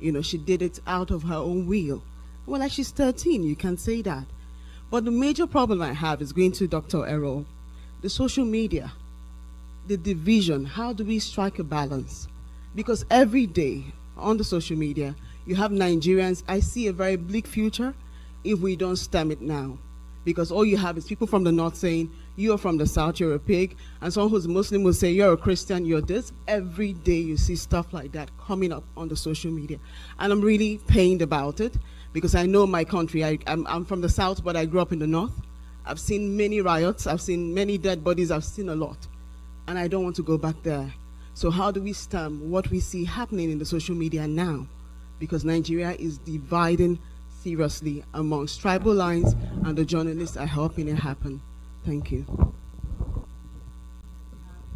You 0.00 0.12
know, 0.12 0.22
she 0.22 0.38
did 0.38 0.62
it 0.62 0.78
out 0.86 1.10
of 1.10 1.24
her 1.24 1.34
own 1.34 1.66
will. 1.66 2.02
Well, 2.46 2.60
like 2.60 2.70
she's 2.70 2.90
13, 2.90 3.42
you 3.42 3.56
can 3.56 3.76
say 3.76 4.02
that. 4.02 4.24
But 4.90 5.04
the 5.04 5.10
major 5.10 5.46
problem 5.46 5.82
I 5.82 5.92
have 5.92 6.22
is 6.22 6.32
going 6.32 6.52
to 6.52 6.68
Dr. 6.68 7.04
Errol, 7.06 7.44
the 8.02 8.08
social 8.08 8.44
media, 8.44 8.92
the 9.88 9.96
division. 9.96 10.64
How 10.64 10.92
do 10.92 11.04
we 11.04 11.18
strike 11.18 11.58
a 11.58 11.64
balance? 11.64 12.28
Because 12.74 13.04
every 13.10 13.46
day 13.46 13.86
on 14.16 14.36
the 14.36 14.44
social 14.44 14.76
media, 14.76 15.16
you 15.46 15.54
have 15.54 15.70
Nigerians. 15.70 16.42
I 16.48 16.60
see 16.60 16.88
a 16.88 16.92
very 16.92 17.16
bleak 17.16 17.46
future 17.46 17.94
if 18.44 18.58
we 18.58 18.76
don't 18.76 18.96
stem 18.96 19.30
it 19.30 19.40
now. 19.40 19.78
Because 20.24 20.50
all 20.50 20.64
you 20.64 20.76
have 20.76 20.98
is 20.98 21.04
people 21.04 21.28
from 21.28 21.44
the 21.44 21.52
north 21.52 21.76
saying, 21.76 22.10
you're 22.34 22.58
from 22.58 22.76
the 22.76 22.86
south, 22.86 23.20
you're 23.20 23.34
a 23.34 23.38
pig. 23.38 23.76
And 24.00 24.12
someone 24.12 24.30
who's 24.30 24.48
Muslim 24.48 24.82
will 24.82 24.92
say, 24.92 25.12
you're 25.12 25.32
a 25.32 25.36
Christian, 25.36 25.86
you're 25.86 26.00
this. 26.00 26.32
Every 26.48 26.92
day 26.92 27.18
you 27.18 27.36
see 27.36 27.54
stuff 27.54 27.92
like 27.92 28.12
that 28.12 28.30
coming 28.38 28.72
up 28.72 28.84
on 28.96 29.08
the 29.08 29.16
social 29.16 29.52
media. 29.52 29.78
And 30.18 30.32
I'm 30.32 30.40
really 30.40 30.78
pained 30.88 31.22
about 31.22 31.60
it 31.60 31.74
because 32.12 32.34
I 32.34 32.44
know 32.44 32.66
my 32.66 32.84
country. 32.84 33.24
I, 33.24 33.38
I'm, 33.46 33.66
I'm 33.68 33.84
from 33.84 34.00
the 34.00 34.08
south, 34.08 34.42
but 34.42 34.56
I 34.56 34.64
grew 34.66 34.80
up 34.80 34.92
in 34.92 34.98
the 34.98 35.06
north. 35.06 35.32
I've 35.86 36.00
seen 36.00 36.36
many 36.36 36.60
riots, 36.60 37.06
I've 37.06 37.20
seen 37.20 37.54
many 37.54 37.78
dead 37.78 38.02
bodies, 38.02 38.32
I've 38.32 38.44
seen 38.44 38.68
a 38.68 38.74
lot. 38.74 39.06
And 39.68 39.78
I 39.78 39.86
don't 39.86 40.02
want 40.02 40.16
to 40.16 40.22
go 40.22 40.36
back 40.36 40.56
there. 40.64 40.92
So 41.34 41.50
how 41.50 41.70
do 41.70 41.80
we 41.80 41.92
stem 41.92 42.50
what 42.50 42.68
we 42.70 42.80
see 42.80 43.04
happening 43.04 43.52
in 43.52 43.58
the 43.58 43.64
social 43.64 43.94
media 43.94 44.26
now? 44.26 44.66
Because 45.18 45.44
Nigeria 45.44 45.92
is 45.92 46.18
dividing 46.18 46.98
seriously 47.42 48.02
amongst 48.14 48.60
tribal 48.60 48.92
lines 48.92 49.34
and 49.64 49.76
the 49.76 49.84
journalists 49.84 50.36
are 50.36 50.46
helping 50.46 50.88
it 50.88 50.96
happen. 50.96 51.40
Thank 51.84 52.10
you. 52.10 52.26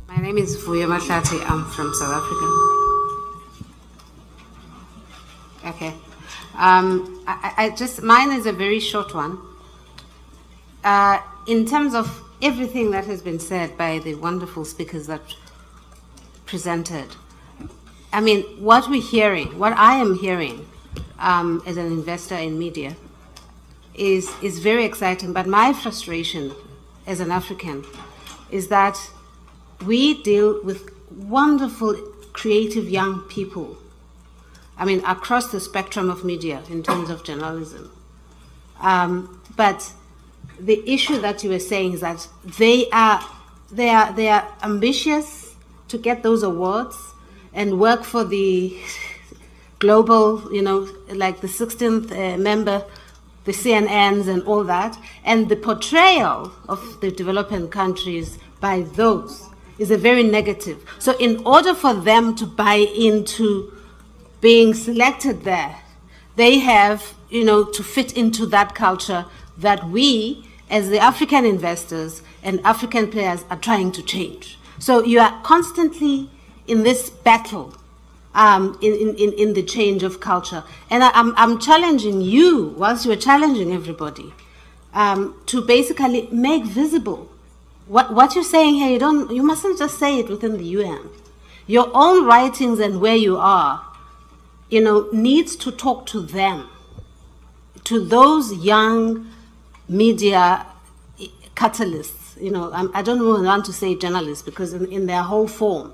My 0.08 0.16
name 0.16 0.38
is 0.38 0.56
Fuya 0.56 0.86
Matati. 0.86 1.40
I'm 1.50 1.64
from 1.66 1.92
South 1.94 2.14
Africa. 2.14 2.80
Okay. 5.66 5.94
Um, 6.56 7.22
I, 7.26 7.54
I 7.56 7.70
just 7.70 8.02
mine 8.02 8.32
is 8.32 8.46
a 8.46 8.52
very 8.52 8.80
short 8.80 9.14
one. 9.14 9.38
Uh, 10.82 11.20
in 11.46 11.66
terms 11.66 11.94
of 11.94 12.22
everything 12.42 12.90
that 12.90 13.04
has 13.06 13.22
been 13.22 13.38
said 13.38 13.76
by 13.76 13.98
the 13.98 14.14
wonderful 14.14 14.64
speakers 14.64 15.06
that 15.06 15.22
presented, 16.46 17.08
I 18.12 18.20
mean, 18.20 18.42
what 18.58 18.88
we're 18.88 19.02
hearing, 19.02 19.58
what 19.58 19.72
I 19.74 19.94
am 19.94 20.14
hearing 20.14 20.66
um, 21.18 21.62
as 21.66 21.76
an 21.76 21.86
investor 21.86 22.34
in 22.34 22.58
media, 22.58 22.96
is 23.94 24.30
is 24.42 24.58
very 24.58 24.84
exciting. 24.84 25.32
But 25.32 25.46
my 25.46 25.72
frustration 25.72 26.52
as 27.06 27.20
an 27.20 27.30
African 27.30 27.84
is 28.50 28.68
that 28.68 28.98
we 29.86 30.22
deal 30.22 30.62
with 30.62 30.90
wonderful, 31.10 31.94
creative 32.32 32.88
young 32.88 33.20
people 33.22 33.76
I 34.80 34.86
mean, 34.86 35.04
across 35.04 35.52
the 35.52 35.60
spectrum 35.60 36.08
of 36.08 36.24
media 36.24 36.62
in 36.70 36.82
terms 36.82 37.10
of 37.10 37.22
journalism. 37.22 37.92
Um, 38.80 39.42
but 39.54 39.92
the 40.58 40.82
issue 40.90 41.18
that 41.20 41.44
you 41.44 41.50
were 41.50 41.58
saying 41.58 41.92
is 41.92 42.00
that 42.00 42.26
they 42.58 42.88
are 42.88 43.22
they 43.70 43.90
are 43.90 44.10
they 44.14 44.28
are 44.30 44.48
ambitious 44.62 45.54
to 45.88 45.98
get 45.98 46.22
those 46.22 46.42
awards 46.42 47.09
and 47.52 47.80
work 47.80 48.04
for 48.04 48.24
the 48.24 48.76
global, 49.78 50.52
you 50.52 50.62
know, 50.62 50.88
like 51.12 51.40
the 51.40 51.48
16th 51.48 52.12
uh, 52.12 52.38
member, 52.38 52.84
the 53.44 53.52
CNNs 53.52 54.28
and 54.28 54.42
all 54.44 54.62
that, 54.64 54.96
and 55.24 55.48
the 55.48 55.56
portrayal 55.56 56.52
of 56.68 57.00
the 57.00 57.10
developing 57.10 57.68
countries 57.68 58.38
by 58.60 58.82
those 58.82 59.48
is 59.78 59.90
a 59.90 59.96
very 59.96 60.22
negative. 60.22 60.84
So, 60.98 61.16
in 61.18 61.42
order 61.46 61.74
for 61.74 61.94
them 61.94 62.34
to 62.36 62.46
buy 62.46 62.74
into 62.74 63.72
being 64.40 64.74
selected 64.74 65.42
there, 65.44 65.76
they 66.36 66.58
have, 66.58 67.14
you 67.30 67.44
know, 67.44 67.64
to 67.64 67.82
fit 67.82 68.16
into 68.16 68.46
that 68.46 68.74
culture 68.74 69.24
that 69.56 69.88
we, 69.88 70.46
as 70.68 70.90
the 70.90 70.98
African 70.98 71.44
investors 71.44 72.22
and 72.42 72.60
African 72.64 73.10
players, 73.10 73.44
are 73.50 73.56
trying 73.56 73.92
to 73.92 74.02
change. 74.02 74.58
So 74.78 75.02
you 75.02 75.18
are 75.20 75.40
constantly 75.42 76.30
in 76.70 76.82
this 76.82 77.10
battle 77.10 77.74
um, 78.34 78.78
in, 78.80 79.14
in, 79.16 79.32
in 79.32 79.54
the 79.54 79.62
change 79.62 80.02
of 80.02 80.20
culture. 80.20 80.62
And 80.88 81.02
I, 81.02 81.08
am 81.08 81.34
I'm, 81.36 81.52
I'm 81.52 81.58
challenging 81.58 82.20
you, 82.20 82.74
whilst 82.76 83.04
you're 83.04 83.16
challenging 83.16 83.72
everybody, 83.72 84.32
um, 84.94 85.40
to 85.46 85.60
basically 85.62 86.28
make 86.30 86.64
visible 86.64 87.30
what, 87.86 88.14
what 88.14 88.34
you're 88.34 88.44
saying 88.44 88.74
here. 88.74 88.90
You, 88.90 88.98
don't, 88.98 89.30
you 89.30 89.42
mustn't 89.42 89.78
just 89.78 89.98
say 89.98 90.18
it 90.18 90.28
within 90.28 90.56
the 90.56 90.64
UN. 90.64 91.10
Your 91.66 91.90
own 91.92 92.24
writings 92.24 92.78
and 92.78 93.00
where 93.00 93.16
you 93.16 93.36
are 93.36 93.84
you 94.70 94.80
know, 94.80 95.08
needs 95.12 95.56
to 95.56 95.72
talk 95.72 96.06
to 96.06 96.20
them, 96.20 96.68
to 97.84 98.02
those 98.02 98.54
young 98.54 99.28
media 99.88 100.64
catalysts. 101.56 102.40
You 102.40 102.52
know, 102.52 102.70
I 102.94 103.02
don't 103.02 103.22
want 103.44 103.64
to 103.66 103.72
say 103.72 103.94
journalists 103.96 104.42
because 104.42 104.72
in, 104.72 104.90
in 104.90 105.06
their 105.06 105.22
whole 105.22 105.48
form. 105.48 105.92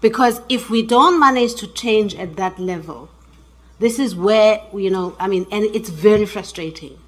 Because 0.00 0.40
if 0.48 0.68
we 0.70 0.82
don't 0.82 1.18
manage 1.18 1.54
to 1.56 1.66
change 1.66 2.14
at 2.14 2.36
that 2.36 2.58
level, 2.58 3.08
this 3.78 3.98
is 3.98 4.14
where, 4.14 4.62
you 4.74 4.90
know, 4.90 5.16
I 5.18 5.28
mean, 5.28 5.46
and 5.50 5.64
it's 5.64 5.90
very 5.90 6.26
frustrating. 6.26 6.98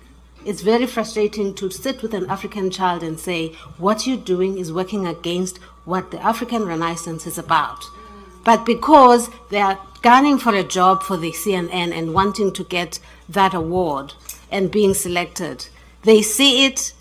It's 0.45 0.63
very 0.63 0.87
frustrating 0.87 1.55
to 1.55 1.71
sit 1.71 2.03
with 2.03 2.15
an 2.15 2.29
African 2.31 2.71
child 2.71 3.03
and 3.03 3.19
say, 3.19 3.49
what 3.77 4.07
you're 4.07 4.17
doing 4.17 4.59
is 4.59 4.73
working 4.73 5.07
against 5.07 5.59
what 5.85 6.11
the 6.11 6.23
African 6.23 6.65
Renaissance 6.65 7.27
is 7.27 7.39
about. 7.39 7.85
But 8.45 8.65
because 8.65 9.29
they 9.51 9.61
are 9.61 9.79
gunning 10.03 10.39
for 10.39 10.55
a 10.55 10.63
job 10.63 11.03
for 11.03 11.17
the 11.17 11.33
CNN 11.33 11.93
and 11.93 12.15
wanting 12.15 12.53
to 12.53 12.65
get 12.65 12.99
that 13.29 13.55
award 13.55 14.15
and 14.51 14.71
being 14.71 14.95
selected. 14.95 15.67
They 16.03 16.23
see 16.23 16.65
it, 16.67 16.93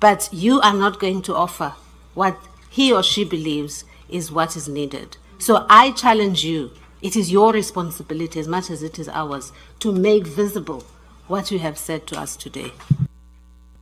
but 0.00 0.28
you 0.32 0.60
are 0.60 0.74
not 0.74 1.00
going 1.00 1.22
to 1.22 1.34
offer 1.34 1.74
what 2.14 2.38
he 2.68 2.92
or 2.92 3.02
she 3.02 3.24
believes 3.24 3.84
is 4.08 4.30
what 4.32 4.56
is 4.56 4.68
needed. 4.68 5.16
So 5.38 5.66
I 5.68 5.92
challenge 5.92 6.44
you. 6.44 6.70
It 7.02 7.16
is 7.16 7.30
your 7.30 7.52
responsibility 7.52 8.40
as 8.40 8.48
much 8.48 8.70
as 8.70 8.82
it 8.82 8.98
is 8.98 9.08
ours 9.08 9.52
to 9.80 9.92
make 9.92 10.26
visible 10.26 10.84
what 11.28 11.50
you 11.50 11.58
have 11.58 11.76
said 11.76 12.06
to 12.08 12.18
us 12.18 12.36
today. 12.36 12.72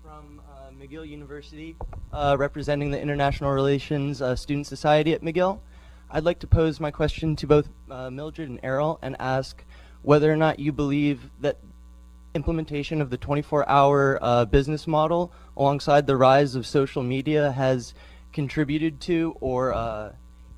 From 0.02 0.40
uh, 0.48 0.70
McGill 0.78 1.06
University, 1.06 1.76
uh, 2.12 2.36
representing 2.38 2.90
the 2.90 3.00
International 3.00 3.52
Relations 3.52 4.20
uh, 4.20 4.34
Student 4.34 4.66
Society 4.66 5.12
at 5.12 5.22
McGill. 5.22 5.60
I'd 6.10 6.24
like 6.24 6.38
to 6.40 6.46
pose 6.46 6.80
my 6.80 6.90
question 6.90 7.36
to 7.36 7.46
both 7.46 7.68
uh, 7.90 8.10
Mildred 8.10 8.48
and 8.48 8.60
Errol 8.62 8.98
and 9.02 9.16
ask 9.18 9.64
whether 10.02 10.30
or 10.32 10.36
not 10.36 10.58
you 10.58 10.70
believe 10.70 11.30
that 11.40 11.58
implementation 12.34 13.00
of 13.00 13.10
the 13.10 13.18
24-hour 13.18 14.18
uh, 14.20 14.44
business 14.44 14.86
model 14.86 15.32
alongside 15.56 16.06
the 16.06 16.16
rise 16.16 16.54
of 16.54 16.66
social 16.66 17.02
media 17.02 17.52
has 17.52 17.94
contributed 18.34 19.00
to 19.00 19.34
or 19.40 19.72
uh, 19.72 20.12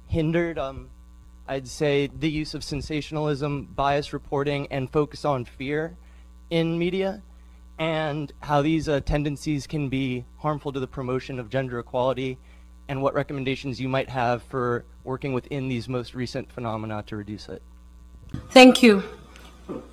hindered, 0.09 0.59
um, 0.59 0.89
I'd 1.47 1.69
say, 1.69 2.09
the 2.09 2.29
use 2.29 2.55
of 2.55 2.65
sensationalism, 2.65 3.67
bias 3.67 4.13
reporting, 4.13 4.67
and 4.73 4.91
focus 4.91 5.25
on 5.25 5.45
fear 5.45 5.97
in 6.51 6.79
media, 6.79 7.23
and 7.79 8.33
how 8.41 8.63
these 8.63 8.89
uh, 8.89 9.01
tendencies 9.01 9.67
can 9.69 9.89
be 9.89 10.25
harmful 10.39 10.73
to 10.73 10.81
the 10.81 10.87
promotion 10.89 11.39
of 11.39 11.51
gender 11.51 11.79
equality 11.79 12.39
and 12.89 13.03
what 13.03 13.15
recommendations 13.15 13.81
you 13.81 13.89
might 13.89 14.09
have 14.09 14.43
for 14.45 14.85
working 15.05 15.33
within 15.33 15.69
these 15.69 15.89
most 15.89 16.15
recent 16.15 16.51
phenomena 16.51 17.05
to 17.07 17.17
reduce 17.17 17.49
it. 17.49 17.63
Thank 18.51 18.83
you. 18.83 19.03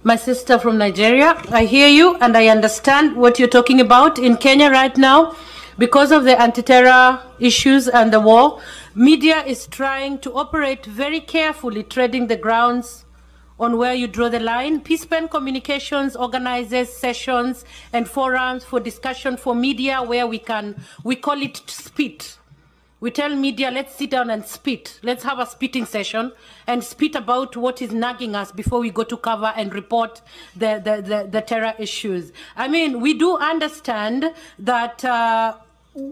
My 0.03 0.15
sister 0.15 0.59
from 0.59 0.77
Nigeria, 0.77 1.41
I 1.49 1.65
hear 1.65 1.88
you 1.88 2.15
and 2.17 2.38
I 2.38 2.47
understand 2.47 3.15
what 3.15 3.39
you're 3.39 3.47
talking 3.47 3.81
about. 3.81 4.19
In 4.19 4.38
Kenya 4.38 4.69
right 4.69 4.95
now, 4.95 5.36
because 5.78 6.11
of 6.11 6.24
the 6.24 6.39
anti-terror 6.39 7.21
issues 7.39 7.88
and 7.88 8.13
the 8.13 8.19
war, 8.19 8.61
media 8.95 9.43
is 9.43 9.67
trying 9.67 10.19
to 10.19 10.34
operate 10.34 10.86
very 10.86 11.19
carefully, 11.19 11.84
treading 11.84 12.28
the 12.28 12.38
grounds 12.38 13.05
on 13.59 13.78
where 13.78 13.93
you 13.93 14.07
draw 14.07 14.30
the 14.30 14.39
line. 14.39 14.82
Peace 14.82 15.05
Peacepen 15.05 15.30
Communications 15.30 16.15
organizes 16.15 16.91
sessions 16.91 17.65
and 17.91 18.07
forums 18.07 18.63
for 18.63 18.80
discussion 18.80 19.38
for 19.38 19.55
media 19.55 20.01
where 20.01 20.28
we 20.28 20.39
can, 20.39 20.76
we 21.03 21.15
call 21.15 21.41
it 21.41 21.61
spit 21.67 22.38
we 23.04 23.12
tell 23.12 23.36
media, 23.36 23.70
let's 23.70 23.93
sit 23.95 24.12
down 24.12 24.30
and 24.30 24.45
spit. 24.45 24.97
Let's 25.04 25.26
have 25.26 25.38
a 25.38 25.45
spitting 25.45 25.86
session 25.86 26.32
and 26.68 26.82
spit 26.82 27.16
about 27.16 27.58
what 27.58 27.82
is 27.82 27.91
nagging 27.91 28.34
us 28.34 28.54
before 28.54 28.80
we 28.80 28.91
go 28.91 29.04
to 29.04 29.18
cover 29.18 29.51
and 29.58 29.76
report 29.76 30.22
the, 30.56 30.82
the, 30.82 31.01
the, 31.01 31.28
the 31.30 31.41
terror 31.41 31.74
issues. 31.78 32.32
I 32.56 32.70
mean, 32.70 33.01
we 33.01 33.14
do 33.14 33.36
understand 33.36 34.34
that 34.58 35.04
uh, 35.04 35.56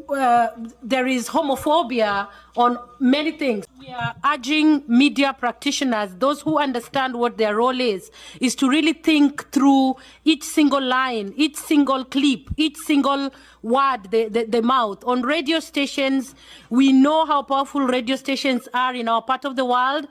uh, 0.10 0.48
there 0.84 1.08
is 1.08 1.28
homophobia 1.28 2.28
on 2.56 2.78
many 3.00 3.32
things. 3.32 3.66
We 3.80 3.90
are 3.90 4.14
urging 4.26 4.84
media 4.88 5.36
practitioners, 5.38 6.14
those 6.16 6.42
who 6.42 6.60
understand 6.60 7.16
what 7.16 7.38
their 7.38 7.56
role 7.56 7.80
is, 7.80 8.12
is 8.40 8.56
to 8.56 8.70
really 8.70 8.94
think 8.94 9.52
through 9.52 9.96
each 10.24 10.44
single 10.44 10.82
line, 10.82 11.34
each 11.36 11.56
single 11.58 12.06
clip, 12.06 12.50
each 12.58 12.78
single 12.78 13.32
word 13.64 14.12
the, 14.12 14.28
the, 14.28 14.46
the 14.46 14.62
mouth. 14.62 15.04
On 15.06 15.22
radio 15.24 15.60
stations, 15.60 16.36
we 16.70 16.92
know 16.92 17.26
how 17.26 17.42
powerful 17.42 17.82
radio 17.82 18.16
stations 18.16 18.68
are 18.74 18.94
in 18.94 19.08
our 19.08 19.22
part 19.22 19.46
of 19.46 19.56
the 19.56 19.66
world. 19.66 20.08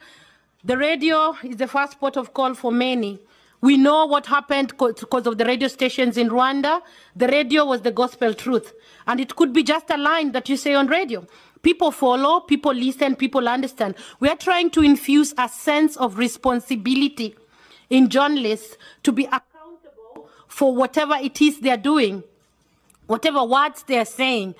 The 0.64 0.76
radio 0.76 1.36
is 1.44 1.56
the 1.56 1.68
first 1.68 2.00
port 2.00 2.16
of 2.16 2.34
call 2.34 2.54
for 2.54 2.72
many. 2.72 3.20
We 3.61 3.76
know 3.76 4.06
what 4.06 4.26
happened 4.26 4.72
because 4.78 5.26
of 5.26 5.36
the 5.36 5.44
radio 5.44 5.68
stations 5.68 6.16
in 6.16 6.30
Rwanda. 6.30 6.80
The 7.14 7.28
radio 7.28 7.66
was 7.66 7.82
the 7.82 7.90
gospel 7.90 8.32
truth. 8.32 8.72
And 9.06 9.20
it 9.20 9.36
could 9.36 9.52
be 9.52 9.62
just 9.62 9.90
a 9.90 9.98
line 9.98 10.32
that 10.32 10.48
you 10.48 10.56
say 10.56 10.74
on 10.74 10.86
radio. 10.86 11.26
People 11.62 11.90
follow, 11.90 12.40
people 12.40 12.72
listen, 12.72 13.16
people 13.16 13.46
understand. 13.46 13.94
We 14.18 14.28
are 14.30 14.36
trying 14.36 14.70
to 14.70 14.82
infuse 14.82 15.34
a 15.36 15.48
sense 15.48 15.96
of 15.98 16.16
responsibility 16.16 17.36
in 17.90 18.08
journalists 18.08 18.78
to 19.02 19.12
be 19.12 19.24
accountable 19.26 20.30
for 20.48 20.74
whatever 20.74 21.16
it 21.20 21.42
is 21.42 21.61
they're 21.61 21.76
doing, 21.76 22.24
whatever 23.08 23.44
words 23.44 23.82
they're 23.82 24.06
saying. 24.06 24.54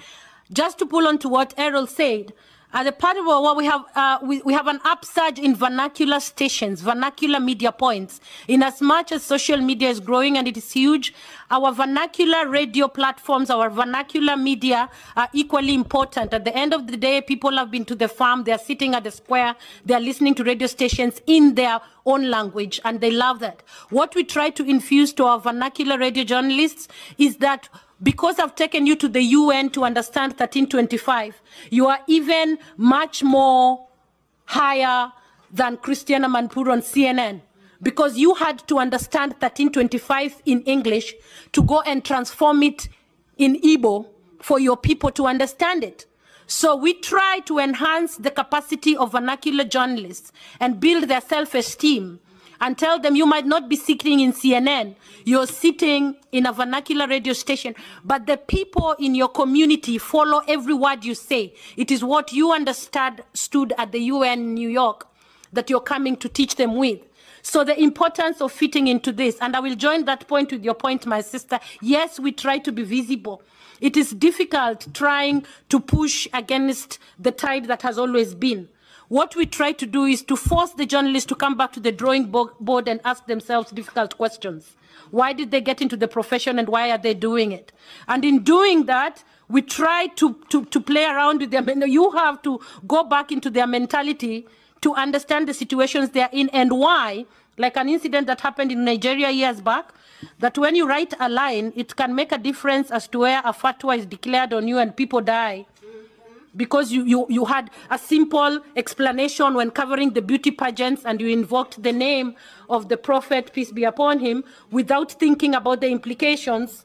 Just 0.53 0.78
to 0.80 0.86
pull 0.86 1.07
on 1.07 1.16
to 1.18 1.28
what 1.28 1.55
Errol 1.57 1.86
said, 1.86 2.34
at 2.73 2.87
a 2.87 2.93
part 2.93 3.16
of 3.16 3.27
what 3.27 3.57
we 3.57 3.64
have, 3.64 3.85
uh, 3.97 4.18
we, 4.23 4.43
we 4.43 4.53
have 4.53 4.68
an 4.68 4.81
upsurge 4.85 5.39
in 5.39 5.57
vernacular 5.57 6.21
stations, 6.21 6.81
vernacular 6.83 7.41
media 7.41 7.73
points. 7.73 8.21
In 8.47 8.62
as 8.62 8.81
much 8.81 9.11
as 9.11 9.25
social 9.25 9.59
media 9.59 9.89
is 9.89 9.99
growing 9.99 10.39
and 10.39 10.47
it 10.47 10.57
is 10.57 10.71
huge, 10.71 11.12
our 11.51 11.73
vernacular 11.73 12.49
radio 12.49 12.87
platforms, 12.87 13.51
our 13.51 13.71
vernacular 13.71 14.37
media 14.37 14.89
are 15.16 15.29
equally 15.33 15.75
important. 15.75 16.33
At 16.33 16.45
the 16.45 16.57
end 16.57 16.73
of 16.73 16.87
the 16.87 16.97
day, 16.97 17.21
people 17.21 17.57
have 17.57 17.71
been 17.71 17.85
to 17.87 17.97
the 17.97 18.09
farm, 18.09 18.45
they're 18.45 18.59
sitting 18.59 18.95
at 18.95 19.03
the 19.03 19.11
square, 19.11 19.57
they're 19.85 20.01
listening 20.01 20.37
to 20.37 20.45
radio 20.45 20.68
stations 20.68 21.21
in 21.27 21.57
their 21.57 21.81
own 22.07 22.31
language, 22.31 22.81
and 22.85 23.01
they 23.01 23.11
love 23.11 23.41
that. 23.41 23.62
What 23.91 24.14
we 24.14 24.25
try 24.25 24.51
to 24.51 24.64
infuse 24.64 25.12
to 25.14 25.25
our 25.25 25.41
vernacular 25.41 25.99
radio 25.99 26.25
journalists 26.25 26.89
is 27.18 27.39
that 27.39 27.68
because 28.03 28.38
I've 28.38 28.55
taken 28.55 28.86
you 28.86 28.96
to 28.96 29.09
the 29.09 29.22
UN 29.22 29.70
to 29.70 29.84
understand 29.84 30.32
1325, 30.32 31.40
you 31.70 31.86
are 31.86 32.01
even 32.07 32.59
much 32.76 33.22
more 33.22 33.86
higher 34.46 35.12
than 35.53 35.76
Christiane 35.76 36.22
Amanpour 36.22 36.72
on 36.72 36.80
CNN 36.80 37.42
because 37.82 38.18
you 38.18 38.34
had 38.34 38.66
to 38.68 38.78
understand 38.78 39.32
1325 39.32 40.42
in 40.46 40.62
English 40.62 41.14
to 41.53 41.62
go 41.62 41.80
and 41.82 42.05
transform 42.05 42.62
it 42.62 42.88
in 43.38 43.61
Igbo 43.61 44.07
for 44.40 44.59
your 44.59 44.76
people 44.76 45.11
to 45.12 45.26
understand 45.26 45.82
it. 45.84 46.07
So 46.46 46.74
we 46.74 46.94
try 46.94 47.40
to 47.46 47.59
enhance 47.59 48.16
the 48.16 48.30
capacity 48.30 48.96
of 48.96 49.12
vernacular 49.12 49.64
journalists 49.64 50.32
and 50.59 50.80
build 50.80 51.05
their 51.09 51.20
self-esteem 51.20 52.20
and 52.61 52.76
tell 52.76 52.98
them 52.98 53.16
you 53.16 53.26
might 53.26 53.46
not 53.46 53.68
be 53.68 53.76
sitting 53.76 54.20
in 54.20 54.32
CNN, 54.32 54.96
you're 55.24 55.46
sitting 55.46 56.16
in 56.32 56.46
a 56.46 56.52
vernacular 56.52 57.06
radio 57.06 57.32
station, 57.32 57.74
but 58.04 58.26
the 58.26 58.36
people 58.36 58.94
in 58.98 59.14
your 59.14 59.28
community 59.28 59.98
follow 59.98 60.42
every 60.46 60.74
word 60.74 61.04
you 61.04 61.14
say. 61.14 61.54
It 61.76 61.90
is 61.90 62.04
what 62.04 62.32
you 62.32 62.52
understood 62.52 63.24
stood 63.34 63.72
at 63.78 63.92
the 63.92 64.00
UN 64.00 64.40
in 64.40 64.54
New 64.54 64.68
York 64.68 65.06
that 65.52 65.70
you're 65.70 65.80
coming 65.80 66.16
to 66.16 66.28
teach 66.28 66.56
them 66.56 66.76
with. 66.76 67.00
So 67.42 67.64
the 67.64 67.80
importance 67.80 68.40
of 68.40 68.52
fitting 68.52 68.86
into 68.86 69.12
this, 69.12 69.38
and 69.40 69.56
I 69.56 69.61
will 69.61 69.74
join 69.74 70.04
that 70.04 70.28
point 70.28 70.52
with 70.52 70.62
your 70.62 70.74
point, 70.74 71.06
my 71.06 71.22
sister. 71.22 71.58
Yes, 71.80 72.20
we 72.20 72.32
try 72.32 72.58
to 72.58 72.72
be 72.72 72.82
visible. 72.82 73.42
It 73.80 73.96
is 73.96 74.11
difficult 74.11 74.92
trying 74.92 75.46
to 75.70 75.80
push 75.80 76.28
against 76.34 76.98
the 77.18 77.32
tide 77.32 77.64
that 77.66 77.82
has 77.82 77.98
always 77.98 78.34
been. 78.34 78.68
What 79.11 79.34
we 79.34 79.44
try 79.44 79.72
to 79.72 79.86
do 79.86 80.04
is 80.04 80.22
to 80.22 80.36
force 80.36 80.70
the 80.70 80.86
journalists 80.86 81.26
to 81.30 81.34
come 81.34 81.56
back 81.56 81.72
to 81.72 81.80
the 81.80 81.90
drawing 81.90 82.26
board 82.30 82.86
and 82.86 83.00
ask 83.04 83.26
themselves 83.26 83.72
difficult 83.72 84.16
questions. 84.16 84.76
Why 85.11 85.32
did 85.32 85.50
they 85.50 85.61
get 85.61 85.82
into 85.82 85.96
the 85.96 86.06
profession 86.06 86.61
and 86.61 86.68
why 86.68 86.92
are 86.92 86.96
they 86.96 87.14
doing 87.14 87.50
it? 87.50 87.72
And 88.06 88.24
in 88.24 88.44
doing 88.44 88.86
that, 88.86 89.24
we 89.48 89.62
try 89.62 90.06
to, 90.14 90.36
to, 90.50 90.64
to 90.64 90.80
play 90.80 91.06
around 91.06 91.40
with 91.40 91.50
them. 91.50 91.68
You 91.88 92.12
have 92.12 92.40
to 92.42 92.61
go 92.86 93.02
back 93.02 93.32
into 93.32 93.50
their 93.50 93.66
mentality 93.66 94.46
to 94.82 94.94
understand 94.94 95.48
the 95.48 95.54
situations 95.54 96.11
they're 96.11 96.30
in 96.30 96.48
and 96.50 96.70
why, 96.70 97.26
like 97.58 97.76
an 97.76 97.88
incident 97.88 98.28
that 98.28 98.40
happened 98.42 98.70
in 98.70 98.84
Nigeria 98.84 99.30
years 99.30 99.61
back, 99.61 99.92
that 100.38 100.56
when 100.56 100.76
you 100.76 100.86
write 100.86 101.14
a 101.18 101.28
line, 101.28 101.72
it 101.74 101.96
can 101.96 102.14
make 102.14 102.30
a 102.30 102.38
difference 102.38 102.92
as 102.92 103.08
to 103.08 103.18
where 103.18 103.40
a 103.40 103.52
fatwa 103.52 103.98
is 103.98 104.06
declared 104.06 104.52
on 104.52 104.68
you 104.68 104.78
and 104.78 104.94
people 104.94 105.20
die 105.20 105.66
because 106.57 106.90
you, 106.90 107.05
you, 107.05 107.26
you 107.28 107.44
had 107.44 107.70
a 107.90 107.98
simple 107.98 108.61
explanation 108.76 109.55
when 109.55 109.70
covering 109.70 110.11
the 110.11 110.22
beauty 110.22 110.51
pageants 110.51 111.05
and 111.05 111.20
you 111.20 111.28
invoked 111.28 111.82
the 111.82 111.92
name 111.92 112.34
of 112.68 112.88
the 112.88 112.96
prophet, 112.96 113.53
peace 113.53 113.70
be 113.70 113.84
upon 113.84 114.18
him, 114.18 114.44
without 114.70 115.12
thinking 115.12 115.55
about 115.55 115.80
the 115.80 115.88
implications. 115.88 116.84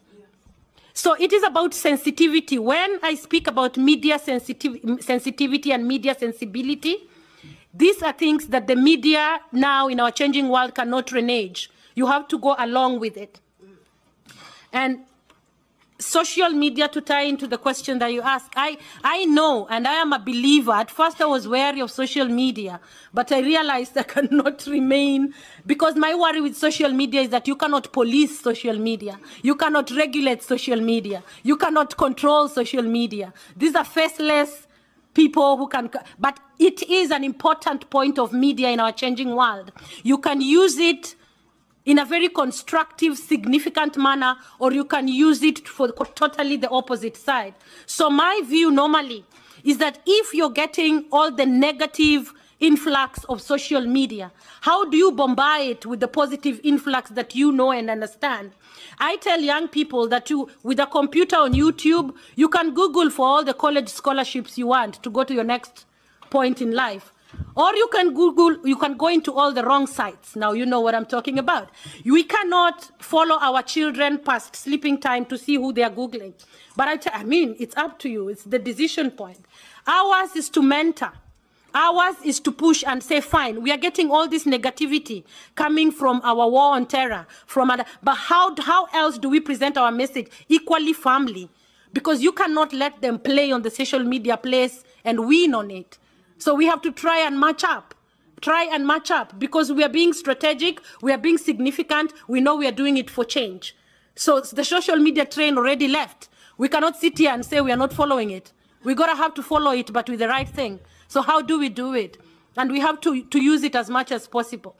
So 0.93 1.13
it 1.19 1.33
is 1.33 1.43
about 1.43 1.73
sensitivity. 1.73 2.57
When 2.57 2.99
I 3.03 3.15
speak 3.15 3.47
about 3.47 3.77
media 3.77 4.17
sensitiv 4.17 5.03
sensitivity 5.03 5.71
and 5.71 5.85
media 5.85 6.15
sensibility, 6.17 7.09
these 7.73 8.01
are 8.01 8.13
things 8.13 8.47
that 8.47 8.67
the 8.67 8.75
media 8.77 9.39
now 9.51 9.89
in 9.89 9.99
our 9.99 10.11
changing 10.11 10.47
world 10.47 10.73
cannot 10.73 11.11
renege. 11.11 11.69
You 11.95 12.07
have 12.07 12.27
to 12.29 12.39
go 12.39 12.55
along 12.57 13.01
with 13.01 13.17
it. 13.17 13.41
And 14.71 14.99
social 15.97 16.49
media 16.49 16.87
to 16.89 16.99
tie 16.99 17.21
into 17.21 17.47
the 17.47 17.57
question 17.57 17.99
that 17.99 18.11
you 18.11 18.21
asked 18.21 18.51
i 18.57 18.77
i 19.03 19.23
know 19.25 19.65
and 19.69 19.87
i 19.87 19.93
am 19.93 20.11
a 20.11 20.19
believer. 20.19 20.73
At 20.73 20.91
first 20.91 21.21
i 21.21 21.25
was 21.25 21.47
wary 21.47 21.79
of 21.79 21.89
social 21.89 22.25
media 22.27 22.81
but 23.13 23.31
i 23.31 23.39
realized 23.39 23.97
i 24.03 24.03
cannot 24.03 24.65
remain 24.67 25.33
because 25.65 25.95
my 25.95 26.13
worry 26.13 26.41
with 26.41 26.55
social 26.55 26.91
media 26.91 27.21
is 27.21 27.29
that 27.29 27.47
you 27.47 27.55
cannot 27.55 27.91
police 27.91 28.39
social 28.39 28.77
media. 28.77 29.19
You 29.41 29.55
cannot 29.55 29.91
regulate 29.91 30.43
social 30.43 30.79
media. 30.79 31.23
You 31.43 31.57
cannot 31.57 31.97
control 31.97 32.47
social 32.47 32.83
media. 32.83 33.33
These 33.55 33.75
are 33.75 33.83
faceless 33.83 34.67
people 35.13 35.57
who 35.57 35.67
can 35.67 35.89
but 36.19 36.39
it 36.59 36.83
is 36.83 37.11
an 37.11 37.23
important 37.23 37.89
point 37.89 38.19
of 38.19 38.33
media 38.33 38.69
in 38.69 38.79
our 38.79 38.91
changing 38.91 39.35
world. 39.35 39.71
You 40.03 40.17
can 40.17 40.41
use 40.41 40.77
it 40.77 41.15
in 41.85 41.99
a 41.99 42.05
very 42.05 42.29
constructive, 42.29 43.17
significant 43.17 43.97
manner, 43.97 44.35
or 44.59 44.73
you 44.73 44.83
can 44.83 45.07
use 45.07 45.43
it 45.43 45.67
for 45.67 45.89
totally 45.91 46.57
the 46.57 46.69
opposite 46.69 47.15
side. 47.15 47.53
So 47.85 48.09
my 48.09 48.41
view 48.43 48.71
normally 48.71 49.23
is 49.63 49.77
that 49.77 49.99
if 50.05 50.33
you're 50.33 50.49
getting 50.49 51.05
all 51.11 51.31
the 51.31 51.45
negative 51.45 52.33
influx 52.59 53.23
of 53.25 53.41
social 53.41 53.85
media, 53.85 54.31
how 54.61 54.89
do 54.89 54.97
you 54.97 55.11
bombard 55.11 55.61
it 55.61 55.85
with 55.85 55.99
the 55.99 56.07
positive 56.07 56.59
influx 56.63 57.09
that 57.11 57.35
you 57.35 57.51
know 57.51 57.71
and 57.71 57.89
understand? 57.89 58.51
I 58.99 59.17
tell 59.17 59.39
young 59.39 59.67
people 59.67 60.07
that 60.07 60.29
you, 60.29 60.49
with 60.63 60.79
a 60.79 60.85
computer 60.87 61.35
on 61.35 61.53
YouTube, 61.53 62.15
you 62.35 62.49
can 62.49 62.73
Google 62.73 63.09
for 63.09 63.27
all 63.27 63.43
the 63.43 63.53
college 63.53 63.89
scholarships 63.89 64.57
you 64.57 64.67
want 64.67 65.03
to 65.03 65.09
go 65.09 65.23
to 65.23 65.33
your 65.33 65.43
next 65.43 65.85
point 66.29 66.61
in 66.61 66.71
life. 66.71 67.11
Or 67.55 67.73
you 67.75 67.87
can 67.91 68.13
Google, 68.13 68.57
you 68.67 68.75
can 68.75 68.97
go 68.97 69.07
into 69.07 69.33
all 69.33 69.51
the 69.53 69.63
wrong 69.63 69.87
sites. 69.87 70.35
Now 70.35 70.51
you 70.51 70.65
know 70.65 70.81
what 70.81 70.93
I'm 70.93 71.05
talking 71.05 71.39
about. 71.39 71.69
We 72.03 72.23
cannot 72.23 72.91
follow 72.99 73.37
our 73.39 73.61
children 73.61 74.17
past 74.17 74.55
sleeping 74.55 74.99
time 74.99 75.25
to 75.27 75.37
see 75.37 75.55
who 75.55 75.71
they 75.71 75.83
are 75.83 75.89
Googling. 75.89 76.33
But 76.75 77.07
I, 77.07 77.19
I 77.19 77.23
mean, 77.23 77.55
it's 77.57 77.75
up 77.77 77.97
to 77.99 78.09
you. 78.09 78.27
It's 78.27 78.43
the 78.43 78.59
decision 78.59 79.11
point. 79.11 79.39
Ours 79.87 80.35
is 80.35 80.49
to 80.49 80.61
mentor. 80.61 81.13
Ours 81.73 82.15
is 82.23 82.39
to 82.39 82.53
push 82.53 82.85
and 82.87 83.03
say, 83.03 83.19
fine, 83.19 83.61
we 83.61 83.69
are 83.69 83.77
getting 83.77 84.09
all 84.09 84.29
this 84.29 84.45
negativity 84.45 85.25
coming 85.55 85.91
from 85.91 86.21
our 86.23 86.49
war 86.49 86.73
on 86.73 86.85
terror, 86.85 87.27
from 87.45 87.69
other, 87.69 87.83
but 88.01 88.15
how, 88.15 88.55
how 88.61 88.85
else 88.93 89.17
do 89.17 89.27
we 89.27 89.41
present 89.41 89.77
our 89.77 89.91
message 89.91 90.29
equally 90.47 90.93
firmly? 90.93 91.49
Because 91.91 92.21
you 92.21 92.31
cannot 92.31 92.71
let 92.71 93.01
them 93.01 93.19
play 93.19 93.51
on 93.51 93.61
the 93.61 93.69
social 93.69 93.99
media 93.99 94.37
place 94.37 94.85
and 95.03 95.27
win 95.27 95.53
on 95.53 95.69
it. 95.69 95.97
So 96.37 96.53
we 96.53 96.65
have 96.65 96.81
to 96.81 96.91
try 96.91 97.19
and 97.19 97.39
match 97.39 97.63
up. 97.63 97.93
Try 98.41 98.63
and 98.65 98.85
match 98.85 99.11
up 99.11 99.39
because 99.39 99.71
we 99.71 99.83
are 99.83 99.89
being 99.89 100.13
strategic, 100.13 100.81
we 101.01 101.11
are 101.11 101.17
being 101.17 101.37
significant, 101.37 102.13
we 102.27 102.41
know 102.41 102.55
we 102.55 102.67
are 102.67 102.71
doing 102.71 102.97
it 102.97 103.09
for 103.09 103.23
change. 103.23 103.75
So 104.15 104.41
the 104.41 104.63
social 104.63 104.97
media 104.97 105.25
train 105.25 105.57
already 105.57 105.87
left. 105.87 106.29
We 106.57 106.69
cannot 106.69 106.97
sit 106.97 107.17
here 107.17 107.31
and 107.31 107.45
say 107.45 107.61
we 107.61 107.71
are 107.71 107.77
not 107.77 107.93
following 107.93 108.31
it. 108.31 108.51
Going 108.83 109.09
to 109.09 109.15
have 109.15 109.33
to 109.33 109.43
follow 109.43 109.71
it, 109.71 109.91
but 109.91 110.09
with 110.09 110.19
the 110.19 110.27
right 110.27 110.47
thing. 110.47 110.79
So 111.07 111.21
how 111.21 111.41
do 111.41 111.57
we 111.57 111.69
do 111.69 111.93
it? 111.93 112.17
And 112.55 112.71
we 112.71 112.79
have 112.79 113.01
to, 113.01 113.23
to 113.23 113.41
use 113.41 113.63
it 113.63 113.75
as 113.75 113.89
much 113.89 114.11
as 114.11 114.27
possible. 114.27 114.75